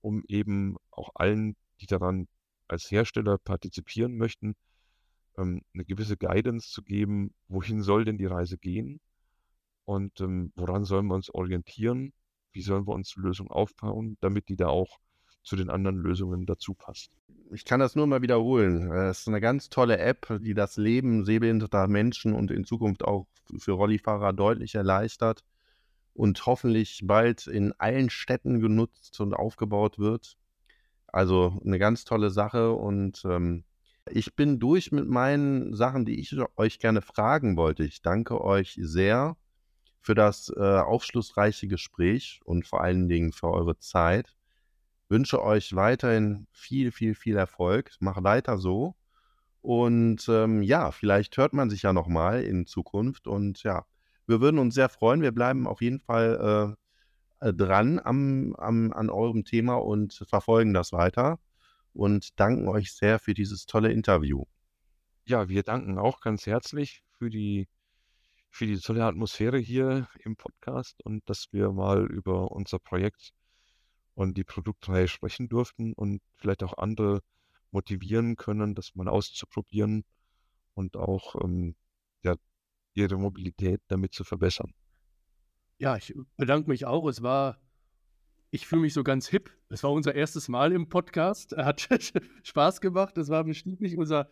um 0.00 0.22
eben 0.28 0.76
auch 0.90 1.10
allen, 1.14 1.56
die 1.80 1.86
daran 1.86 2.28
als 2.68 2.90
Hersteller 2.90 3.38
partizipieren 3.38 4.16
möchten, 4.16 4.54
ähm, 5.36 5.62
eine 5.74 5.84
gewisse 5.84 6.16
Guidance 6.16 6.70
zu 6.70 6.82
geben, 6.82 7.34
wohin 7.48 7.82
soll 7.82 8.04
denn 8.04 8.18
die 8.18 8.26
Reise 8.26 8.58
gehen 8.58 9.00
und 9.84 10.20
ähm, 10.20 10.52
woran 10.56 10.84
sollen 10.84 11.06
wir 11.06 11.14
uns 11.14 11.30
orientieren, 11.30 12.12
wie 12.52 12.62
sollen 12.62 12.86
wir 12.86 12.94
uns 12.94 13.10
die 13.10 13.20
Lösung 13.20 13.50
aufbauen, 13.50 14.16
damit 14.20 14.48
die 14.48 14.56
da 14.56 14.68
auch 14.68 14.98
zu 15.46 15.56
den 15.56 15.70
anderen 15.70 15.96
Lösungen 15.96 16.46
dazu 16.46 16.74
passt 16.74 17.12
ich 17.52 17.64
kann 17.64 17.80
das 17.80 17.94
nur 17.94 18.06
mal 18.06 18.22
wiederholen. 18.22 18.90
Es 18.92 19.20
ist 19.20 19.28
eine 19.28 19.40
ganz 19.40 19.68
tolle 19.68 19.98
App, 19.98 20.40
die 20.40 20.54
das 20.54 20.76
Leben 20.76 21.24
sehbehinderter 21.24 21.86
Menschen 21.88 22.32
und 22.32 22.50
in 22.50 22.64
Zukunft 22.64 23.04
auch 23.04 23.26
für 23.58 23.72
Rollifahrer 23.72 24.32
deutlich 24.32 24.74
erleichtert 24.74 25.44
und 26.14 26.44
hoffentlich 26.46 27.02
bald 27.04 27.46
in 27.46 27.72
allen 27.78 28.10
Städten 28.10 28.60
genutzt 28.60 29.20
und 29.20 29.34
aufgebaut 29.34 29.98
wird. 29.98 30.36
Also 31.06 31.60
eine 31.64 31.78
ganz 31.78 32.04
tolle 32.04 32.30
Sache 32.30 32.72
und 32.72 33.22
ähm, 33.24 33.64
ich 34.10 34.34
bin 34.34 34.58
durch 34.58 34.92
mit 34.92 35.08
meinen 35.08 35.74
Sachen, 35.74 36.04
die 36.04 36.20
ich 36.20 36.36
euch 36.56 36.78
gerne 36.78 37.02
fragen 37.02 37.56
wollte. 37.56 37.84
Ich 37.84 38.02
danke 38.02 38.40
euch 38.40 38.78
sehr 38.80 39.36
für 40.00 40.14
das 40.14 40.52
äh, 40.56 40.60
aufschlussreiche 40.60 41.66
Gespräch 41.66 42.40
und 42.44 42.66
vor 42.66 42.82
allen 42.82 43.08
Dingen 43.08 43.32
für 43.32 43.48
eure 43.48 43.78
Zeit 43.78 44.36
wünsche 45.08 45.42
euch 45.42 45.74
weiterhin 45.74 46.46
viel, 46.52 46.92
viel, 46.92 47.14
viel 47.14 47.36
Erfolg. 47.36 47.92
Mach 48.00 48.22
weiter 48.22 48.58
so. 48.58 48.94
Und 49.62 50.28
ähm, 50.28 50.62
ja, 50.62 50.92
vielleicht 50.92 51.36
hört 51.36 51.52
man 51.52 51.70
sich 51.70 51.82
ja 51.82 51.92
nochmal 51.92 52.42
in 52.42 52.66
Zukunft. 52.66 53.26
Und 53.26 53.62
ja, 53.62 53.84
wir 54.26 54.40
würden 54.40 54.58
uns 54.58 54.74
sehr 54.74 54.88
freuen. 54.88 55.22
Wir 55.22 55.32
bleiben 55.32 55.66
auf 55.66 55.82
jeden 55.82 56.00
Fall 56.00 56.76
äh, 57.40 57.48
äh, 57.48 57.54
dran 57.54 58.00
am, 58.02 58.54
am, 58.56 58.92
an 58.92 59.10
eurem 59.10 59.44
Thema 59.44 59.74
und 59.74 60.24
verfolgen 60.28 60.74
das 60.74 60.92
weiter. 60.92 61.38
Und 61.92 62.38
danken 62.38 62.68
euch 62.68 62.92
sehr 62.92 63.18
für 63.18 63.34
dieses 63.34 63.66
tolle 63.66 63.90
Interview. 63.90 64.44
Ja, 65.24 65.48
wir 65.48 65.62
danken 65.62 65.98
auch 65.98 66.20
ganz 66.20 66.46
herzlich 66.46 67.02
für 67.18 67.30
die, 67.30 67.68
für 68.50 68.66
die 68.66 68.78
tolle 68.78 69.04
Atmosphäre 69.04 69.58
hier 69.58 70.08
im 70.22 70.36
Podcast 70.36 71.02
und 71.04 71.28
dass 71.28 71.48
wir 71.52 71.72
mal 71.72 72.06
über 72.06 72.52
unser 72.52 72.78
Projekt 72.78 73.32
und 74.16 74.36
die 74.36 74.44
Produktreihe 74.44 75.08
sprechen 75.08 75.48
durften 75.48 75.92
und 75.92 76.22
vielleicht 76.36 76.62
auch 76.64 76.78
andere 76.78 77.20
motivieren 77.70 78.36
können, 78.36 78.74
das 78.74 78.94
mal 78.94 79.08
auszuprobieren 79.08 80.04
und 80.74 80.96
auch 80.96 81.36
ähm, 81.44 81.76
ja, 82.22 82.34
ihre 82.94 83.18
Mobilität 83.18 83.82
damit 83.88 84.14
zu 84.14 84.24
verbessern. 84.24 84.72
Ja, 85.78 85.96
ich 85.96 86.14
bedanke 86.38 86.70
mich 86.70 86.86
auch. 86.86 87.06
Es 87.06 87.22
war, 87.22 87.58
ich 88.50 88.66
fühle 88.66 88.82
mich 88.82 88.94
so 88.94 89.04
ganz 89.04 89.28
hip. 89.28 89.50
Es 89.68 89.82
war 89.82 89.92
unser 89.92 90.14
erstes 90.14 90.48
Mal 90.48 90.72
im 90.72 90.88
Podcast. 90.88 91.54
Hat 91.54 91.86
Spaß 92.42 92.80
gemacht. 92.80 93.18
Es 93.18 93.28
war 93.28 93.44
bestimmt 93.44 93.82
nicht 93.82 93.98
unser 93.98 94.30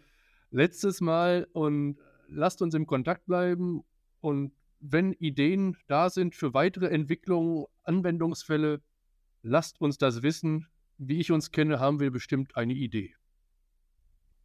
letztes 0.51 1.03
Mal. 1.03 1.47
Und 1.53 1.99
lasst 2.29 2.63
uns 2.63 2.73
im 2.73 2.87
Kontakt 2.87 3.27
bleiben. 3.27 3.83
Und 4.21 4.53
wenn 4.81 5.13
Ideen 5.13 5.77
da 5.89 6.09
sind 6.09 6.35
für 6.35 6.55
weitere 6.55 6.87
Entwicklungen, 6.87 7.67
Anwendungsfälle, 7.83 8.81
Lasst 9.47 9.79
uns 9.79 9.99
das 9.99 10.23
wissen. 10.23 10.67
Wie 10.97 11.21
ich 11.21 11.31
uns 11.31 11.51
kenne, 11.51 11.79
haben 11.79 12.01
wir 12.01 12.11
bestimmt 12.11 12.57
eine 12.57 12.73
Idee. 12.73 13.15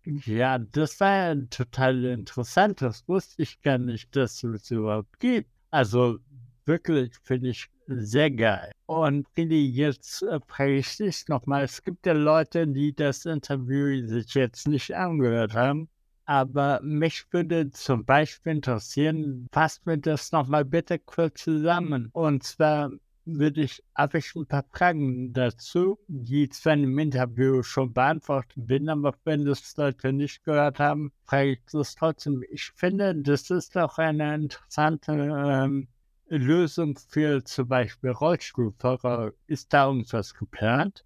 Ja, 0.04 0.60
das 0.60 1.00
war 1.00 1.36
total 1.50 2.04
interessant. 2.04 2.82
Das 2.82 3.08
wusste 3.08 3.42
ich 3.42 3.62
gar 3.62 3.78
nicht, 3.78 4.14
dass 4.14 4.44
es 4.44 4.70
überhaupt 4.70 5.18
gibt. 5.20 5.50
Also 5.72 6.20
wirklich 6.66 7.14
finde 7.24 7.50
ich 7.50 7.70
sehr 7.88 8.30
geil. 8.30 8.72
Und 8.88 9.26
Willi, 9.36 9.68
jetzt 9.68 10.22
äh, 10.24 10.40
frage 10.48 10.78
ich 10.78 10.98
dich 10.98 11.28
nochmal. 11.30 11.64
Es 11.64 11.82
gibt 11.82 12.06
ja 12.06 12.14
Leute, 12.14 12.68
die 12.68 12.94
das 12.94 13.26
Interview 13.26 14.06
sich 14.06 14.34
jetzt 14.34 14.68
nicht 14.68 14.94
angehört 14.94 15.54
haben. 15.54 15.88
Aber 16.26 16.82
mich 16.84 17.26
würde 17.32 17.72
zum 17.72 18.04
Beispiel 18.04 18.52
interessieren, 18.52 19.48
fasst 19.54 19.86
mir 19.86 19.98
das 19.98 20.34
nochmal 20.34 20.66
bitte 20.66 21.00
kurz 21.00 21.44
zusammen. 21.44 22.10
Und 22.12 22.44
zwar 22.44 22.92
würde 23.26 23.62
ich, 23.62 23.84
ich 24.14 24.36
ein 24.36 24.46
paar 24.46 24.66
Fragen 24.72 25.34
dazu, 25.34 26.00
die 26.08 26.50
zwar 26.50 26.74
im 26.74 26.98
Interview 26.98 27.64
schon 27.64 27.94
beantwortet 27.94 28.68
bin, 28.68 28.90
aber 28.90 29.14
wenn 29.24 29.46
das 29.46 29.76
Leute 29.78 30.14
nicht 30.14 30.44
gehört 30.44 30.80
haben, 30.80 31.12
frage 31.26 31.54
ich 31.54 31.60
das 31.72 31.96
trotzdem. 31.96 32.44
Ich 32.52 32.72
finde, 32.76 33.16
das 33.16 33.50
ist 33.50 33.78
auch 33.78 33.98
eine 33.98 34.36
interessante 34.36 35.12
ähm, 35.14 35.88
Lösung 36.28 36.98
für 37.10 37.44
zum 37.44 37.68
Beispiel 37.68 38.12
Rollstuhlfahrer. 38.12 39.34
Ist 39.48 39.74
da 39.74 39.88
irgendwas 39.88 40.34
geplant? 40.34 41.06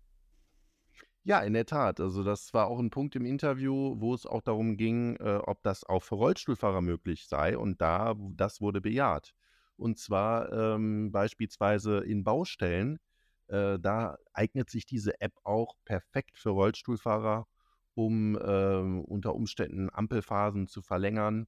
Ja, 1.25 1.39
in 1.39 1.53
der 1.53 1.65
Tat. 1.65 2.01
Also 2.01 2.23
das 2.23 2.53
war 2.53 2.67
auch 2.67 2.79
ein 2.79 2.89
Punkt 2.89 3.15
im 3.15 3.25
Interview, 3.25 3.95
wo 3.97 4.13
es 4.13 4.25
auch 4.25 4.41
darum 4.41 4.75
ging, 4.75 5.15
äh, 5.17 5.39
ob 5.45 5.63
das 5.63 5.85
auch 5.85 6.03
für 6.03 6.15
Rollstuhlfahrer 6.15 6.81
möglich 6.81 7.27
sei. 7.27 7.57
Und 7.57 7.79
da, 7.79 8.15
das 8.35 8.59
wurde 8.59 8.81
bejaht. 8.81 9.33
Und 9.77 9.97
zwar 9.99 10.51
ähm, 10.51 11.11
beispielsweise 11.11 11.99
in 11.99 12.23
Baustellen. 12.23 12.99
Äh, 13.47 13.79
da 13.79 14.17
eignet 14.33 14.69
sich 14.69 14.85
diese 14.85 15.19
App 15.21 15.33
auch 15.43 15.75
perfekt 15.85 16.37
für 16.37 16.51
Rollstuhlfahrer, 16.51 17.47
um 17.95 18.35
äh, 18.35 19.01
unter 19.05 19.35
Umständen 19.35 19.89
Ampelphasen 19.91 20.67
zu 20.67 20.81
verlängern 20.81 21.47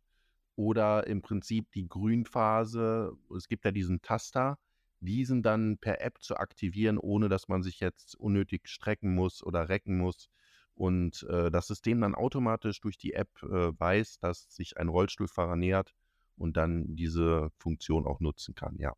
oder 0.56 1.08
im 1.08 1.22
Prinzip 1.22 1.72
die 1.72 1.88
Grünphase. 1.88 3.14
Es 3.36 3.48
gibt 3.48 3.66
ja 3.66 3.72
diesen 3.72 4.02
Taster, 4.02 4.58
diesen 5.00 5.44
dann 5.44 5.78
per 5.78 6.02
App 6.02 6.22
zu 6.22 6.38
aktivieren, 6.38 6.98
ohne 6.98 7.30
dass 7.30 7.48
man 7.48 7.64
sich 7.64 7.80
jetzt 7.80 8.16
unnötig 8.16 8.68
strecken 8.68 9.14
muss 9.14 9.44
oder 9.44 9.70
recken 9.70 9.98
muss. 9.98 10.30
Und 10.76 11.24
äh, 11.30 11.52
das 11.52 11.68
System 11.68 12.02
dann 12.02 12.16
automatisch 12.16 12.82
durch 12.82 12.98
die 12.98 13.14
App 13.14 13.30
äh, 13.44 13.80
weiß, 13.80 14.20
dass 14.20 14.54
sich 14.54 14.78
ein 14.78 14.90
Rollstuhlfahrer 14.90 15.56
nähert 15.56 15.94
und 16.38 16.58
dann 16.58 16.96
diese 16.96 17.50
Funktion 17.58 18.06
auch 18.06 18.20
nutzen 18.20 18.56
kann, 18.56 18.78
ja. 18.78 18.94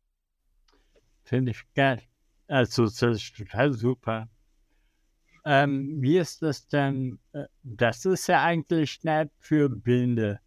Finde 1.24 1.52
ich 1.52 1.62
geil. 1.74 2.02
Also, 2.46 2.84
das 2.84 3.02
ist 3.02 3.36
total 3.36 3.72
super. 3.72 4.28
Ähm, 5.44 6.02
wie 6.02 6.18
ist 6.18 6.42
das 6.42 6.66
denn? 6.66 7.18
Äh, 7.32 7.44
das 7.62 8.04
ist 8.04 8.26
ja 8.26 8.42
eigentlich 8.42 9.00
eine 9.02 9.20
App 9.20 9.32
für 9.38 9.68
Blinde. 9.68 10.40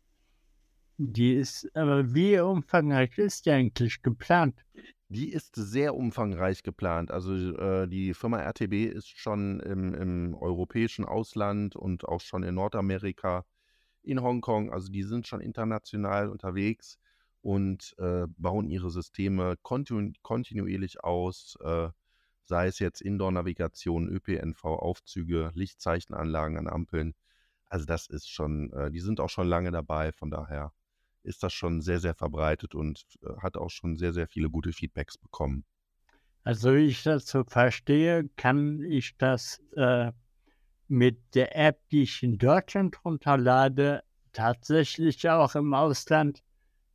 Die 0.97 1.33
ist, 1.33 1.67
aber 1.75 2.13
wie 2.13 2.39
umfangreich 2.39 3.17
ist 3.17 3.45
die 3.45 3.51
eigentlich 3.51 4.03
geplant? 4.03 4.63
Die 5.09 5.31
ist 5.31 5.55
sehr 5.55 5.95
umfangreich 5.95 6.61
geplant. 6.61 7.09
Also 7.09 7.33
äh, 7.33 7.87
die 7.87 8.13
Firma 8.13 8.39
RTB 8.39 8.93
ist 8.93 9.09
schon 9.09 9.59
im, 9.61 9.93
im, 9.95 10.35
europäischen 10.35 11.05
Ausland 11.05 11.75
und 11.75 12.05
auch 12.07 12.21
schon 12.21 12.43
in 12.43 12.55
Nordamerika, 12.55 13.43
in 14.03 14.21
Hongkong. 14.21 14.71
Also 14.71 14.91
die 14.91 15.03
sind 15.03 15.27
schon 15.27 15.41
international 15.41 16.29
unterwegs 16.29 16.97
und 17.41 17.95
äh, 17.97 18.27
bauen 18.37 18.67
ihre 18.67 18.91
Systeme 18.91 19.55
kontinu 19.61 20.11
kontinuierlich 20.21 21.03
aus, 21.03 21.57
äh, 21.63 21.89
sei 22.45 22.67
es 22.67 22.79
jetzt 22.79 23.01
Indoor-Navigation, 23.01 24.09
ÖPNV, 24.09 24.63
Aufzüge, 24.65 25.51
Lichtzeichenanlagen 25.53 26.57
an 26.57 26.67
Ampeln. 26.67 27.15
Also 27.69 27.85
das 27.85 28.07
ist 28.07 28.29
schon, 28.29 28.71
äh, 28.73 28.91
die 28.91 28.99
sind 28.99 29.19
auch 29.19 29.29
schon 29.29 29.47
lange 29.47 29.71
dabei, 29.71 30.11
von 30.11 30.29
daher 30.29 30.73
ist 31.23 31.43
das 31.43 31.53
schon 31.53 31.81
sehr, 31.81 31.99
sehr 31.99 32.15
verbreitet 32.15 32.75
und 32.75 33.05
äh, 33.23 33.41
hat 33.41 33.57
auch 33.57 33.69
schon 33.69 33.95
sehr, 33.95 34.13
sehr 34.13 34.27
viele 34.27 34.49
gute 34.49 34.73
Feedbacks 34.73 35.17
bekommen. 35.17 35.65
Also 36.43 36.73
ich 36.73 37.03
das 37.03 37.27
so 37.27 37.43
verstehe, 37.43 38.27
kann 38.35 38.81
ich 38.81 39.15
das 39.17 39.61
äh, 39.75 40.11
mit 40.91 41.35
der 41.35 41.55
App, 41.55 41.79
die 41.89 42.03
ich 42.03 42.21
in 42.21 42.37
Deutschland 42.37 43.03
runterlade, 43.05 44.03
tatsächlich 44.33 45.27
auch 45.29 45.55
im 45.55 45.73
Ausland 45.73 46.43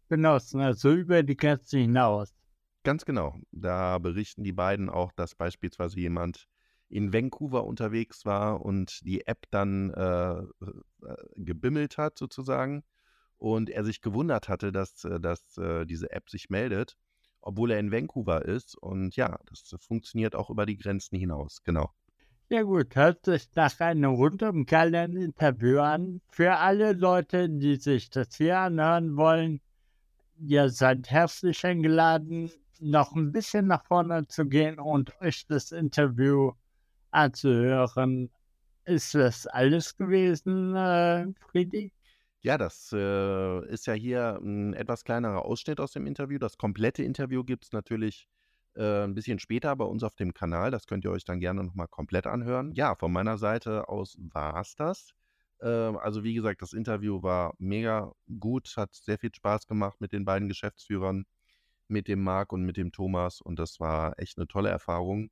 benutzen, 0.09 0.61
also 0.61 0.93
über 0.93 1.23
die 1.23 1.37
Grenze 1.37 1.79
hinaus. 1.79 2.35
Ganz 2.85 3.05
genau. 3.05 3.35
Da 3.51 3.99
berichten 3.99 4.45
die 4.45 4.53
beiden 4.53 4.89
auch, 4.89 5.13
dass 5.13 5.35
beispielsweise 5.35 5.99
jemand 5.99 6.47
in 6.89 7.13
Vancouver 7.13 7.65
unterwegs 7.65 8.25
war 8.25 8.65
und 8.65 9.05
die 9.05 9.27
App 9.27 9.47
dann 9.51 9.91
äh, 9.91 10.41
äh 10.41 10.45
gebimmelt 11.35 11.99
hat 11.99 12.17
sozusagen 12.17 12.85
und 13.39 13.71
er 13.71 13.83
sich 13.85 14.03
gewundert 14.03 14.49
hatte, 14.49 14.73
dass, 14.73 15.05
äh, 15.05 15.19
dass 15.19 15.57
äh, 15.59 15.85
diese 15.87 16.11
App 16.13 16.31
sich 16.31 16.49
meldet, 16.49 16.97
obwohl 17.41 17.71
er 17.73 17.81
in 17.81 17.91
Vancouver 17.91 18.45
ist. 18.45 18.77
Und 18.77 19.17
ja, 19.17 19.39
das 19.49 19.75
funktioniert 19.81 20.37
auch 20.37 20.51
über 20.51 20.67
die 20.67 20.77
Grenzen 20.77 21.19
hinaus, 21.19 21.63
genau. 21.65 21.91
Ja 22.49 22.63
gut, 22.63 22.95
hört 22.95 23.25
sich 23.25 23.49
nach 23.57 23.81
einem 23.81 24.15
rundum 24.15 24.67
geilen 24.67 25.17
Interview 25.17 25.81
an. 25.81 26.21
Für 26.31 26.57
alle 26.59 26.93
Leute, 26.93 27.49
die 27.49 27.75
sich 27.75 28.09
das 28.09 28.37
hier 28.37 28.59
anhören 28.59 29.17
wollen, 29.17 29.61
ihr 30.39 30.69
seid 30.69 31.11
herzlich 31.11 31.65
eingeladen, 31.65 32.53
noch 32.79 33.17
ein 33.17 33.33
bisschen 33.33 33.67
nach 33.67 33.85
vorne 33.85 34.29
zu 34.29 34.47
gehen 34.47 34.79
und 34.79 35.21
euch 35.21 35.45
das 35.49 35.73
Interview 35.73 36.53
anzuhören. 37.11 38.31
Ist 38.85 39.17
das 39.17 39.49
alles 39.49 39.97
gewesen, 39.97 40.77
äh, 40.77 41.27
Friedi? 41.51 41.93
Ja, 42.43 42.59
das 42.59 42.93
äh, 42.93 43.67
ist 43.67 43.89
ja 43.89 43.95
hier 43.95 44.39
ein 44.41 44.73
etwas 44.75 45.03
kleinerer 45.03 45.45
Ausschnitt 45.45 45.81
aus 45.81 45.91
dem 45.91 46.07
Interview. 46.07 46.39
Das 46.39 46.59
komplette 46.59 47.03
Interview 47.03 47.43
gibt 47.43 47.65
es 47.65 47.73
natürlich 47.73 48.29
äh, 48.77 49.05
ein 49.05 49.15
bisschen 49.15 49.39
später 49.39 49.75
bei 49.77 49.85
uns 49.85 50.03
auf 50.03 50.15
dem 50.15 50.35
Kanal. 50.35 50.71
Das 50.71 50.87
könnt 50.87 51.05
ihr 51.05 51.11
euch 51.11 51.25
dann 51.25 51.41
gerne 51.41 51.65
nochmal 51.65 51.89
komplett 51.89 52.27
anhören. 52.27 52.73
Ja, 52.75 52.95
von 52.95 53.13
meiner 53.13 53.39
Seite 53.39 53.89
aus 53.89 54.17
war 54.19 54.61
es 54.61 54.75
das. 54.77 55.15
Äh, 55.61 55.69
also 55.69 56.25
wie 56.25 56.35
gesagt, 56.35 56.63
das 56.63 56.73
Interview 56.73 57.23
war 57.23 57.55
mega 57.59 58.13
gut, 58.39 58.73
hat 58.77 58.95
sehr 58.95 59.19
viel 59.19 59.35
Spaß 59.35 59.67
gemacht 59.67 60.01
mit 60.01 60.13
den 60.13 60.25
beiden 60.25 60.49
Geschäftsführern, 60.49 61.25
mit 61.89 62.09
dem 62.09 62.23
Marc 62.23 62.53
und 62.53 62.63
mit 62.63 62.77
dem 62.77 62.93
Thomas. 62.93 63.41
Und 63.41 63.59
das 63.59 63.81
war 63.81 64.19
echt 64.19 64.39
eine 64.39 64.47
tolle 64.47 64.71
Erfahrung. 64.71 65.31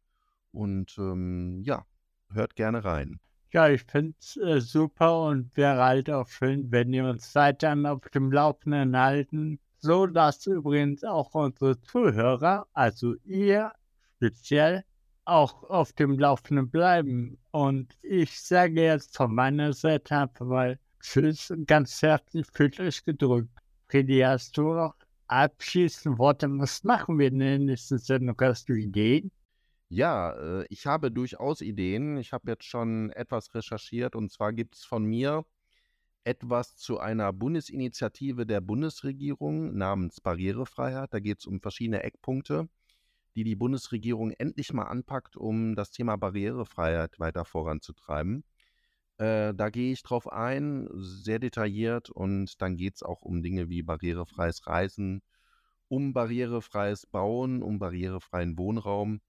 Und 0.53 0.97
ähm, 0.99 1.63
ja, 1.65 1.85
hört 2.31 2.57
gerne 2.57 2.85
rein. 2.85 3.21
Ja, 3.53 3.69
ich 3.69 3.85
finde 3.85 4.15
es 4.21 4.37
äh, 4.37 4.61
super 4.61 5.27
und 5.27 5.57
wäre 5.57 5.83
halt 5.85 6.11
auch 6.11 6.29
schön, 6.29 6.73
wenn 6.73 6.93
ihr 6.93 7.05
uns 7.05 7.35
weiterhin 7.37 7.87
auf 7.87 8.01
dem 8.11 8.33
Laufenden 8.33 8.97
halten, 8.97 9.61
so 9.85 10.07
dass 10.07 10.47
übrigens 10.47 11.05
auch 11.05 11.35
unsere 11.35 11.79
Zuhörer, 11.83 12.67
also 12.73 13.15
ihr 13.25 13.71
speziell, 14.17 14.83
auch 15.27 15.63
auf 15.65 15.93
dem 15.93 16.19
Laufenden 16.19 16.71
bleiben. 16.71 17.39
Und 17.51 17.95
ich 18.03 18.41
sage 18.41 18.83
jetzt 18.83 19.17
von 19.17 19.35
meiner 19.35 19.75
Seite 19.75 20.17
einfach 20.17 20.47
mal 20.47 20.79
Tschüss 21.01 21.51
und 21.51 21.69
ganz 21.69 22.01
herzlich 22.01 22.47
fühlt 22.47 22.81
euch 22.81 23.05
gedrückt. 23.05 23.51
Freddy, 23.89 24.21
hast 24.21 24.57
du 24.57 24.73
noch 24.73 24.95
abschließende 25.27 26.17
Worte? 26.19 26.49
Was 26.59 26.83
machen 26.83 27.19
wir 27.19 27.29
in 27.29 27.39
der 27.39 27.59
nächsten 27.59 27.99
Sendung? 27.99 28.37
Hast 28.41 28.71
du 28.71 28.73
Ideen? 28.73 29.31
Ja, 29.91 30.33
äh, 30.33 30.67
ich 30.71 30.87
habe 30.87 31.11
durchaus 31.11 31.61
Ideen. 31.61 32.17
Ich 32.17 32.33
habe 32.33 32.51
jetzt 32.51 32.65
schon 32.65 33.11
etwas 33.11 33.55
recherchiert 33.55 34.17
und 34.17 34.33
zwar 34.33 34.55
gibt 34.55 34.77
es 34.77 34.85
von 34.85 35.05
mir 35.05 35.45
etwas 36.25 36.77
zu 36.77 36.99
einer 36.99 37.33
Bundesinitiative 37.33 38.47
der 38.47 38.61
Bundesregierung 38.61 39.77
namens 39.77 40.21
Barrierefreiheit. 40.21 41.13
Da 41.13 41.21
geht 41.21 41.41
es 41.41 41.47
um 41.47 41.61
verschiedene 41.61 42.03
Eckpunkte, 42.03 42.69
die 43.37 43.45
die 43.45 43.57
Bundesregierung 43.57 44.33
endlich 44.33 44.73
mal 44.73 44.85
anpackt, 44.85 45.37
um 45.37 45.77
das 45.77 45.91
Thema 45.91 46.17
Barrierefreiheit 46.17 47.21
weiter 47.21 47.45
voranzutreiben. 47.45 48.45
Äh, 49.19 49.55
da 49.55 49.71
gehe 49.71 49.93
ich 49.93 50.03
drauf 50.03 50.33
ein, 50.33 50.89
sehr 50.95 51.39
detailliert 51.39 52.11
und 52.11 52.61
dann 52.61 52.77
geht 52.77 52.97
es 52.97 53.03
auch 53.03 53.23
um 53.23 53.43
Dinge 53.43 53.69
wie 53.69 53.83
barrierefreies 53.83 54.67
Reisen, 54.67 55.23
um 55.89 56.13
barrierefreies 56.13 57.07
Bauen, 57.07 57.63
um 57.63 57.79
barrierefreien 57.79 58.59
Wohnraum. 58.59 59.21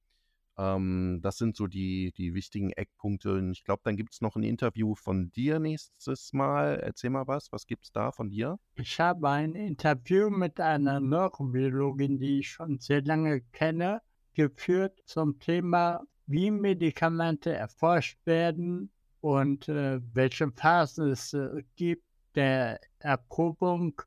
Ähm, 0.57 1.19
das 1.21 1.37
sind 1.37 1.55
so 1.55 1.67
die, 1.67 2.13
die 2.17 2.33
wichtigen 2.33 2.71
Eckpunkte. 2.71 3.33
Und 3.33 3.51
ich 3.51 3.63
glaube, 3.63 3.81
dann 3.83 3.97
gibt 3.97 4.13
es 4.13 4.21
noch 4.21 4.35
ein 4.35 4.43
Interview 4.43 4.95
von 4.95 5.31
dir 5.31 5.59
nächstes 5.59 6.33
Mal. 6.33 6.79
Erzähl 6.81 7.09
mal 7.09 7.27
was. 7.27 7.51
Was 7.51 7.67
gibt 7.67 7.85
es 7.85 7.91
da 7.91 8.11
von 8.11 8.29
dir? 8.29 8.57
Ich 8.75 8.99
habe 8.99 9.29
ein 9.29 9.53
Interview 9.53 10.29
mit 10.29 10.59
einer 10.59 10.99
Neurobiologin, 10.99 12.17
die 12.17 12.39
ich 12.39 12.49
schon 12.49 12.79
sehr 12.79 13.01
lange 13.01 13.41
kenne, 13.51 14.01
geführt 14.33 15.01
zum 15.05 15.39
Thema, 15.39 16.01
wie 16.27 16.51
Medikamente 16.51 17.53
erforscht 17.53 18.17
werden 18.25 18.91
und 19.21 19.67
äh, 19.69 19.99
welche 20.13 20.51
Phasen 20.51 21.11
es 21.11 21.33
äh, 21.33 21.63
gibt 21.75 22.03
der 22.35 22.79
Erprobung 22.99 24.01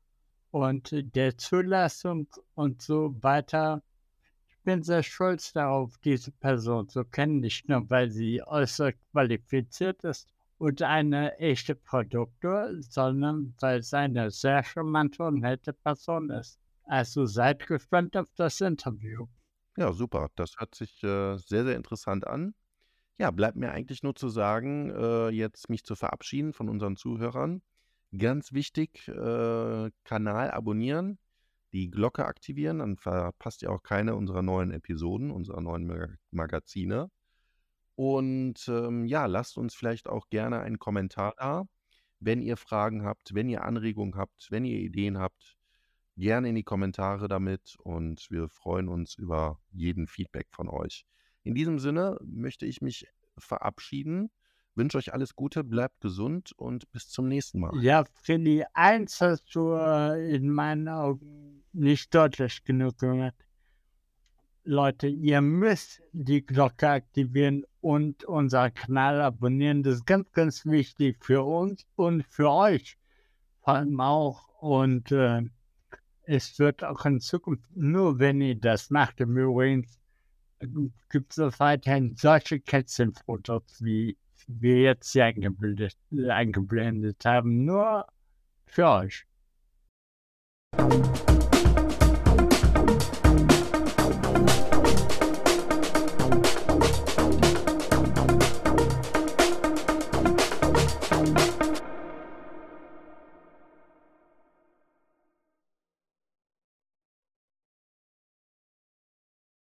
und 0.51 0.91
der 1.15 1.37
Zulassung 1.37 2.27
und 2.55 2.81
so 2.81 3.15
weiter 3.21 3.83
bin 4.63 4.83
sehr 4.83 5.03
stolz 5.03 5.53
darauf, 5.53 5.97
diese 5.99 6.31
Person 6.31 6.87
zu 6.89 7.03
kennen, 7.05 7.39
nicht 7.39 7.69
nur, 7.69 7.89
weil 7.89 8.09
sie 8.09 8.41
äußerst 8.43 8.97
qualifiziert 9.11 10.03
ist 10.03 10.27
und 10.57 10.81
eine 10.81 11.37
echte 11.37 11.75
Produkte, 11.75 12.77
sondern 12.81 13.55
weil 13.59 13.79
es 13.79 13.93
eine 13.93 14.29
sehr 14.31 14.63
charmante 14.63 15.23
und 15.23 15.39
nette 15.39 15.73
Person 15.73 16.29
ist. 16.29 16.59
Also 16.83 17.25
seid 17.25 17.65
gespannt 17.67 18.17
auf 18.17 18.27
das 18.35 18.61
Interview. 18.61 19.27
Ja, 19.77 19.93
super. 19.93 20.29
Das 20.35 20.55
hört 20.57 20.75
sich 20.75 21.03
äh, 21.03 21.37
sehr, 21.37 21.63
sehr 21.63 21.75
interessant 21.75 22.27
an. 22.27 22.53
Ja, 23.17 23.31
bleibt 23.31 23.57
mir 23.57 23.71
eigentlich 23.71 24.03
nur 24.03 24.15
zu 24.15 24.29
sagen, 24.29 24.89
äh, 24.91 25.29
jetzt 25.29 25.69
mich 25.69 25.83
zu 25.83 25.95
verabschieden 25.95 26.53
von 26.53 26.67
unseren 26.69 26.95
Zuhörern. 26.95 27.61
Ganz 28.17 28.53
wichtig, 28.53 29.07
äh, 29.07 29.91
Kanal 30.03 30.51
abonnieren, 30.51 31.19
die 31.73 31.89
Glocke 31.89 32.25
aktivieren, 32.25 32.79
dann 32.79 32.97
verpasst 32.97 33.61
ihr 33.61 33.71
auch 33.71 33.83
keine 33.83 34.15
unserer 34.15 34.41
neuen 34.41 34.71
Episoden, 34.71 35.31
unserer 35.31 35.61
neuen 35.61 35.85
Mag 35.85 36.17
Magazine. 36.31 37.09
Und 37.95 38.67
ähm, 38.69 39.05
ja, 39.05 39.25
lasst 39.25 39.57
uns 39.57 39.75
vielleicht 39.75 40.07
auch 40.07 40.29
gerne 40.29 40.61
einen 40.61 40.79
Kommentar 40.79 41.33
da, 41.37 41.65
wenn 42.19 42.41
ihr 42.41 42.57
Fragen 42.57 43.03
habt, 43.03 43.33
wenn 43.33 43.49
ihr 43.49 43.63
Anregungen 43.63 44.15
habt, 44.15 44.47
wenn 44.51 44.65
ihr 44.65 44.79
Ideen 44.79 45.17
habt, 45.17 45.57
gerne 46.15 46.49
in 46.49 46.55
die 46.55 46.63
Kommentare 46.63 47.27
damit 47.27 47.75
und 47.79 48.27
wir 48.29 48.49
freuen 48.49 48.89
uns 48.89 49.15
über 49.15 49.59
jeden 49.71 50.07
Feedback 50.07 50.47
von 50.51 50.69
euch. 50.69 51.05
In 51.43 51.55
diesem 51.55 51.79
Sinne 51.79 52.17
möchte 52.21 52.65
ich 52.65 52.81
mich 52.81 53.07
verabschieden 53.37 54.29
wünsche 54.79 54.97
euch 54.97 55.13
alles 55.13 55.35
Gute, 55.35 55.63
bleibt 55.63 55.99
gesund 56.01 56.53
und 56.53 56.89
bis 56.91 57.09
zum 57.09 57.27
nächsten 57.27 57.59
Mal. 57.59 57.71
Ja, 57.83 58.05
Freddy, 58.23 58.63
eins 58.73 59.19
hast 59.21 59.53
du 59.53 59.73
äh, 59.73 60.35
in 60.35 60.49
meinen 60.49 60.87
Augen 60.87 61.63
nicht 61.73 62.15
deutlich 62.15 62.63
genug 62.63 62.97
gemacht. 62.97 63.35
Leute, 64.63 65.07
ihr 65.07 65.41
müsst 65.41 66.01
die 66.13 66.45
Glocke 66.45 66.89
aktivieren 66.89 67.65
und 67.81 68.23
unseren 68.23 68.73
Kanal 68.73 69.21
abonnieren. 69.21 69.83
Das 69.83 69.95
ist 69.95 70.05
ganz, 70.05 70.31
ganz 70.31 70.65
wichtig 70.65 71.17
für 71.23 71.43
uns 71.43 71.85
und 71.95 72.23
für 72.25 72.49
euch 72.49 72.97
vor 73.61 73.75
allem 73.75 73.99
auch. 73.99 74.47
Und 74.61 75.11
äh, 75.11 75.41
es 76.23 76.57
wird 76.57 76.83
auch 76.83 77.05
in 77.05 77.19
Zukunft, 77.19 77.65
nur 77.75 78.19
wenn 78.19 78.41
ihr 78.41 78.55
das 78.55 78.89
macht, 78.89 79.19
im 79.19 79.37
Übrigen 79.37 79.85
gibt 81.09 81.37
es 81.37 81.59
weiterhin 81.59 82.15
solche 82.15 82.59
Kätzchenfotos 82.59 83.63
wie 83.79 84.17
wir 84.47 84.81
jetzt 84.81 85.11
hier 85.11 85.25
eingeblendet, 85.25 85.97
eingeblendet 86.29 87.23
haben, 87.25 87.65
nur 87.65 88.05
für 88.65 88.87
euch. 88.87 89.25